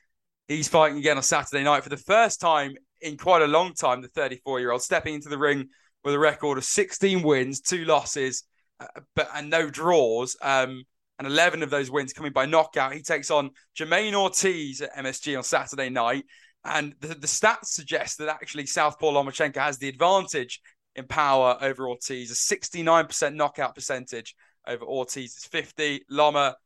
he's 0.48 0.68
fighting 0.68 0.98
again 0.98 1.16
on 1.16 1.22
Saturday 1.22 1.62
night 1.62 1.83
for 1.83 1.90
the 1.90 1.96
first 1.96 2.40
time 2.40 2.74
in 3.00 3.16
quite 3.16 3.42
a 3.42 3.46
long 3.46 3.74
time. 3.74 4.02
The 4.02 4.09
34 4.09 4.61
year 4.61 4.72
old 4.72 4.83
stepping 4.83 5.14
into 5.14 5.28
the 5.28 5.38
ring 5.38 5.68
with 6.02 6.14
a 6.14 6.18
record 6.18 6.59
of 6.59 6.64
16 6.64 7.22
wins, 7.22 7.61
two 7.61 7.85
losses, 7.85 8.44
uh, 8.80 8.87
but 9.14 9.28
and 9.35 9.50
no 9.50 9.70
draws. 9.70 10.37
Um, 10.42 10.85
and 11.18 11.28
11 11.28 11.62
of 11.62 11.70
those 11.70 11.92
wins 11.92 12.12
coming 12.12 12.33
by 12.33 12.44
knockout. 12.46 12.92
He 12.92 13.02
takes 13.02 13.30
on 13.30 13.50
Jamaine 13.78 14.14
Ortiz 14.14 14.80
at 14.80 14.96
MSG 14.96 15.37
on 15.37 15.44
Saturday 15.44 15.88
night. 15.88 16.24
And 16.64 16.94
the, 17.00 17.09
the 17.09 17.27
stats 17.27 17.66
suggest 17.66 18.18
that 18.18 18.29
actually 18.29 18.66
Southpaw 18.66 19.12
Lomachenko 19.12 19.57
has 19.57 19.79
the 19.79 19.88
advantage 19.88 20.61
in 20.96 21.07
power 21.07 21.59
over 21.61 21.88
Ortiz, 21.88 22.31
a 22.31 22.57
69% 22.57 23.35
knockout 23.35 23.74
percentage 23.74 24.35
over 24.66 24.85
Ortiz's 24.85 25.44
50. 25.46 26.05
Loma, 26.09 26.57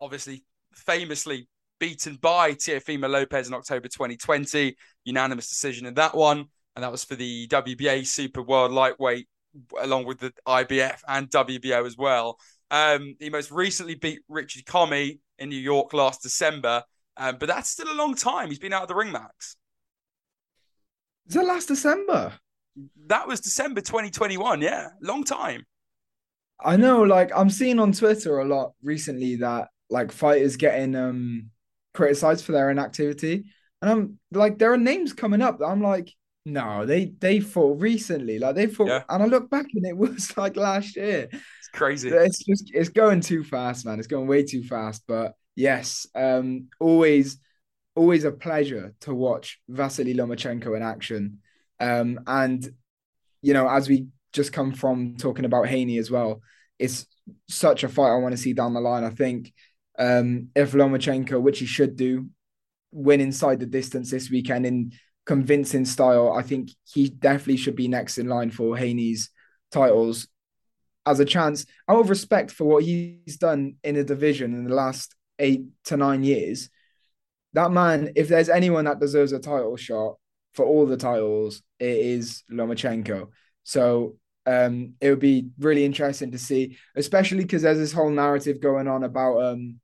obviously, 0.00 0.44
famously 0.74 1.48
beaten 1.80 2.16
by 2.16 2.52
Teofimo 2.52 3.08
Lopez 3.08 3.48
in 3.48 3.54
October 3.54 3.88
2020, 3.88 4.76
unanimous 5.04 5.48
decision 5.48 5.86
in 5.86 5.94
that 5.94 6.14
one. 6.14 6.46
And 6.76 6.82
that 6.84 6.92
was 6.92 7.04
for 7.04 7.16
the 7.16 7.48
WBA 7.48 8.06
Super 8.06 8.42
World 8.42 8.72
Lightweight, 8.72 9.26
along 9.80 10.04
with 10.06 10.20
the 10.20 10.32
IBF 10.46 11.00
and 11.08 11.28
WBO 11.30 11.86
as 11.86 11.96
well. 11.96 12.38
Um, 12.70 13.16
he 13.18 13.30
most 13.30 13.50
recently 13.50 13.94
beat 13.94 14.20
Richard 14.28 14.64
Commey 14.66 15.18
in 15.38 15.48
New 15.48 15.56
York 15.56 15.92
last 15.92 16.22
December, 16.22 16.82
um, 17.18 17.36
but 17.38 17.46
that's 17.48 17.68
still 17.70 17.90
a 17.90 17.94
long 17.94 18.14
time. 18.14 18.48
He's 18.48 18.58
been 18.58 18.72
out 18.72 18.82
of 18.82 18.88
the 18.88 18.94
ring, 18.94 19.12
Max. 19.12 19.56
Is 21.28 21.34
that 21.34 21.44
last 21.44 21.68
December? 21.68 22.32
That 23.06 23.26
was 23.28 23.40
December 23.40 23.80
2021. 23.80 24.62
Yeah, 24.62 24.88
long 25.02 25.24
time. 25.24 25.64
I 26.60 26.76
know, 26.76 27.02
like 27.02 27.30
I'm 27.34 27.50
seeing 27.50 27.78
on 27.78 27.92
Twitter 27.92 28.38
a 28.38 28.44
lot 28.44 28.72
recently 28.82 29.36
that 29.36 29.68
like 29.90 30.12
fighters 30.12 30.56
getting 30.56 30.94
um 30.94 31.50
criticized 31.94 32.44
for 32.44 32.52
their 32.52 32.70
inactivity, 32.70 33.44
and 33.82 33.90
I'm 33.90 34.18
like, 34.32 34.58
there 34.58 34.72
are 34.72 34.78
names 34.78 35.12
coming 35.12 35.42
up 35.42 35.58
that 35.58 35.66
I'm 35.66 35.82
like, 35.82 36.10
no, 36.46 36.86
they 36.86 37.06
they 37.18 37.40
fought 37.40 37.80
recently, 37.80 38.38
like 38.38 38.54
they 38.54 38.66
fought, 38.66 38.88
Yeah. 38.88 39.02
and 39.08 39.22
I 39.22 39.26
look 39.26 39.50
back 39.50 39.66
and 39.74 39.86
it 39.86 39.96
was 39.96 40.36
like 40.36 40.56
last 40.56 40.96
year. 40.96 41.28
It's 41.32 41.68
crazy. 41.72 42.08
It's 42.08 42.44
just 42.44 42.70
it's 42.72 42.88
going 42.88 43.20
too 43.20 43.44
fast, 43.44 43.84
man. 43.84 43.98
It's 43.98 44.08
going 44.08 44.26
way 44.26 44.42
too 44.44 44.62
fast. 44.64 45.02
But 45.06 45.34
yes, 45.58 46.06
um, 46.14 46.68
always 46.78 47.38
always 47.96 48.22
a 48.22 48.30
pleasure 48.30 48.94
to 49.00 49.12
watch 49.12 49.60
Vasily 49.68 50.14
Lomachenko 50.14 50.76
in 50.76 50.82
action. 50.84 51.40
Um, 51.80 52.20
and 52.28 52.66
you 53.42 53.54
know, 53.54 53.68
as 53.68 53.88
we 53.88 54.06
just 54.32 54.52
come 54.52 54.72
from 54.72 55.16
talking 55.16 55.44
about 55.44 55.66
Haney 55.66 55.98
as 55.98 56.10
well, 56.10 56.40
it's 56.78 57.06
such 57.48 57.82
a 57.82 57.88
fight 57.88 58.12
I 58.12 58.18
want 58.18 58.32
to 58.32 58.40
see 58.40 58.52
down 58.52 58.72
the 58.72 58.80
line. 58.80 59.02
I 59.02 59.10
think 59.10 59.52
um, 59.98 60.48
if 60.54 60.72
Lomachenko, 60.72 61.42
which 61.42 61.58
he 61.58 61.66
should 61.66 61.96
do, 61.96 62.28
win 62.92 63.20
inside 63.20 63.58
the 63.58 63.66
distance 63.66 64.12
this 64.12 64.30
weekend 64.30 64.64
in 64.64 64.92
convincing 65.26 65.84
style, 65.84 66.32
I 66.32 66.42
think 66.42 66.70
he 66.84 67.08
definitely 67.08 67.56
should 67.56 67.76
be 67.76 67.88
next 67.88 68.18
in 68.18 68.28
line 68.28 68.52
for 68.52 68.76
Haney's 68.76 69.30
titles 69.72 70.28
as 71.04 71.18
a 71.18 71.24
chance 71.24 71.66
out 71.88 72.00
of 72.00 72.10
respect 72.10 72.52
for 72.52 72.64
what 72.64 72.84
he's 72.84 73.38
done 73.38 73.74
in 73.82 73.96
a 73.96 74.04
division 74.04 74.54
in 74.54 74.64
the 74.64 74.74
last 74.74 75.16
eight 75.38 75.64
to 75.84 75.96
nine 75.96 76.22
years. 76.22 76.70
That 77.54 77.70
man, 77.70 78.12
if 78.16 78.28
there's 78.28 78.48
anyone 78.48 78.84
that 78.84 79.00
deserves 79.00 79.32
a 79.32 79.38
title 79.38 79.76
shot 79.76 80.16
for 80.54 80.64
all 80.64 80.86
the 80.86 80.96
titles, 80.96 81.62
it 81.78 81.96
is 81.96 82.44
Lomachenko. 82.50 83.28
So 83.64 84.16
um, 84.46 84.94
it 85.00 85.10
would 85.10 85.20
be 85.20 85.48
really 85.58 85.84
interesting 85.84 86.32
to 86.32 86.38
see, 86.38 86.78
especially 86.96 87.42
because 87.42 87.62
there's 87.62 87.78
this 87.78 87.92
whole 87.92 88.10
narrative 88.10 88.60
going 88.60 88.88
on 88.88 89.04
about 89.04 89.42
um, 89.42 89.80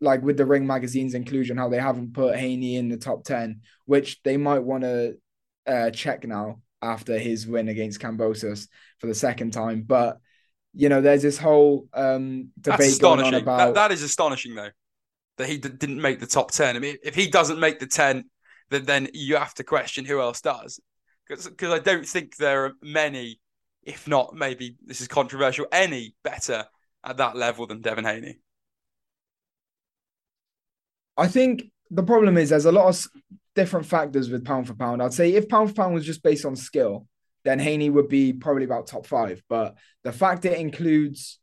like 0.00 0.22
with 0.22 0.36
the 0.36 0.46
Ring 0.46 0.66
magazine's 0.66 1.14
inclusion, 1.14 1.56
how 1.56 1.68
they 1.68 1.80
haven't 1.80 2.14
put 2.14 2.36
Haney 2.36 2.76
in 2.76 2.88
the 2.88 2.96
top 2.96 3.24
ten, 3.24 3.60
which 3.86 4.22
they 4.22 4.36
might 4.36 4.62
want 4.62 4.82
to 4.82 5.16
uh, 5.66 5.90
check 5.90 6.26
now 6.26 6.60
after 6.82 7.18
his 7.18 7.46
win 7.46 7.68
against 7.68 8.00
Kambosos 8.00 8.68
for 8.98 9.06
the 9.06 9.14
second 9.14 9.52
time. 9.52 9.82
But 9.82 10.18
you 10.72 10.88
know, 10.88 11.00
there's 11.00 11.22
this 11.22 11.38
whole 11.38 11.88
um, 11.92 12.50
debate 12.60 13.00
going 13.00 13.20
on 13.20 13.34
about 13.34 13.58
That, 13.58 13.74
that 13.74 13.92
is 13.92 14.02
astonishing, 14.02 14.54
though. 14.54 14.70
That 15.40 15.48
he 15.48 15.58
d- 15.58 15.68
didn't 15.70 16.00
make 16.00 16.20
the 16.20 16.26
top 16.26 16.52
10. 16.52 16.76
I 16.76 16.78
mean, 16.78 16.96
if 17.02 17.14
he 17.14 17.28
doesn't 17.28 17.58
make 17.58 17.78
the 17.78 17.86
10, 17.86 18.24
then, 18.70 18.84
then 18.84 19.08
you 19.12 19.36
have 19.36 19.54
to 19.54 19.64
question 19.64 20.04
who 20.04 20.20
else 20.20 20.40
does. 20.40 20.80
Because 21.28 21.72
I 21.72 21.78
don't 21.78 22.06
think 22.06 22.36
there 22.36 22.66
are 22.66 22.72
many, 22.82 23.40
if 23.82 24.08
not 24.08 24.34
maybe 24.34 24.76
this 24.84 25.00
is 25.00 25.08
controversial, 25.08 25.66
any 25.72 26.14
better 26.24 26.66
at 27.04 27.16
that 27.18 27.36
level 27.36 27.66
than 27.66 27.80
Devin 27.80 28.04
Haney. 28.04 28.38
I 31.16 31.28
think 31.28 31.70
the 31.90 32.02
problem 32.02 32.36
is 32.36 32.50
there's 32.50 32.64
a 32.64 32.72
lot 32.72 32.88
of 32.88 33.06
different 33.54 33.86
factors 33.86 34.30
with 34.30 34.44
pound 34.44 34.66
for 34.66 34.74
pound. 34.74 35.02
I'd 35.02 35.12
say 35.12 35.34
if 35.34 35.48
pound 35.48 35.70
for 35.70 35.74
pound 35.74 35.94
was 35.94 36.06
just 36.06 36.22
based 36.22 36.44
on 36.44 36.56
skill, 36.56 37.06
then 37.44 37.58
Haney 37.58 37.90
would 37.90 38.08
be 38.08 38.32
probably 38.32 38.64
about 38.64 38.86
top 38.86 39.06
five. 39.06 39.42
But 39.48 39.76
the 40.04 40.12
fact 40.12 40.44
it 40.44 40.58
includes 40.58 41.38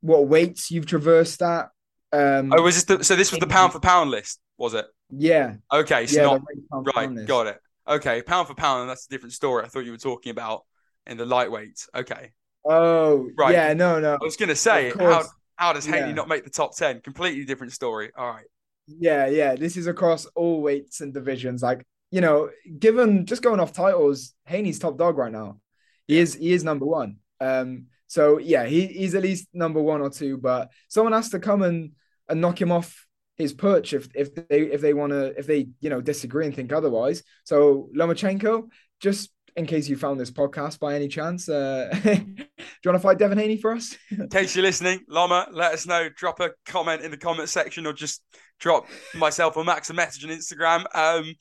what 0.00 0.26
weights 0.26 0.70
you've 0.70 0.86
traversed 0.86 1.42
at. 1.42 1.68
Um, 2.12 2.52
oh, 2.52 2.62
was 2.62 2.74
this 2.74 2.84
the, 2.84 3.04
so? 3.04 3.16
This 3.16 3.30
was 3.30 3.40
the 3.40 3.46
pound 3.46 3.72
for 3.72 3.80
pound 3.80 4.10
list, 4.10 4.40
was 4.58 4.74
it? 4.74 4.86
Yeah. 5.10 5.56
Okay, 5.72 6.06
so 6.06 6.20
yeah, 6.20 6.38
not 6.72 6.96
right. 6.96 7.26
Got 7.26 7.46
it. 7.46 7.58
Okay, 7.88 8.22
pound 8.22 8.48
for 8.48 8.54
pound, 8.54 8.88
that's 8.88 9.06
a 9.06 9.08
different 9.08 9.32
story. 9.32 9.64
I 9.64 9.68
thought 9.68 9.84
you 9.84 9.92
were 9.92 9.98
talking 9.98 10.30
about 10.30 10.64
in 11.06 11.16
the 11.16 11.26
lightweight. 11.26 11.86
Okay. 11.94 12.32
Oh, 12.64 13.28
right. 13.38 13.52
Yeah, 13.52 13.72
no, 13.72 14.00
no. 14.00 14.14
I 14.14 14.24
was 14.24 14.36
gonna 14.36 14.54
say 14.54 14.92
how 14.96 15.24
how 15.56 15.72
does 15.72 15.86
Haney 15.86 16.08
yeah. 16.08 16.12
not 16.12 16.28
make 16.28 16.44
the 16.44 16.50
top 16.50 16.76
ten? 16.76 17.00
Completely 17.00 17.44
different 17.44 17.72
story. 17.72 18.10
All 18.16 18.28
right. 18.28 18.46
Yeah, 18.86 19.26
yeah. 19.26 19.54
This 19.54 19.76
is 19.76 19.86
across 19.86 20.26
all 20.26 20.60
weights 20.62 21.00
and 21.00 21.14
divisions. 21.14 21.62
Like, 21.62 21.86
you 22.10 22.20
know, 22.20 22.50
given 22.78 23.24
just 23.26 23.42
going 23.42 23.60
off 23.60 23.72
titles, 23.72 24.34
Haney's 24.46 24.78
top 24.78 24.98
dog 24.98 25.16
right 25.16 25.32
now. 25.32 25.60
He 26.06 26.18
is 26.18 26.34
he 26.34 26.52
is 26.52 26.64
number 26.64 26.86
one. 26.86 27.16
Um, 27.40 27.86
so 28.06 28.38
yeah, 28.38 28.66
he, 28.66 28.86
he's 28.86 29.14
at 29.14 29.22
least 29.22 29.48
number 29.52 29.80
one 29.80 30.00
or 30.00 30.10
two, 30.10 30.36
but 30.36 30.70
someone 30.88 31.12
has 31.12 31.30
to 31.30 31.38
come 31.38 31.62
and, 31.62 31.92
and 32.30 32.40
knock 32.40 32.60
him 32.60 32.72
off 32.72 33.06
his 33.36 33.52
perch 33.52 33.92
if 33.92 34.08
if 34.14 34.34
they 34.34 34.60
if 34.60 34.80
they 34.80 34.94
want 34.94 35.12
to 35.12 35.38
if 35.38 35.46
they 35.46 35.68
you 35.80 35.90
know 35.90 36.00
disagree 36.00 36.46
and 36.46 36.54
think 36.54 36.72
otherwise. 36.72 37.22
So 37.44 37.88
Lomachenko, 37.96 38.68
just 39.00 39.30
in 39.56 39.66
case 39.66 39.88
you 39.88 39.96
found 39.96 40.20
this 40.20 40.30
podcast 40.30 40.78
by 40.78 40.94
any 40.94 41.08
chance, 41.08 41.48
uh, 41.48 41.90
do 42.04 42.10
you 42.10 42.46
want 42.84 42.96
to 42.96 42.98
fight 43.00 43.18
Devin 43.18 43.38
Haney 43.38 43.56
for 43.56 43.72
us? 43.72 43.96
in 44.10 44.28
case 44.28 44.54
you're 44.54 44.62
listening, 44.62 45.00
Lama, 45.08 45.48
let 45.50 45.72
us 45.72 45.86
know. 45.86 46.08
Drop 46.16 46.40
a 46.40 46.50
comment 46.66 47.02
in 47.02 47.10
the 47.10 47.16
comment 47.16 47.48
section 47.48 47.86
or 47.86 47.92
just 47.92 48.22
drop 48.60 48.86
myself 49.14 49.56
or 49.56 49.64
Max 49.64 49.90
a 49.90 49.94
message 49.94 50.24
on 50.24 50.30
Instagram. 50.30 50.84
Um, 50.94 51.34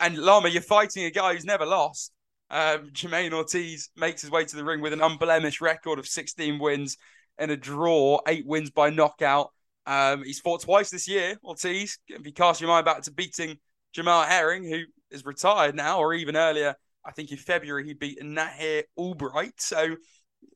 and 0.00 0.18
Lama, 0.18 0.48
you're 0.48 0.62
fighting 0.62 1.04
a 1.04 1.10
guy 1.10 1.34
who's 1.34 1.44
never 1.44 1.66
lost. 1.66 2.12
Um, 2.50 2.90
Jamaine 2.92 3.32
Ortiz 3.32 3.90
makes 3.96 4.22
his 4.22 4.30
way 4.30 4.44
to 4.44 4.56
the 4.56 4.64
ring 4.64 4.80
with 4.80 4.92
an 4.92 5.02
unblemished 5.02 5.60
record 5.60 5.98
of 5.98 6.06
16 6.06 6.58
wins 6.58 6.96
and 7.38 7.50
a 7.50 7.56
draw, 7.56 8.20
eight 8.26 8.46
wins 8.46 8.70
by 8.70 8.90
knockout. 8.90 9.50
Um, 9.88 10.22
he's 10.22 10.38
fought 10.38 10.60
twice 10.60 10.90
this 10.90 11.08
year, 11.08 11.38
Ortiz. 11.42 11.98
If 12.08 12.26
you 12.26 12.32
cast 12.34 12.60
your 12.60 12.68
mind 12.68 12.84
back 12.84 13.00
to 13.02 13.10
beating 13.10 13.56
Jamal 13.94 14.22
Herring, 14.22 14.62
who 14.64 14.82
is 15.10 15.24
retired 15.24 15.74
now, 15.74 15.98
or 15.98 16.12
even 16.12 16.36
earlier, 16.36 16.74
I 17.06 17.12
think 17.12 17.32
in 17.32 17.38
February 17.38 17.86
he 17.86 17.94
beat 17.94 18.20
Nahir 18.20 18.82
Albright. 18.98 19.54
So 19.56 19.96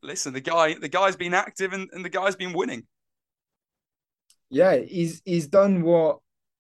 listen, 0.03 0.35
the 0.35 0.43
guy, 0.43 0.75
the 0.75 0.91
guy's 0.91 1.17
been 1.17 1.33
active 1.33 1.73
and, 1.73 1.89
and 1.93 2.05
the 2.05 2.11
guy's 2.11 2.37
been 2.37 2.53
winning. 2.53 2.87
Yeah, 4.51 4.77
he's 4.77 5.23
he's 5.25 5.47
done 5.47 5.81
what 5.81 6.19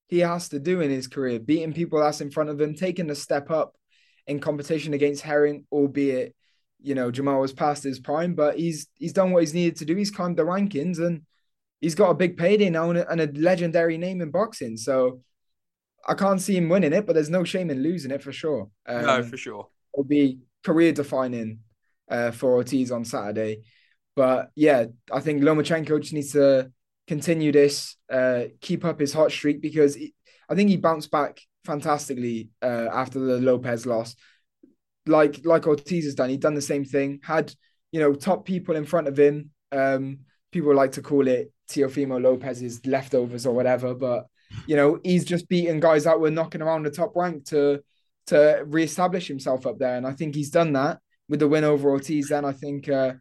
he 0.08 0.20
has 0.20 0.48
to 0.48 0.58
do 0.58 0.80
in 0.80 0.90
his 0.90 1.08
career, 1.08 1.38
beating 1.38 1.74
people 1.74 2.00
that's 2.00 2.22
in 2.22 2.30
front 2.30 2.48
of 2.48 2.58
him, 2.58 2.74
taking 2.74 3.11
a 3.11 3.14
step 3.14 3.50
up 3.50 3.76
in 4.26 4.40
competition 4.40 4.94
against 4.94 5.20
Herring, 5.20 5.66
albeit 5.70 6.35
you 6.80 6.94
know 6.94 7.11
Jamal 7.11 7.42
was 7.42 7.52
past 7.52 7.85
his 7.85 8.00
prime, 8.00 8.35
but 8.35 8.58
he's 8.58 8.87
he's 8.94 9.12
done 9.12 9.30
what 9.30 9.42
he's 9.42 9.52
needed 9.52 9.76
to 9.76 9.85
do. 9.85 9.94
He's 9.94 10.11
climbed 10.11 10.38
the 10.38 10.44
rankings 10.44 10.98
and 10.98 11.26
he's 11.83 11.97
got 11.97 12.11
a 12.11 12.14
big 12.14 12.38
payday 12.38 12.71
now 12.71 12.88
and 12.88 13.01
a, 13.01 13.11
and 13.11 13.21
a 13.21 13.27
legendary 13.38 13.99
name 13.99 14.23
in 14.23 14.31
boxing. 14.31 14.79
So 14.79 15.21
I 16.09 16.14
can't 16.14 16.40
see 16.40 16.57
him 16.57 16.71
winning 16.71 16.92
it, 16.95 17.05
but 17.05 17.12
there's 17.12 17.29
no 17.29 17.45
shame 17.45 17.68
in 17.68 17.83
losing 17.83 18.12
it 18.12 18.23
for 18.23 18.33
sure. 18.33 18.71
Um, 18.87 19.05
no, 19.05 19.23
for 19.23 19.37
sure 19.37 19.68
It'll 19.92 20.05
be 20.05 20.38
career 20.64 20.92
defining 20.92 21.59
uh, 22.09 22.31
for 22.31 22.55
Ortiz 22.55 22.90
on 22.90 23.05
Saturday. 23.05 23.62
But 24.14 24.51
yeah, 24.55 24.87
I 25.12 25.21
think 25.21 25.42
Lomachenko 25.42 26.01
just 26.01 26.14
needs 26.14 26.33
to 26.33 26.71
continue 27.09 27.51
this, 27.51 27.97
uh, 28.11 28.45
keep 28.61 28.85
up 28.85 29.01
his 29.01 29.12
hot 29.12 29.33
streak 29.33 29.61
because 29.61 29.97
he, 29.97 30.14
I 30.49 30.55
think 30.55 30.71
he 30.71 30.77
bounced 30.77 31.11
back 31.11 31.40
fantastically 31.64 32.51
uh, 32.62 32.88
after 32.92 33.18
the 33.18 33.38
Lopez 33.38 33.87
loss. 33.87 34.14
Like 35.07 35.45
like 35.45 35.66
Ortiz 35.66 36.05
has 36.05 36.14
done, 36.14 36.31
he'd 36.31 36.40
done 36.40 36.55
the 36.55 36.62
same 36.62 36.85
thing. 36.85 37.21
Had 37.25 37.53
you 37.90 37.99
know 37.99 38.14
top 38.14 38.45
people 38.45 38.77
in 38.77 38.85
front 38.85 39.09
of 39.09 39.18
him. 39.18 39.51
Um, 39.73 40.21
people 40.53 40.75
like 40.75 40.92
to 40.92 41.03
call 41.03 41.27
it 41.27 41.51
Teofimo 41.72 42.22
Lopez's 42.22 42.85
leftovers 42.87 43.46
or 43.46 43.54
whatever, 43.54 43.94
but 43.94 44.26
you 44.66 44.76
know 44.76 45.00
he's 45.02 45.24
just 45.24 45.48
beating 45.48 45.80
guys 45.80 46.04
that 46.04 46.20
were 46.20 46.30
knocking 46.30 46.62
around 46.62 46.85
the 46.85 46.90
top 46.90 47.16
rank 47.16 47.44
to 47.46 47.82
to 48.26 48.62
reestablish 48.66 49.26
himself 49.26 49.66
up 49.66 49.78
there. 49.78 49.96
And 49.96 50.06
I 50.06 50.12
think 50.12 50.35
he's 50.35 50.50
done 50.50 50.72
that 50.74 51.00
with 51.28 51.40
the 51.40 51.48
win 51.48 51.64
over 51.64 51.90
Ortiz. 51.90 52.28
Then 52.28 52.44
I 52.44 52.52
think 52.52 52.88
uh, 52.88 53.14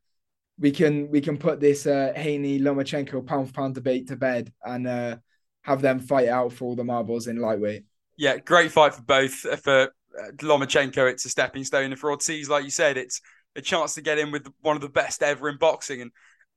we 0.59 0.71
can 0.71 1.09
we 1.09 1.21
can 1.21 1.37
put 1.37 1.59
this 1.59 1.87
uh, 1.87 2.13
Haney 2.15 2.59
Lomachenko 2.59 3.25
pound 3.25 3.47
for 3.47 3.53
pound 3.53 3.75
debate 3.75 4.07
to 4.09 4.15
bed 4.15 4.51
and 4.63 4.87
uh, 4.87 5.17
have 5.63 5.81
them 5.81 5.99
fight 5.99 6.27
out 6.27 6.53
for 6.53 6.65
all 6.65 6.75
the 6.75 6.83
marbles 6.83 7.27
in 7.27 7.37
lightweight. 7.37 7.83
Yeah, 8.17 8.37
great 8.37 8.71
fight 8.71 8.93
for 8.93 9.01
both. 9.01 9.45
Uh, 9.45 9.55
for 9.55 9.81
uh, 9.81 10.31
Lomachenko, 10.37 11.09
it's 11.09 11.25
a 11.25 11.29
stepping 11.29 11.63
stone, 11.63 11.91
and 11.91 11.99
for 11.99 12.11
Ortiz, 12.11 12.49
like 12.49 12.63
you 12.63 12.69
said, 12.69 12.97
it's 12.97 13.21
a 13.55 13.61
chance 13.61 13.95
to 13.95 14.01
get 14.01 14.19
in 14.19 14.31
with 14.31 14.47
one 14.61 14.75
of 14.75 14.81
the 14.81 14.89
best 14.89 15.23
ever 15.23 15.49
in 15.49 15.57
boxing. 15.57 16.01
And 16.01 16.11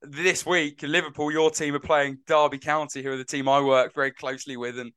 this 0.07 0.45
week, 0.47 0.83
Liverpool, 0.83 1.33
your 1.33 1.51
team 1.51 1.75
are 1.75 1.81
playing 1.81 2.19
Derby 2.27 2.59
County, 2.59 3.03
who 3.03 3.13
are 3.13 3.17
the 3.17 3.25
team 3.25 3.49
I 3.49 3.61
work 3.61 3.95
very 3.95 4.11
closely 4.11 4.57
with, 4.57 4.79
and 4.79 4.93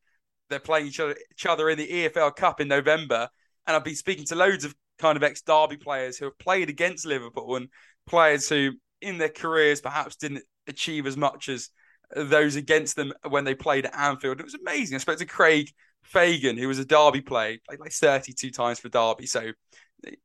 they're 0.50 0.60
playing 0.60 0.88
each 0.88 1.00
other, 1.00 1.16
each 1.32 1.46
other 1.46 1.70
in 1.70 1.78
the 1.78 1.88
EFL 1.88 2.36
Cup 2.36 2.62
in 2.62 2.68
November. 2.68 3.28
And 3.66 3.76
I've 3.76 3.84
been 3.84 3.96
speaking 3.96 4.26
to 4.26 4.36
loads 4.36 4.66
of 4.66 4.76
kind 5.00 5.18
of 5.18 5.24
ex 5.24 5.42
Derby 5.42 5.78
players 5.78 6.18
who 6.18 6.26
have 6.26 6.38
played 6.38 6.70
against 6.70 7.06
Liverpool 7.06 7.56
and 7.56 7.70
players 8.08 8.48
who, 8.50 8.72
in 9.02 9.18
their 9.18 9.30
careers, 9.30 9.82
perhaps 9.82 10.16
didn't 10.16 10.44
achieve 10.68 11.06
as 11.06 11.18
much 11.18 11.50
as 11.50 11.70
those 12.16 12.56
against 12.56 12.96
them 12.96 13.12
when 13.30 13.44
they 13.44 13.56
played 13.56 13.86
at 13.86 13.96
Anfield. 13.96 14.40
It 14.40 14.46
was 14.46 14.56
amazing. 14.56 14.96
I 14.96 15.00
spoke 15.00 15.20
to 15.20 15.26
Craig 15.26 15.70
Fagan, 16.04 16.58
who 16.58 16.68
was 16.68 16.80
a 16.80 16.86
Derby 16.86 17.22
player, 17.22 17.58
played 17.68 17.80
like 17.80 17.92
32 17.92 18.52
times 18.52 18.80
for 18.80 18.90
Derby. 18.90 19.26
So 19.26 19.52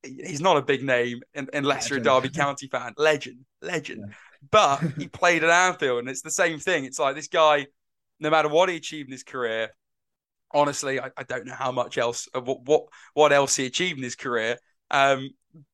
he's 0.03 0.41
not 0.41 0.57
a 0.57 0.63
big 0.63 0.83
name 0.83 1.21
unless 1.53 1.91
you're 1.91 1.99
a 1.99 2.03
Derby 2.03 2.31
County 2.31 2.69
fan. 2.69 2.93
Legend, 2.97 3.45
legend. 3.61 4.05
Yeah. 4.09 4.15
But 4.51 4.79
he 4.99 5.09
played 5.09 5.45
at 5.45 5.51
Anfield, 5.51 6.01
and 6.01 6.09
it's 6.09 6.23
the 6.23 6.31
same 6.31 6.59
thing. 6.59 6.85
It's 6.85 6.99
like 6.99 7.15
this 7.15 7.29
guy, 7.29 7.67
no 8.21 8.31
matter 8.31 8.49
what 8.49 8.69
he 8.69 8.77
achieved 8.77 9.09
in 9.09 9.13
his 9.13 9.23
career, 9.23 9.71
honestly, 10.53 11.01
I, 11.01 11.11
I, 11.17 11.23
don't 11.23 11.47
know 11.47 11.55
how 11.55 11.73
much 11.73 11.99
else, 11.99 12.29
uh, 12.35 12.41
what, 12.41 12.63
what 12.63 12.85
what 13.15 13.33
else 13.33 13.57
he 13.57 13.67
achieved 13.67 13.99
in 13.99 14.05
his 14.05 14.17
career. 14.17 14.59
Um, 14.91 15.31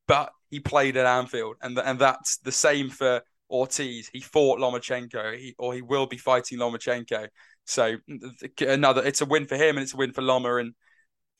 but 0.06 0.32
he 0.50 0.60
played 0.60 0.96
at 0.96 1.06
Anfield, 1.06 1.56
and 1.62 1.78
and 1.78 1.98
that's 1.98 2.38
the 2.38 2.52
same 2.52 2.90
for 2.90 3.22
Ortiz. 3.50 4.08
He 4.12 4.20
fought 4.20 4.58
Lomachenko, 4.58 5.36
he, 5.36 5.54
or 5.58 5.74
he 5.74 5.82
will 5.82 6.06
be 6.06 6.16
fighting 6.16 6.58
Lomachenko. 6.58 7.28
So 7.64 7.96
another, 8.60 9.04
it's 9.04 9.20
a 9.20 9.26
win 9.26 9.46
for 9.46 9.56
him, 9.56 9.76
and 9.76 9.80
it's 9.80 9.94
a 9.94 9.98
win 9.98 10.12
for 10.12 10.22
Loma. 10.22 10.56
And 10.56 10.74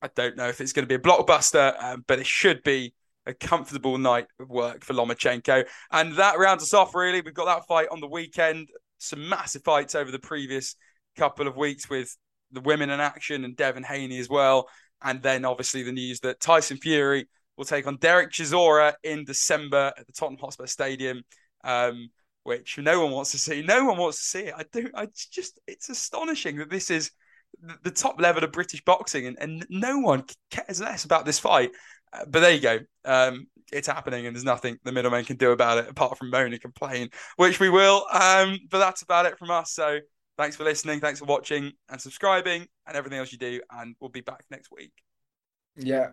I 0.03 0.11
don't 0.15 0.37
know 0.37 0.49
if 0.49 0.61
it's 0.61 0.73
going 0.73 0.87
to 0.87 0.89
be 0.89 0.95
a 0.95 0.99
blockbuster, 0.99 1.83
um, 1.83 2.05
but 2.07 2.19
it 2.19 2.27
should 2.27 2.63
be 2.63 2.95
a 3.29 3.35
comfortable 3.35 3.99
night 3.99 4.27
of 4.41 4.49
work 4.49 4.85
for 4.85 4.95
Lomachenko. 4.95 5.65
And 5.93 6.15
that 6.17 6.39
rounds 6.39 6.63
us 6.63 6.75
off. 6.75 6.95
Really, 6.95 7.21
we've 7.21 7.35
got 7.35 7.45
that 7.45 7.67
fight 7.67 7.89
on 7.91 8.01
the 8.01 8.09
weekend. 8.09 8.69
Some 8.99 9.29
massive 9.29 9.63
fights 9.63 9.95
over 9.95 10.11
the 10.11 10.19
previous 10.19 10.75
couple 11.17 11.47
of 11.47 11.57
weeks 11.57 11.89
with 11.89 12.17
the 12.51 12.61
women 12.63 12.91
in 12.91 13.01
action 13.01 13.45
and 13.45 13.55
Devin 13.55 13.83
Haney 13.85 14.19
as 14.19 14.29
well. 14.29 14.69
And 15.03 15.23
then 15.23 15.45
obviously 15.45 15.83
the 15.83 15.93
news 15.93 16.21
that 16.21 16.41
Tyson 16.41 16.79
Fury 16.79 17.29
will 17.57 17.65
take 17.65 17.87
on 17.87 17.97
Derek 17.97 18.33
Chisora 18.33 18.95
in 19.03 19.25
December 19.25 19.93
at 19.97 20.07
the 20.07 20.13
Tottenham 20.13 20.41
Hotspur 20.41 20.67
Stadium, 20.67 21.23
um, 21.65 22.09
which 22.45 22.79
no 22.79 23.03
one 23.03 23.13
wants 23.13 23.33
to 23.33 23.39
see. 23.39 23.63
No 23.63 23.85
one 23.85 23.99
wants 23.99 24.19
to 24.19 24.25
see 24.25 24.47
it. 24.47 24.55
I 24.57 24.65
do. 24.73 24.89
I 24.95 25.09
just 25.31 25.61
it's 25.67 25.91
astonishing 25.91 26.57
that 26.57 26.71
this 26.71 26.91
is 26.91 27.11
the 27.83 27.91
top 27.91 28.21
level 28.21 28.45
of 28.45 28.53
British 28.53 28.85
boxing, 28.85 29.27
and, 29.27 29.37
and 29.41 29.67
no 29.69 29.99
one 29.99 30.25
cares 30.51 30.81
less 30.81 31.05
about 31.05 31.27
this 31.27 31.39
fight. 31.39 31.71
But 32.13 32.41
there 32.41 32.53
you 32.53 32.61
go. 32.61 32.79
Um, 33.05 33.47
it's 33.73 33.89
happening, 33.89 34.27
and 34.27 34.35
there's 34.35 34.45
nothing 34.45 34.79
the 34.85 34.93
middleman 34.93 35.25
can 35.25 35.37
do 35.37 35.53
about 35.53 35.79
it 35.79 35.89
apart 35.89 36.17
from 36.17 36.31
moan 36.31 36.53
and 36.53 36.61
complain, 36.61 37.11
which 37.37 37.61
we 37.61 37.69
will. 37.69 38.07
Um, 38.13 38.59
but 38.71 38.79
that's 38.79 39.03
about 39.03 39.27
it 39.27 39.39
from 39.39 39.51
us. 39.51 39.73
So 39.73 39.99
Thanks 40.39 40.55
for 40.55 40.63
listening. 40.63 41.01
Thanks 41.01 41.19
for 41.19 41.25
watching 41.25 41.73
and 41.89 42.01
subscribing 42.01 42.65
and 42.87 42.97
everything 42.97 43.19
else 43.19 43.33
you 43.33 43.39
do. 43.39 43.61
And 43.73 43.97
we'll 43.99 44.09
be 44.09 44.21
back 44.21 44.45
next 44.53 44.71
week. 44.71 44.93
Yeah. 45.75 46.11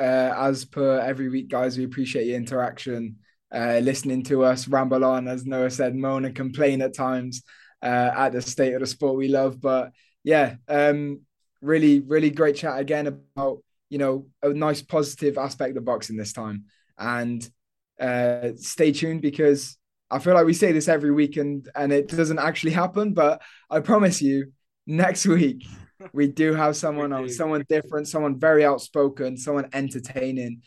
Uh, 0.00 0.32
as 0.34 0.64
per 0.64 0.98
every 0.98 1.28
week, 1.28 1.48
guys, 1.48 1.76
we 1.76 1.84
appreciate 1.84 2.26
your 2.26 2.38
interaction, 2.38 3.16
uh, 3.54 3.80
listening 3.82 4.22
to 4.24 4.44
us 4.44 4.66
ramble 4.66 5.04
on, 5.04 5.28
as 5.28 5.44
Noah 5.44 5.68
said, 5.70 5.94
moan 5.94 6.24
and 6.24 6.34
complain 6.34 6.80
at 6.80 6.94
times 6.94 7.42
uh, 7.82 8.12
at 8.16 8.32
the 8.32 8.40
state 8.40 8.72
of 8.72 8.80
the 8.80 8.86
sport 8.86 9.18
we 9.18 9.28
love. 9.28 9.60
But 9.60 9.90
yeah, 10.24 10.54
um, 10.68 11.20
really, 11.60 12.00
really 12.00 12.30
great 12.30 12.56
chat 12.56 12.80
again 12.80 13.06
about, 13.06 13.58
you 13.88 13.98
know, 13.98 14.26
a 14.42 14.48
nice 14.50 14.82
positive 14.82 15.38
aspect 15.38 15.76
of 15.76 15.84
boxing 15.84 16.16
this 16.16 16.32
time. 16.32 16.64
And 16.98 17.48
uh, 18.00 18.50
stay 18.56 18.92
tuned 18.92 19.22
because 19.22 19.76
I 20.10 20.18
feel 20.18 20.34
like 20.34 20.46
we 20.46 20.54
say 20.54 20.72
this 20.72 20.88
every 20.88 21.12
week 21.12 21.36
and 21.36 21.68
and 21.74 21.92
it 21.92 22.08
doesn't 22.08 22.38
actually 22.38 22.72
happen, 22.72 23.12
but 23.12 23.42
I 23.70 23.80
promise 23.80 24.22
you, 24.22 24.52
next 24.86 25.26
week 25.26 25.66
we 26.12 26.28
do 26.28 26.54
have 26.54 26.76
someone 26.84 27.12
on, 27.12 27.28
someone 27.28 27.64
different, 27.68 28.08
someone 28.08 28.38
very 28.38 28.64
outspoken, 28.64 29.36
someone 29.36 29.68
entertaining, 29.72 30.62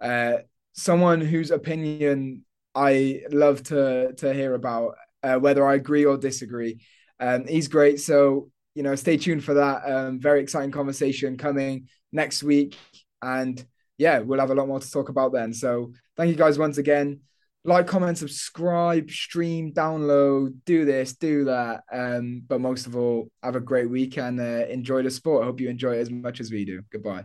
uh, 0.00 0.38
someone 0.72 1.20
whose 1.20 1.50
opinion 1.50 2.44
I 2.74 3.22
love 3.30 3.62
to 3.64 4.14
to 4.14 4.34
hear 4.34 4.54
about, 4.54 4.96
uh, 5.22 5.36
whether 5.36 5.66
I 5.66 5.74
agree 5.74 6.04
or 6.04 6.16
disagree. 6.16 6.80
Um, 7.20 7.46
he's 7.46 7.68
great, 7.68 8.00
so 8.00 8.50
you 8.74 8.82
know, 8.82 8.94
stay 8.94 9.16
tuned 9.18 9.44
for 9.44 9.54
that. 9.54 9.82
Um, 9.90 10.18
very 10.18 10.40
exciting 10.40 10.70
conversation 10.70 11.36
coming 11.36 11.88
next 12.12 12.42
week, 12.42 12.76
and 13.22 13.64
yeah, 13.98 14.18
we'll 14.20 14.40
have 14.40 14.50
a 14.50 14.54
lot 14.54 14.68
more 14.68 14.80
to 14.80 14.90
talk 14.90 15.08
about 15.08 15.32
then. 15.32 15.52
So 15.52 15.92
thank 16.16 16.30
you 16.30 16.36
guys 16.36 16.58
once 16.58 16.78
again. 16.78 17.20
Like, 17.64 17.86
comment, 17.86 18.18
subscribe, 18.18 19.08
stream, 19.08 19.72
download, 19.72 20.54
do 20.66 20.84
this, 20.84 21.12
do 21.14 21.44
that. 21.44 21.82
Um, 21.92 22.42
but 22.48 22.60
most 22.60 22.86
of 22.88 22.96
all, 22.96 23.28
have 23.42 23.54
a 23.54 23.60
great 23.60 23.88
week 23.88 24.18
and 24.18 24.40
uh, 24.40 24.66
enjoy 24.68 25.02
the 25.02 25.10
sport. 25.10 25.42
I 25.42 25.46
hope 25.46 25.60
you 25.60 25.68
enjoy 25.68 25.94
it 25.94 26.00
as 26.00 26.10
much 26.10 26.40
as 26.40 26.50
we 26.50 26.64
do. 26.64 26.82
Goodbye. 26.90 27.24